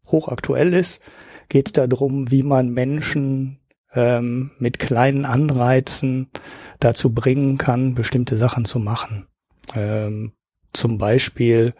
[0.07, 1.01] hochaktuell ist,
[1.49, 3.59] geht es darum, wie man Menschen
[3.93, 6.29] ähm, mit kleinen Anreizen
[6.79, 9.27] dazu bringen kann, bestimmte Sachen zu machen.
[9.75, 10.33] Ähm,
[10.73, 11.73] zum Beispiel,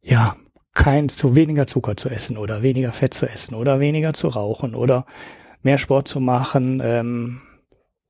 [0.00, 0.36] ja,
[0.74, 4.76] kein zu weniger Zucker zu essen oder weniger Fett zu essen oder weniger zu rauchen
[4.76, 5.06] oder
[5.62, 7.40] mehr Sport zu machen ähm,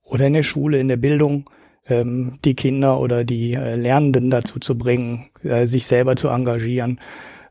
[0.02, 1.48] oder in der Schule, in der Bildung
[1.86, 7.00] ähm, die Kinder oder die äh, Lernenden dazu zu bringen, äh, sich selber zu engagieren.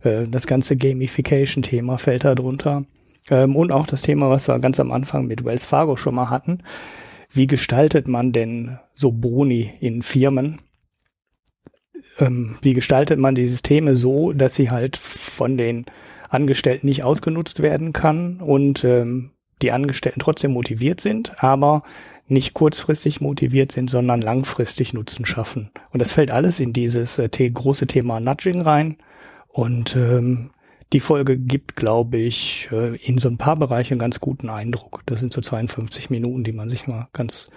[0.02, 2.86] Äh, das ganze Gamification-Thema fällt da drunter.
[3.30, 6.30] Ähm, und auch das Thema, was wir ganz am Anfang mit Wells Fargo schon mal
[6.30, 6.64] hatten.
[7.30, 10.60] Wie gestaltet man denn so Boni in Firmen?
[12.20, 15.86] ähm, wie gestaltet man die Systeme so, dass sie halt von den
[16.30, 21.84] Angestellten nicht ausgenutzt werden kann und ähm, die Angestellten trotzdem motiviert sind, aber
[22.28, 25.72] nicht kurzfristig motiviert sind, sondern langfristig Nutzen schaffen.
[25.92, 28.98] Und das fällt alles in dieses äh, große Thema Nudging rein.
[29.48, 30.52] Und ähm,
[30.94, 35.04] die Folge gibt, glaube ich, äh, in so ein paar Bereichen einen ganz guten Eindruck.
[35.06, 37.50] Das sind so 52 Minuten, die man sich mal ganz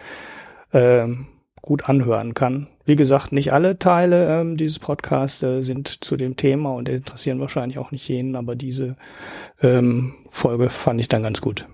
[0.73, 1.27] ähm,
[1.63, 2.69] gut anhören kann.
[2.85, 7.41] Wie gesagt, nicht alle Teile ähm, dieses Podcasts äh, sind zu dem Thema und interessieren
[7.41, 8.97] wahrscheinlich auch nicht jeden, aber diese
[9.63, 11.69] ähm, Folge fand ich dann ganz gut.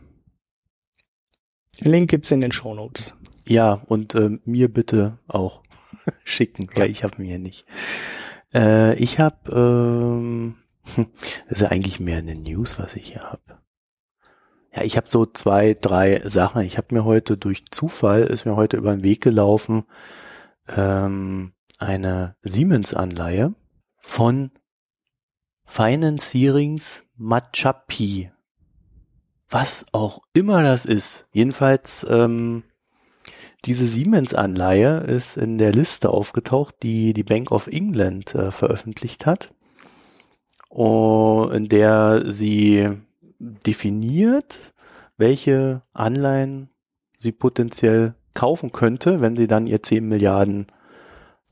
[1.80, 3.14] Link gibt's in den Show Notes.
[3.46, 5.62] Ja, und äh, mir bitte auch
[6.24, 7.66] schicken, weil ich habe mir nicht.
[8.54, 10.56] Äh, ich habe, ähm,
[10.96, 13.60] das ist ja eigentlich mehr eine News, was ich hier habe.
[14.74, 16.62] Ja, ich habe so zwei, drei Sachen.
[16.62, 19.84] Ich habe mir heute durch Zufall, ist mir heute über den Weg gelaufen,
[20.68, 23.54] ähm, eine Siemens-Anleihe
[24.02, 24.50] von
[25.64, 28.30] Financierings Machapi.
[29.48, 31.28] Was auch immer das ist.
[31.32, 32.64] Jedenfalls, ähm,
[33.64, 39.52] diese Siemens-Anleihe ist in der Liste aufgetaucht, die die Bank of England äh, veröffentlicht hat,
[40.70, 42.90] in der sie
[43.38, 44.72] definiert,
[45.16, 46.70] welche Anleihen
[47.16, 50.66] sie potenziell kaufen könnte, wenn sie dann ihr 10 Milliarden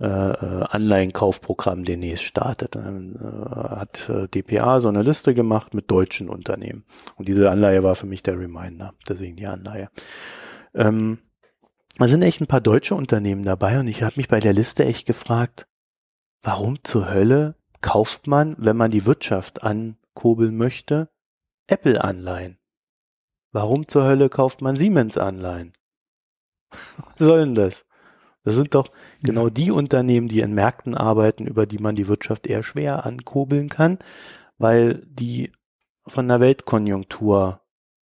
[0.00, 2.74] äh, äh, Anleihenkaufprogramm demnächst startet.
[2.74, 6.84] Dann äh, hat DPA so eine Liste gemacht mit deutschen Unternehmen.
[7.16, 9.88] Und diese Anleihe war für mich der Reminder, deswegen die Anleihe.
[10.74, 11.18] Ähm,
[11.96, 14.84] da sind echt ein paar deutsche Unternehmen dabei und ich habe mich bei der Liste
[14.84, 15.68] echt gefragt,
[16.42, 21.08] warum zur Hölle kauft man, wenn man die Wirtschaft ankurbeln möchte,
[21.68, 22.58] Apple-Anleihen.
[23.52, 25.74] Warum zur Hölle kauft man Siemens-Anleihen?
[26.70, 27.86] Was soll denn das?
[28.44, 28.90] Das sind doch
[29.22, 33.70] genau die Unternehmen, die in Märkten arbeiten, über die man die Wirtschaft eher schwer ankurbeln
[33.70, 33.98] kann,
[34.58, 35.50] weil die
[36.06, 37.60] von der Weltkonjunktur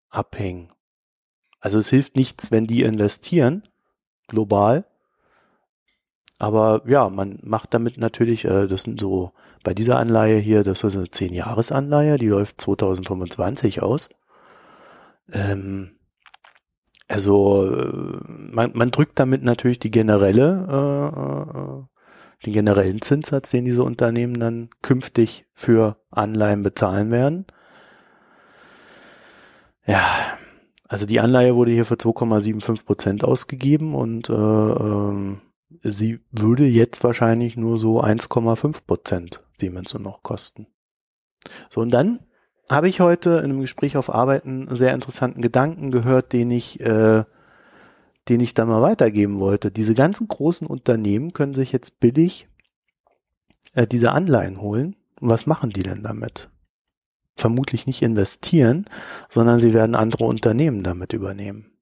[0.09, 0.69] abhängen.
[1.59, 3.63] Also es hilft nichts, wenn die investieren,
[4.27, 4.85] global.
[6.37, 9.31] Aber ja, man macht damit natürlich, äh, das sind so
[9.63, 14.09] bei dieser Anleihe hier, das ist eine 10-Jahres-Anleihe, die läuft 2025 aus.
[15.31, 15.96] Ähm,
[17.07, 23.65] also äh, man, man drückt damit natürlich die generelle, äh, äh, den generellen Zinssatz, den
[23.65, 27.45] diese Unternehmen dann künftig für Anleihen bezahlen werden.
[29.85, 30.03] Ja,
[30.87, 35.37] also die Anleihe wurde hier für 2,75 Prozent ausgegeben und äh, äh,
[35.83, 40.67] sie würde jetzt wahrscheinlich nur so 1,5 Prozent Siemens noch kosten.
[41.69, 42.19] So, und dann
[42.69, 46.79] habe ich heute in einem Gespräch auf Arbeit einen sehr interessanten Gedanken gehört, den ich,
[46.81, 47.23] äh,
[48.27, 49.71] den ich dann mal weitergeben wollte.
[49.71, 52.47] Diese ganzen großen Unternehmen können sich jetzt billig
[53.73, 54.95] äh, diese Anleihen holen.
[55.19, 56.49] Und was machen die denn damit?
[57.35, 58.85] Vermutlich nicht investieren,
[59.29, 61.76] sondern sie werden andere Unternehmen damit übernehmen.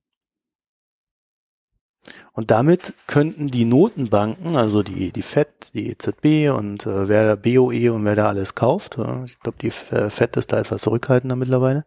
[2.34, 7.92] Und damit könnten die Notenbanken, also die, die FED, die EZB und äh, wer BOE
[7.94, 11.86] und wer da alles kauft, äh, ich glaube, die FED ist da etwas zurückhaltender mittlerweile,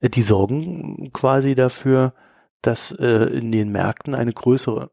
[0.00, 2.12] äh, die sorgen quasi dafür,
[2.62, 4.90] dass äh, in den Märkten eine größere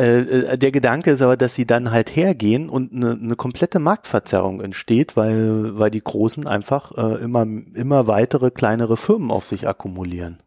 [0.00, 3.80] äh, äh, der Gedanke ist aber, dass sie dann halt hergehen und eine, eine komplette
[3.80, 9.66] Marktverzerrung entsteht, weil, weil die Großen einfach äh, immer, immer weitere kleinere Firmen auf sich
[9.68, 10.38] akkumulieren.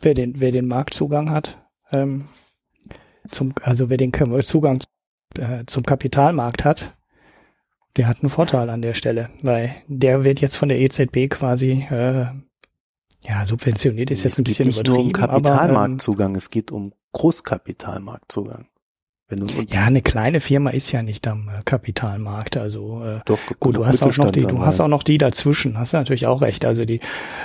[0.00, 1.58] Wer den, wer den Marktzugang hat,
[1.92, 2.26] ähm,
[3.30, 4.12] zum, also wer den
[4.42, 4.82] Zugang
[5.38, 6.96] äh, zum Kapitalmarkt hat,
[7.96, 11.86] der hat einen Vorteil an der Stelle, weil der wird jetzt von der EZB quasi
[11.90, 12.26] äh,
[13.22, 14.70] ja subventioniert ist jetzt ein bisschen übertrieben.
[14.70, 18.66] Es geht nicht nur um Kapitalmarktzugang, aber, ähm, es geht um Großkapitalmarktzugang.
[19.28, 22.56] Ja, eine kleine Firma ist ja nicht am äh, Kapitalmarkt.
[22.56, 25.78] Also äh, Doch, gut, du hast auch noch die, du hast auch noch die dazwischen.
[25.78, 26.64] Hast du natürlich auch recht.
[26.64, 27.00] Also die,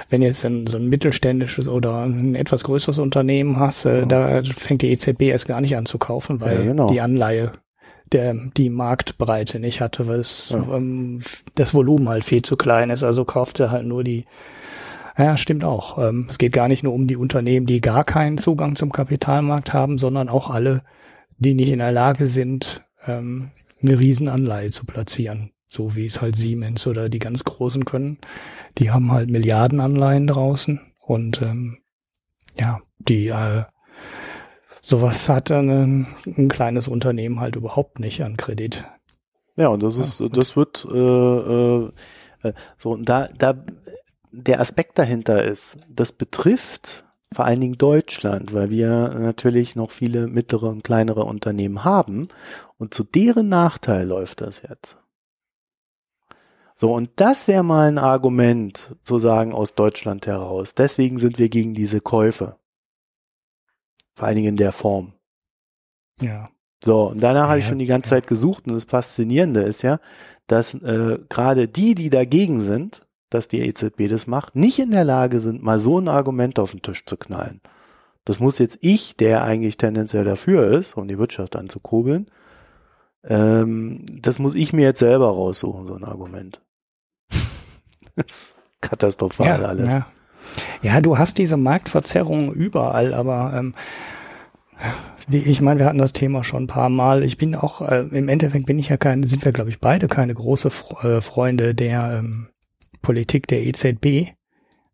[0.10, 4.06] wenn jetzt ein, so ein mittelständisches oder ein etwas größeres Unternehmen hast, äh, ja.
[4.06, 6.88] da fängt die EZB erst gar nicht an zu kaufen, weil ja, genau.
[6.88, 7.52] die Anleihe
[8.12, 10.58] der die Marktbreite nicht hatte, weil es, ja.
[10.76, 11.22] ähm,
[11.56, 13.03] das Volumen halt viel zu klein ist.
[13.03, 14.26] Also kauft er halt nur die
[15.18, 15.98] ja, stimmt auch.
[15.98, 19.74] Ähm, es geht gar nicht nur um die Unternehmen, die gar keinen Zugang zum Kapitalmarkt
[19.74, 20.84] haben, sondern auch alle,
[21.42, 23.52] die nicht in der Lage sind, ähm,
[23.82, 25.52] eine Riesenanleihe zu platzieren.
[25.68, 28.20] So wie es halt Siemens oder die ganz Großen können.
[28.78, 31.80] Die haben halt Milliardenanleihen draußen und ähm,
[32.60, 33.64] ja, die äh,
[34.82, 38.84] sowas hat ein, ein kleines Unternehmen halt überhaupt nicht an Kredit.
[39.56, 41.92] Ja, und das ist, ja, das wird äh, äh,
[42.44, 43.66] äh, so, und da, da
[44.32, 50.28] der Aspekt dahinter ist, das betrifft vor allen Dingen Deutschland, weil wir natürlich noch viele
[50.28, 52.28] mittlere und kleinere Unternehmen haben
[52.78, 54.98] und zu deren Nachteil läuft das jetzt.
[56.76, 60.74] So, und das wäre mal ein Argument, zu sagen, aus Deutschland heraus.
[60.74, 62.58] Deswegen sind wir gegen diese Käufe.
[64.16, 65.14] Vor allen Dingen in der Form.
[66.20, 66.49] Ja.
[66.84, 68.18] So, und danach ja, habe ich schon die ganze ja.
[68.18, 69.99] Zeit gesucht und das Faszinierende ist ja,
[70.48, 75.03] dass äh, gerade die, die dagegen sind, dass die EZB das macht, nicht in der
[75.03, 77.62] Lage sind, mal so ein Argument auf den Tisch zu knallen.
[78.26, 82.30] Das muss jetzt ich, der eigentlich tendenziell dafür ist, um die Wirtschaft anzukurbeln,
[83.24, 86.62] ähm, das muss ich mir jetzt selber raussuchen, so ein Argument.
[88.16, 89.88] das ist katastrophal ja, alles.
[89.88, 90.08] Ja.
[90.82, 93.76] ja, du hast diese Marktverzerrung überall, aber ähm,
[95.28, 97.24] die, ich meine, wir hatten das Thema schon ein paar Mal.
[97.24, 100.08] Ich bin auch, äh, im Endeffekt bin ich ja kein, sind wir, glaube ich, beide
[100.08, 100.70] keine große
[101.03, 102.48] äh, Freunde der ähm,
[103.02, 104.34] Politik der EZB.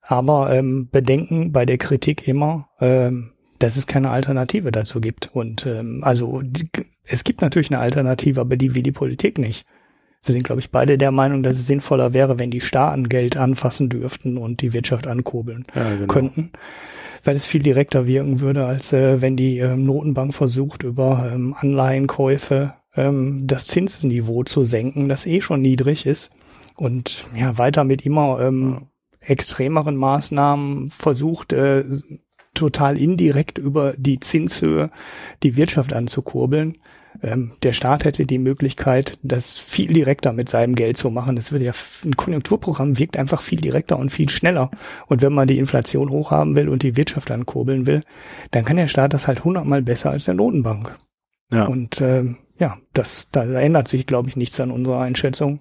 [0.01, 5.29] Aber ähm, bedenken bei der Kritik immer, ähm, dass es keine Alternative dazu gibt.
[5.33, 6.69] Und ähm, also die,
[7.03, 9.65] es gibt natürlich eine Alternative, aber die wie die Politik nicht.
[10.23, 13.37] Wir sind, glaube ich, beide der Meinung, dass es sinnvoller wäre, wenn die Staaten Geld
[13.37, 16.07] anfassen dürften und die Wirtschaft ankurbeln ja, genau.
[16.07, 16.51] könnten,
[17.23, 21.55] weil es viel direkter wirken würde, als äh, wenn die ähm, Notenbank versucht, über ähm,
[21.57, 26.31] Anleihenkäufe ähm, das Zinsniveau zu senken, das eh schon niedrig ist
[26.77, 28.87] und ja, weiter mit immer ähm,
[29.19, 31.83] extremeren Maßnahmen versucht, äh,
[32.53, 34.89] total indirekt über die Zinshöhe
[35.43, 36.77] die Wirtschaft anzukurbeln.
[37.23, 41.35] Ähm, der Staat hätte die Möglichkeit, das viel direkter mit seinem Geld zu machen.
[41.35, 41.73] Das würde ja,
[42.05, 44.69] ein Konjunkturprogramm wirkt einfach viel direkter und viel schneller.
[45.07, 48.01] Und wenn man die Inflation hochhaben will und die Wirtschaft ankurbeln will,
[48.51, 50.95] dann kann der Staat das halt hundertmal besser als der Notenbank.
[51.51, 51.65] Ja.
[51.65, 55.59] Und ähm, ja, das, da ändert sich, glaube ich, nichts an unserer Einschätzung.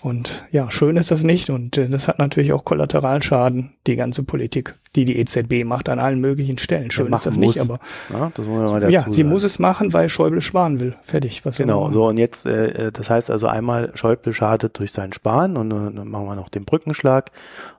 [0.00, 4.22] Und ja, schön ist das nicht und äh, das hat natürlich auch Kollateralschaden, die ganze
[4.22, 6.92] Politik, die die EZB macht an allen möglichen Stellen.
[6.92, 7.56] Schön ist das muss.
[7.56, 7.80] nicht, aber
[8.12, 9.28] ja, das muss man mal ja sie sagen.
[9.28, 10.94] muss es machen, weil Schäuble sparen will.
[11.02, 11.44] Fertig.
[11.44, 15.12] Was genau, so und jetzt, äh, äh, das heißt also einmal Schäuble schadet durch sein
[15.12, 17.32] Sparen und äh, dann machen wir noch den Brückenschlag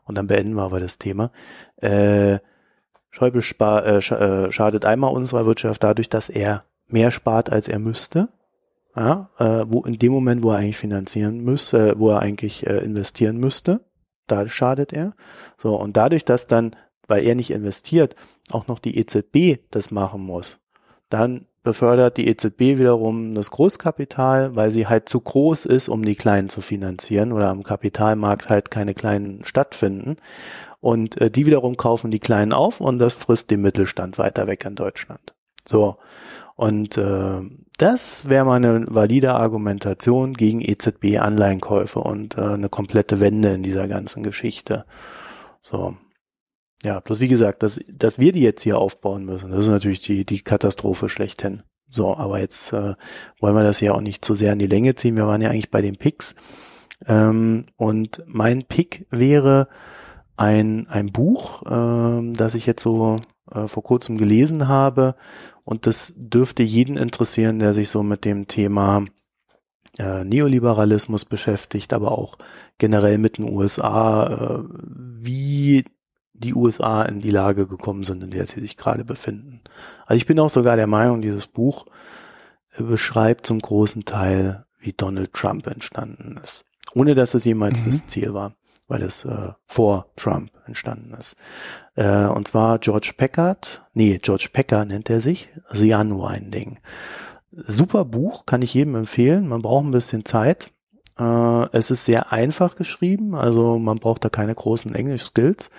[0.03, 1.31] und dann beenden wir aber das Thema.
[1.77, 2.39] Äh,
[3.11, 4.01] Schäuble spar, äh
[4.51, 8.27] schadet einmal unserer Wirtschaft dadurch, dass er mehr spart, als er müsste
[8.95, 12.65] ja, äh, wo in dem Moment, wo er eigentlich finanzieren müsste, äh, wo er eigentlich
[12.65, 13.81] äh, investieren müsste,
[14.27, 15.13] da schadet er.
[15.57, 16.71] So, und dadurch, dass dann,
[17.07, 18.15] weil er nicht investiert,
[18.51, 20.59] auch noch die EZB das machen muss,
[21.09, 26.15] dann befördert die EZB wiederum das Großkapital, weil sie halt zu groß ist, um die
[26.15, 30.17] Kleinen zu finanzieren oder am Kapitalmarkt halt keine Kleinen stattfinden.
[30.79, 34.63] Und äh, die wiederum kaufen die Kleinen auf und das frisst den Mittelstand weiter weg
[34.65, 35.33] in Deutschland.
[35.67, 35.97] So.
[36.59, 37.39] Und äh,
[37.77, 43.87] das wäre mal eine valide Argumentation gegen EZB-Anleihenkäufe und äh, eine komplette Wende in dieser
[43.87, 44.83] ganzen Geschichte.
[45.61, 45.95] So.
[46.83, 50.01] Ja, bloß wie gesagt, dass, dass wir die jetzt hier aufbauen müssen, das ist natürlich
[50.01, 51.63] die, die Katastrophe schlechthin.
[51.87, 52.95] So, aber jetzt äh,
[53.39, 55.15] wollen wir das ja auch nicht zu sehr in die Länge ziehen.
[55.15, 56.35] Wir waren ja eigentlich bei den Picks.
[57.07, 59.69] Ähm, und mein Pick wäre
[60.35, 63.15] ein, ein Buch, ähm, das ich jetzt so
[63.53, 65.15] äh, vor kurzem gelesen habe.
[65.63, 69.05] Und das dürfte jeden interessieren, der sich so mit dem Thema
[69.97, 72.37] äh, Neoliberalismus beschäftigt, aber auch
[72.77, 75.85] generell mit den USA, äh, wie
[76.33, 79.61] die USA in die Lage gekommen sind, in der sie sich gerade befinden.
[80.05, 81.85] Also ich bin auch sogar der Meinung, dieses Buch
[82.77, 86.63] äh, beschreibt zum großen Teil, wie Donald Trump entstanden ist,
[86.93, 87.89] ohne dass es jemals mhm.
[87.89, 88.53] das Ziel war,
[88.89, 91.37] weil es äh, vor Trump entstanden ist.
[91.95, 96.79] Äh, und zwar George Packard, nee, George Packer nennt er sich, The Unwinding.
[97.51, 99.47] Super Buch, kann ich jedem empfehlen.
[99.47, 100.71] Man braucht ein bisschen Zeit.
[101.17, 105.69] Äh, es ist sehr einfach geschrieben, also man braucht da keine großen Englisch-Skills.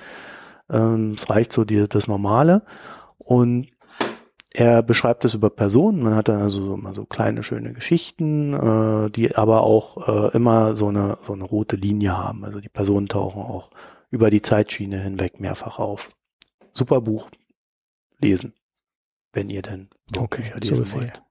[0.70, 2.62] Ähm, es reicht so die, das Normale.
[3.18, 3.68] Und
[4.52, 6.02] er beschreibt es über Personen.
[6.02, 10.36] Man hat dann also so, mal so kleine schöne Geschichten, äh, die aber auch äh,
[10.36, 12.44] immer so eine so eine rote Linie haben.
[12.44, 13.70] Also die Personen tauchen auch
[14.10, 16.08] über die Zeitschiene hinweg mehrfach auf.
[16.72, 17.30] Super Buch.
[18.22, 18.52] Lesen,
[19.32, 21.22] wenn ihr denn okay, Bücher lesen so wollt.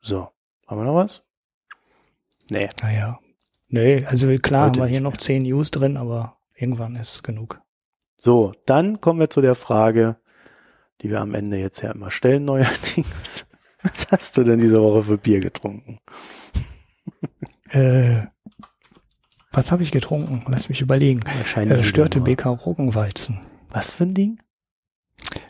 [0.00, 0.28] So,
[0.66, 1.22] haben wir noch was?
[2.50, 2.68] Nee.
[2.80, 3.18] Naja.
[3.68, 7.60] Nee, also klar Heute haben wir hier noch zehn News drin, aber irgendwann ist genug.
[8.16, 10.19] So, dann kommen wir zu der Frage,
[11.02, 13.46] die wir am Ende jetzt ja immer stellen, neuerdings.
[13.82, 16.00] Was hast du denn diese Woche für Bier getrunken?
[17.70, 18.26] äh,
[19.52, 20.44] was habe ich getrunken?
[20.48, 21.22] Lass mich überlegen.
[21.56, 23.40] Äh, Störte BK Roggenweizen.
[23.70, 24.38] Was für ein Ding?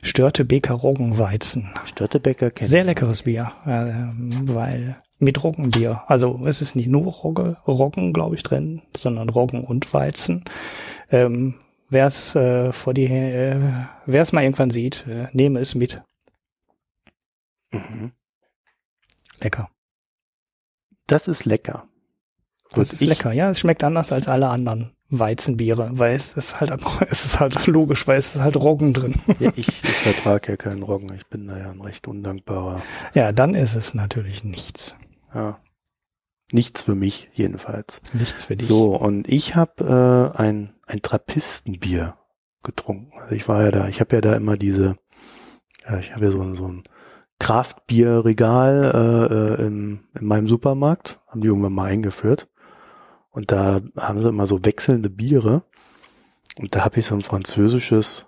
[0.03, 1.71] Störte BK Roggenweizen.
[1.85, 3.93] Störte Bäcker kennt Sehr leckeres Bier, äh,
[4.53, 6.03] weil mit Roggenbier.
[6.07, 10.45] Also es ist nicht nur Rogge, Roggen, glaube ich, drin, sondern Roggen und Weizen.
[11.11, 11.57] Ähm,
[11.91, 13.57] wer es äh, vor die, äh,
[14.07, 16.03] wer es mal irgendwann sieht, äh, nehme es mit.
[17.73, 18.13] Mhm.
[19.41, 19.71] Lecker.
[21.07, 21.89] Das ist lecker.
[22.73, 23.51] Das ist lecker, ja.
[23.51, 26.73] Es schmeckt anders als alle anderen Weizenbiere, weil es ist halt,
[27.11, 29.15] es ist halt logisch, weil es ist halt Roggen drin.
[29.41, 31.13] Ja, ich, ich vertrage ja keinen Roggen.
[31.15, 32.81] Ich bin da ja ein recht undankbarer.
[33.15, 34.95] Ja, dann ist es natürlich nichts.
[35.35, 35.59] Ja.
[36.53, 38.01] Nichts für mich jedenfalls.
[38.13, 38.67] Nichts für dich.
[38.67, 42.17] So, und ich habe äh, ein, ein Trappistenbier
[42.63, 43.13] getrunken.
[43.21, 44.97] Also ich war ja da, ich habe ja da immer diese,
[45.89, 46.85] ja, ich habe ja so, so ein
[47.39, 52.49] Kraftbierregal äh, äh, in, in meinem Supermarkt, haben die irgendwann mal eingeführt.
[53.31, 55.63] Und da haben sie immer so wechselnde Biere.
[56.59, 58.27] Und da habe ich so ein französisches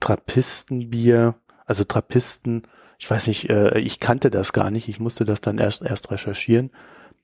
[0.00, 1.34] Trappistenbier,
[1.66, 2.62] also Trappisten,
[2.98, 6.10] ich weiß nicht, äh, ich kannte das gar nicht, ich musste das dann erst erst
[6.10, 6.70] recherchieren.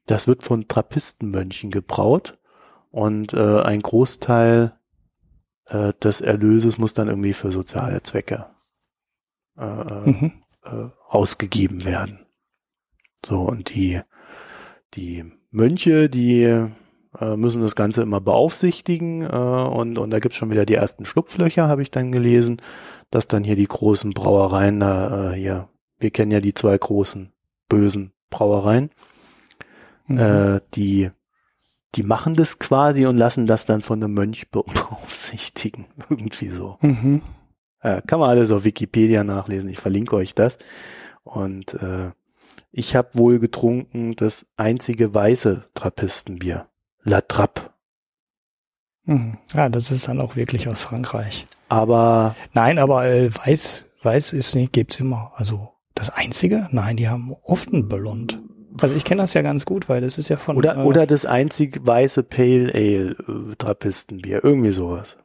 [0.07, 2.39] Das wird von Trappistenmönchen gebraut
[2.91, 4.79] und äh, ein Großteil
[5.67, 8.47] äh, des Erlöses muss dann irgendwie für soziale Zwecke
[9.59, 10.33] äh, äh, mhm.
[10.65, 12.27] äh, ausgegeben werden.
[13.25, 14.01] So, und die,
[14.95, 16.43] die Mönche, die
[17.21, 21.05] äh, müssen das Ganze immer beaufsichtigen äh, und, und da gibt's schon wieder die ersten
[21.05, 22.61] Schlupflöcher, habe ich dann gelesen,
[23.11, 25.69] dass dann hier die großen Brauereien da äh, hier,
[25.99, 27.33] wir kennen ja die zwei großen
[27.69, 28.91] bösen Brauereien,
[30.07, 30.19] Mhm.
[30.19, 31.11] Äh, die,
[31.95, 35.87] die machen das quasi und lassen das dann von einem Mönch beaufsichtigen.
[36.09, 36.77] Irgendwie so.
[36.81, 37.23] Mhm.
[37.81, 39.69] Äh, kann man alles auf Wikipedia nachlesen.
[39.69, 40.59] Ich verlinke euch das.
[41.23, 42.11] Und äh,
[42.73, 46.67] ich habe wohl getrunken das einzige weiße Trappistenbier.
[47.03, 47.71] La Trappe.
[49.05, 49.39] Mhm.
[49.53, 51.47] Ja, das ist dann auch wirklich aus Frankreich.
[51.69, 52.35] Aber.
[52.53, 55.33] Nein, aber äh, weiß, weiß ist nicht, gibt's immer.
[55.37, 56.69] Also das einzige?
[56.71, 58.41] Nein, die haben oft ein Blond.
[58.81, 60.57] Also ich kenne das ja ganz gut, weil das ist ja von.
[60.57, 65.19] Oder, äh, oder das einzig weiße Pale Ale äh, Trappistenbier, irgendwie sowas.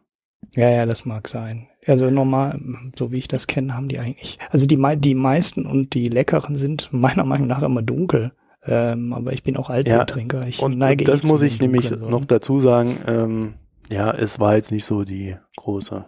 [0.55, 1.67] Ja, ja, das mag sein.
[1.85, 2.59] Also normal,
[2.97, 4.38] so wie ich das kenne, haben die eigentlich.
[4.49, 8.31] Also die, die meisten und die leckeren sind meiner Meinung nach immer dunkel.
[8.63, 10.45] Ähm, aber ich bin auch Altbiertrinker.
[10.45, 11.95] Ich und neige das eh muss ich nämlich so.
[11.95, 12.97] noch dazu sagen.
[13.07, 13.53] Ähm,
[13.89, 16.05] ja, es war jetzt nicht so die große.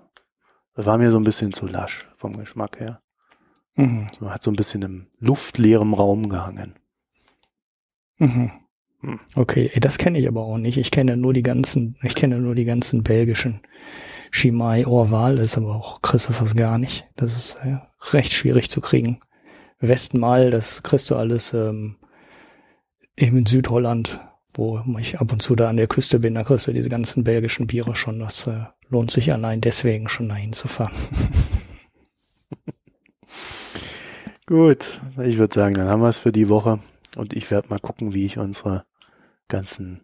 [0.75, 3.01] Es war mir so ein bisschen zu lasch vom Geschmack her.
[3.75, 4.07] Mhm.
[4.17, 6.75] So, hat so ein bisschen im luftleeren Raum gehangen.
[8.21, 8.51] Mhm.
[9.01, 9.19] Hm.
[9.35, 10.77] Okay, das kenne ich aber auch nicht.
[10.77, 13.61] Ich kenne nur die ganzen, ich kenne nur die ganzen belgischen
[14.31, 17.07] Chimay Orval, ist aber auch kriegst du fast gar nicht.
[17.15, 17.79] Das ist äh,
[18.13, 19.19] recht schwierig zu kriegen.
[19.79, 21.95] Westmal, das kriegst du alles ähm,
[23.17, 24.19] eben in Südholland,
[24.53, 27.23] wo ich ab und zu da an der Küste bin, da kriegst du diese ganzen
[27.23, 28.19] belgischen Biere schon.
[28.19, 30.93] Das äh, lohnt sich allein deswegen schon dahin zu fahren.
[34.45, 36.77] Gut, ich würde sagen, dann haben wir es für die Woche.
[37.15, 38.85] Und ich werde mal gucken, wie ich unsere
[39.47, 40.01] ganzen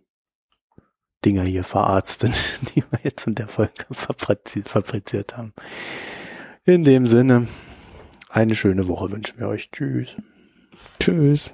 [1.23, 2.31] Dinger hier verarzten,
[2.75, 5.53] die wir jetzt in der Folge fabriziert haben.
[6.65, 7.47] In dem Sinne,
[8.29, 9.71] eine schöne Woche wünschen wir euch.
[9.71, 10.15] Tschüss.
[10.99, 11.53] Tschüss.